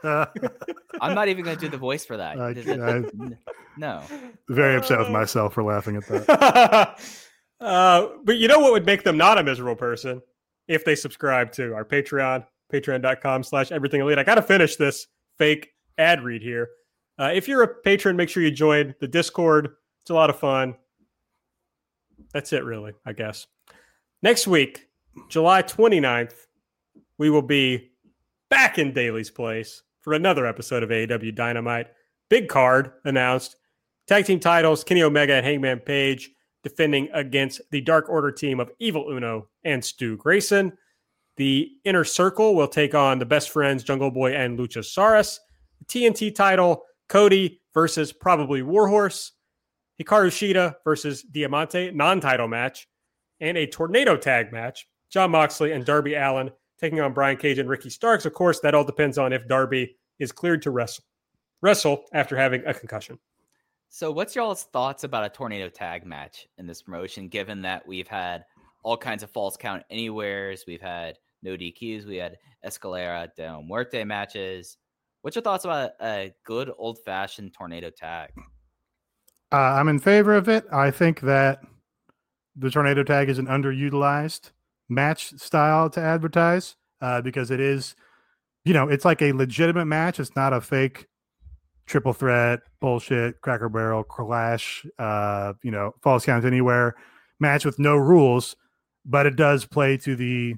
[0.04, 2.38] I'm not even going to do the voice for that.
[2.38, 3.04] I, I,
[3.76, 4.02] no.
[4.48, 7.00] Very upset with myself for laughing at that.
[7.60, 10.20] uh, but you know what would make them not a miserable person?
[10.66, 14.18] If they subscribe to our Patreon, patreon.com slash everything elite.
[14.18, 15.06] I got to finish this
[15.38, 16.70] fake ad read here.
[17.18, 19.68] Uh, if you're a patron, make sure you join the Discord.
[20.02, 20.74] It's a lot of fun.
[22.32, 23.46] That's it, really, I guess.
[24.22, 24.86] Next week,
[25.28, 26.46] July 29th,
[27.18, 27.90] we will be
[28.50, 31.88] back in Daily's place for another episode of AEW Dynamite.
[32.30, 33.56] Big card announced.
[34.06, 36.30] Tag team titles Kenny Omega and Hangman Page
[36.62, 40.72] defending against the Dark Order team of Evil Uno and Stu Grayson.
[41.36, 45.38] The Inner Circle will take on the best friends Jungle Boy and Luchasaurus.
[45.80, 49.32] The TNT title Cody versus probably Warhorse.
[50.00, 52.86] Hikaru Shida versus Diamante non title match.
[53.42, 54.86] And a tornado tag match.
[55.10, 56.50] Jon Moxley and Darby Allin
[56.80, 58.24] taking on Brian Cage and Ricky Starks.
[58.24, 61.04] Of course, that all depends on if Darby is cleared to wrestle
[61.60, 63.18] wrestle after having a concussion.
[63.88, 67.28] So, what's y'all's thoughts about a tornado tag match in this promotion?
[67.28, 68.44] Given that we've had
[68.84, 74.04] all kinds of false count anywheres, we've had no DQs, we had Escalera de Muerte
[74.04, 74.78] matches.
[75.20, 78.30] What's your thoughts about a good old fashioned tornado tag?
[79.52, 80.64] Uh, I'm in favor of it.
[80.72, 81.60] I think that
[82.56, 84.50] the tornado tag is an underutilized
[84.88, 87.94] match style to advertise uh, because it is,
[88.64, 90.20] you know, it's like a legitimate match.
[90.20, 91.06] It's not a fake
[91.86, 96.94] triple threat bullshit, Cracker Barrel clash, uh, you know, false count anywhere
[97.40, 98.56] match with no rules,
[99.04, 100.54] but it does play to the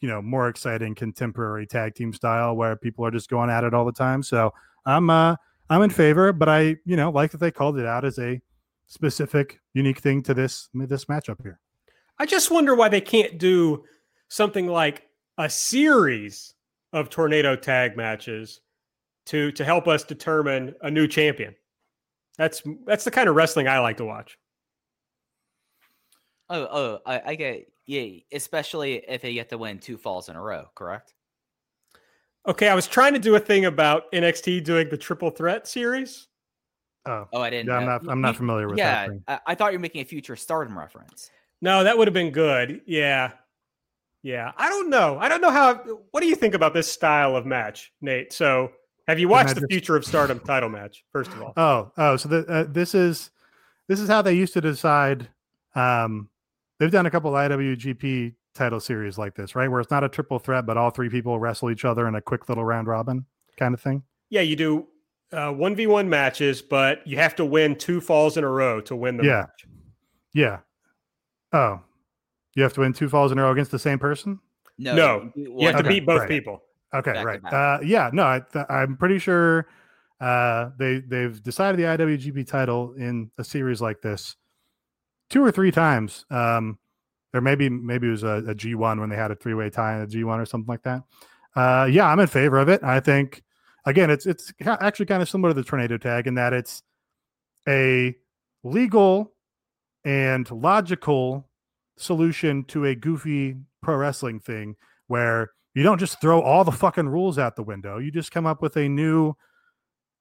[0.00, 3.72] you know more exciting contemporary tag team style where people are just going at it
[3.72, 4.22] all the time.
[4.22, 4.52] So
[4.84, 5.36] I'm uh
[5.70, 8.40] I'm in favor, but I you know like that they called it out as a
[8.86, 11.60] specific unique thing to this this matchup here.
[12.18, 13.84] I just wonder why they can't do
[14.28, 15.08] something like
[15.38, 16.54] a series
[16.92, 18.60] of tornado tag matches
[19.26, 21.54] to to help us determine a new champion.
[22.38, 24.38] That's that's the kind of wrestling I like to watch.
[26.48, 30.36] Oh, oh, I, I get yeah, especially if they get to win two falls in
[30.36, 31.14] a row, correct?
[32.46, 36.28] Okay, I was trying to do a thing about NXT doing the triple threat series.
[37.04, 37.68] Oh, Oh, I didn't.
[37.68, 39.24] yeah, I'm not I'm not You- familiar with Yeah, that thing.
[39.28, 41.30] I, I thought you were making a future Stardom reference.
[41.60, 42.80] No, that would have been good.
[42.86, 43.32] Yeah.
[44.22, 44.52] Yeah.
[44.56, 45.18] I don't know.
[45.20, 45.74] I don't know how
[46.12, 48.32] what do you think about this style of match, Nate?
[48.32, 48.70] So,
[49.08, 51.52] have you watched the matches- Future of Stardom title match first of all?
[51.56, 53.30] Oh, oh, so the, uh, this is
[53.88, 55.28] this is how they used to decide.
[55.74, 56.28] Um,
[56.78, 59.68] they've done a couple IWGP title series like this, right?
[59.68, 62.20] Where it's not a triple threat, but all three people wrestle each other in a
[62.20, 63.24] quick little round robin
[63.56, 64.02] kind of thing.
[64.30, 64.86] Yeah, you do
[65.32, 69.16] uh, 1v1 matches, but you have to win two falls in a row to win
[69.16, 69.40] the Yeah.
[69.40, 69.66] match.
[70.34, 70.58] Yeah.
[71.52, 71.80] Oh,
[72.54, 74.40] you have to win two falls in a row against the same person.
[74.78, 76.28] No, No, you You have to Okay, beat both right.
[76.28, 76.62] people.
[76.94, 77.52] Okay, Back right.
[77.52, 79.66] Uh, yeah, no, I, th- I'm pretty sure
[80.20, 84.36] uh, they they've decided the IWGP title in a series like this
[85.30, 86.26] two or three times.
[86.30, 86.78] Um,
[87.34, 89.96] or maybe maybe it was a, a G1 when they had a three way tie
[89.96, 91.02] in a G1 or something like that.
[91.56, 92.82] Uh, yeah, I'm in favor of it.
[92.84, 93.42] I think
[93.86, 96.82] again, it's it's actually kind of similar to the tornado tag in that it's
[97.68, 98.14] a
[98.64, 99.32] legal
[100.04, 101.48] and logical
[101.96, 104.76] solution to a goofy pro wrestling thing
[105.06, 107.98] where you don't just throw all the fucking rules out the window.
[107.98, 109.34] You just come up with a new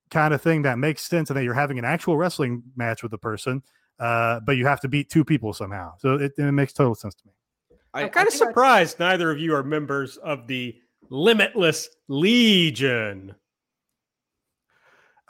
[0.09, 3.11] kind of thing that makes sense and that you're having an actual wrestling match with
[3.11, 3.63] the person,
[3.99, 5.93] uh, but you have to beat two people somehow.
[5.99, 7.33] So it, it makes total sense to me.
[7.93, 10.75] I, I'm kind of think I- surprised neither of you are members of the
[11.09, 13.35] Limitless Legion.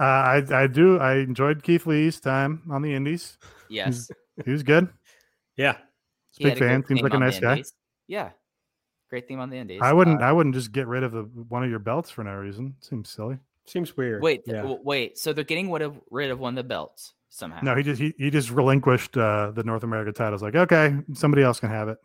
[0.01, 3.37] Uh, I I do I enjoyed Keith Lee's time on the Indies.
[3.69, 4.09] Yes,
[4.43, 4.89] He was good.
[5.55, 5.77] Yeah.
[6.35, 6.83] he Big fan.
[6.87, 7.63] Seems like a nice guy.
[8.07, 8.31] Yeah,
[9.09, 9.79] great theme on the Indies.
[9.81, 12.23] I wouldn't Uh, I wouldn't just get rid of the one of your belts for
[12.23, 12.75] no reason.
[12.81, 13.37] Seems silly.
[13.67, 14.23] Seems weird.
[14.23, 14.63] wait, Yeah.
[14.63, 15.17] w- wait.
[15.19, 17.59] So they're getting rid of rid of one of the belts somehow.
[17.61, 20.41] No, he just he, he just relinquished uh, the North America titles.
[20.41, 21.99] Like, okay, somebody else can have it.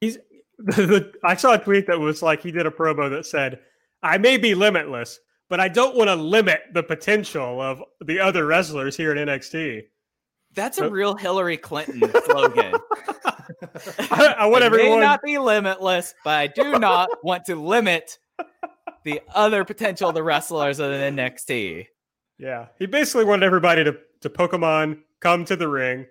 [0.00, 0.16] He's
[0.58, 3.58] the, I saw a tweet that was like he did a promo that said,
[4.02, 5.18] "I may be limitless,
[5.52, 9.82] but I don't want to limit the potential of the other wrestlers here in NXT.
[10.54, 12.72] That's a real Hillary Clinton slogan.
[14.10, 15.00] I, I want I everyone.
[15.00, 18.18] may not be limitless, but I do not want to limit
[19.04, 21.86] the other potential of the wrestlers of the NXT.
[22.38, 26.06] Yeah, he basically wanted everybody to to Pokemon come to the ring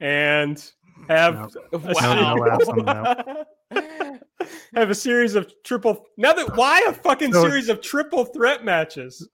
[0.00, 0.70] and
[1.08, 1.48] have No.
[1.72, 2.34] a Wow.
[2.36, 3.46] no laughs on the
[4.74, 6.06] have a series of triple.
[6.16, 9.28] Now that why a fucking So- series of triple threat matches?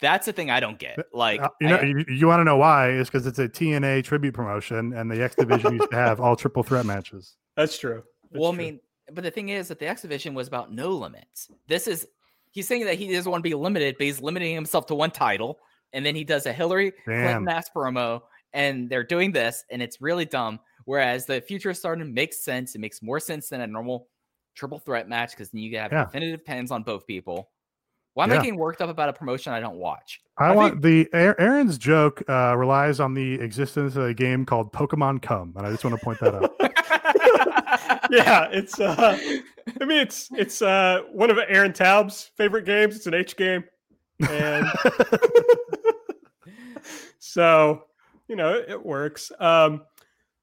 [0.00, 0.98] That's the thing I don't get.
[1.12, 2.90] Like, Uh, you know, I- you, you want to know why?
[2.90, 6.36] Is because it's a TNA tribute promotion, and the X Division used to have all
[6.36, 7.36] triple threat matches.
[7.56, 8.02] That's true.
[8.30, 8.80] That's well, I mean,
[9.12, 11.50] but the thing is that the X Division was about no limits.
[11.68, 12.06] This is
[12.50, 15.10] he's saying that he doesn't want to be limited, but he's limiting himself to one
[15.10, 15.58] title,
[15.92, 17.48] and then he does a Hillary Clinton Damn.
[17.48, 18.22] ass promo,
[18.54, 20.60] and they're doing this, and it's really dumb.
[20.90, 22.74] Whereas the future of Stardom makes sense.
[22.74, 24.08] It makes more sense than a normal
[24.56, 26.06] triple threat match because then you have Yeah.
[26.06, 27.52] definitive pins on both people.
[28.14, 30.20] Why am I getting worked up about a promotion I don't watch?
[30.36, 34.72] I, I want the Aaron's joke uh, relies on the existence of a game called
[34.72, 36.56] Pokemon Come, and I just want to point that out.
[38.10, 38.80] yeah, it's.
[38.80, 39.16] uh
[39.80, 42.96] I mean, it's it's uh one of Aaron Taub's favorite games.
[42.96, 43.62] It's an H game,
[44.28, 44.66] and
[47.20, 47.84] so
[48.26, 49.30] you know it, it works.
[49.38, 49.82] Um,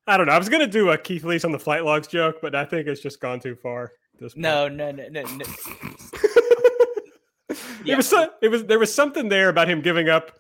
[0.08, 0.34] I don't know.
[0.34, 2.88] I was gonna do a Keith Lee's on the flight logs joke, but I think
[2.88, 3.84] it's just gone too far.
[3.84, 4.44] at this point.
[4.44, 5.46] no, no, no, no, no.
[7.86, 10.32] it was so, it was there was something there about him giving up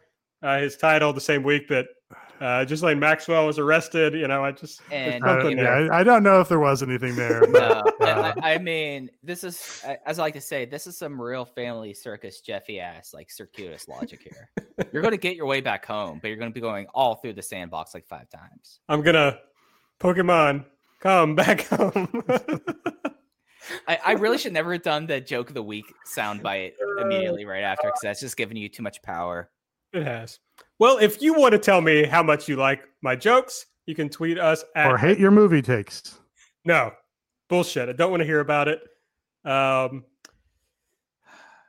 [0.41, 1.87] uh, his title the same week that
[2.39, 4.13] uh, Ghislaine Maxwell was arrested.
[4.13, 5.93] You know, I just And- I, something yeah, there.
[5.93, 7.41] I, I don't know if there was anything there.
[7.49, 10.85] No, But, I, uh, I I mean, this is as I like to say, this
[10.87, 14.49] is some real family circus Jeffy ass like circuitous logic here.
[14.93, 17.15] You're going to get your way back home, but you're going to be going all
[17.15, 18.79] through the sandbox like five times.
[18.87, 19.39] I'm gonna
[19.99, 20.65] Pokemon
[20.99, 22.23] come back home.
[23.87, 27.63] I, I really should never have done the joke of the week soundbite immediately right
[27.63, 29.49] after because that's just giving you too much power.
[29.93, 30.39] it has.
[30.79, 34.09] Well, if you want to tell me how much you like my jokes, you can
[34.09, 36.19] tweet us at or hate your movie takes.
[36.65, 36.91] no
[37.49, 37.89] bullshit.
[37.89, 38.79] I don't want to hear about it.
[39.45, 40.03] Um,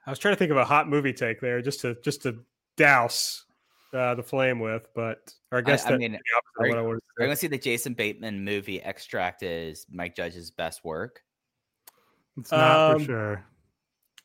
[0.07, 2.39] I was trying to think of a hot movie take there, just to just to
[2.77, 3.45] douse
[3.93, 6.81] uh, the flame with, but or I guess I that mean, the are what I
[6.81, 10.51] you- wanted Are to you gonna see the Jason Bateman movie Extract is Mike Judge's
[10.51, 11.23] best work?
[12.37, 13.45] It's not Um, for sure.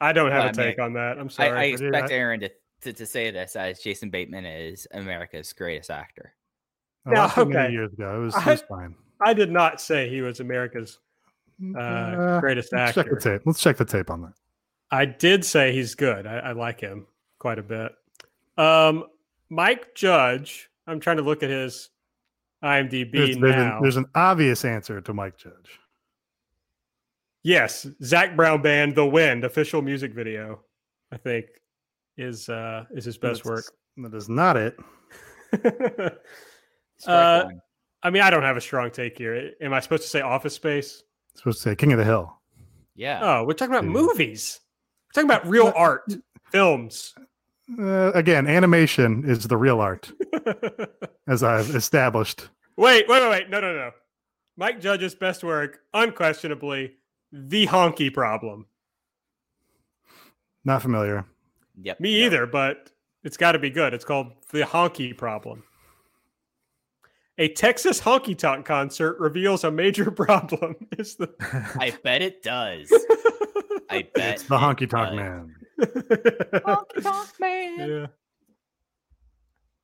[0.01, 1.17] I don't have I a mean, take on that.
[1.17, 1.49] I'm sorry.
[1.49, 2.49] I but it- expect I- Aaron to,
[2.81, 6.33] to to say this as Jason Bateman is America's greatest actor.
[7.05, 7.73] I No, watched it many okay.
[7.73, 8.15] years ago.
[8.21, 8.95] It was, it I- was fine.
[9.25, 10.99] I did not say he was America's
[11.75, 13.41] uh, Uh, greatest let's check the tape.
[13.45, 14.33] Let's check the tape on that.
[14.91, 16.27] I did say he's good.
[16.27, 17.07] I, I like him
[17.39, 17.93] quite a bit.
[18.57, 19.05] Um,
[19.49, 20.69] Mike Judge.
[20.87, 21.89] I'm trying to look at his
[22.63, 23.77] IMDb There's, there's, now.
[23.77, 25.79] an, there's an obvious answer to Mike Judge.
[27.43, 30.61] yes, Zac Brown Band, "The Wind" official music video.
[31.11, 31.45] I think
[32.17, 33.65] is uh is his best work.
[33.97, 34.77] That's- not it.
[37.05, 37.45] Uh.
[38.01, 39.51] I mean, I don't have a strong take here.
[39.61, 41.03] Am I supposed to say Office Space?
[41.31, 42.33] It's supposed to say King of the Hill.
[42.95, 43.19] Yeah.
[43.21, 43.91] Oh, we're talking about Yeah.
[43.91, 44.59] movies.
[45.07, 46.03] We're talking about real art,
[46.51, 47.13] films.
[47.79, 50.11] Uh, again, animation is the real art,
[51.27, 52.49] as I've established.
[52.77, 53.49] wait, wait, wait, wait.
[53.49, 53.91] No, no, no.
[54.57, 56.95] Mike Judge's best work, unquestionably,
[57.31, 58.67] The Honky Problem.
[60.65, 61.25] Not familiar.
[61.81, 61.99] Yep.
[61.99, 62.25] Me yep.
[62.27, 62.91] either, but
[63.23, 63.93] it's got to be good.
[63.93, 65.63] It's called The Honky Problem.
[67.39, 70.75] A Texas honky tonk concert reveals a major problem.
[70.99, 71.33] Is the
[71.79, 72.91] I bet it does.
[73.89, 75.55] I bet It's the it honky tonk man.
[75.81, 77.89] Honky tonk man.
[77.89, 78.07] yeah.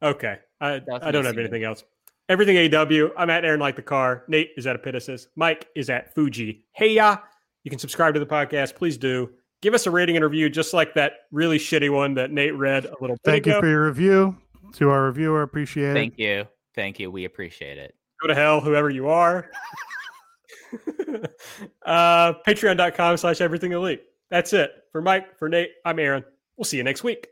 [0.02, 0.38] Okay.
[0.62, 1.40] I, That's I don't have missing.
[1.40, 1.84] anything else.
[2.30, 3.12] Everything AEW.
[3.18, 4.24] I'm at Aaron Like the Car.
[4.28, 5.28] Nate is at Epitasis.
[5.36, 6.66] Mike is at Fuji.
[6.74, 7.18] Hey, ya.
[7.64, 8.76] You can subscribe to the podcast.
[8.76, 9.32] Please do.
[9.62, 12.86] Give us a rating and review, just like that really shitty one that Nate read
[12.86, 14.38] a little bit Thank you for your review.
[14.76, 16.18] To our reviewer, appreciate Thank it.
[16.18, 16.48] Thank you.
[16.76, 17.12] Thank you.
[17.12, 17.96] We appreciate it.
[18.22, 19.50] Go to hell, whoever you are.
[21.86, 24.04] uh, Patreon.com slash everything elite.
[24.30, 24.72] That's it.
[24.92, 26.24] For Mike, for Nate, I'm Aaron.
[26.58, 27.28] We'll see you next week.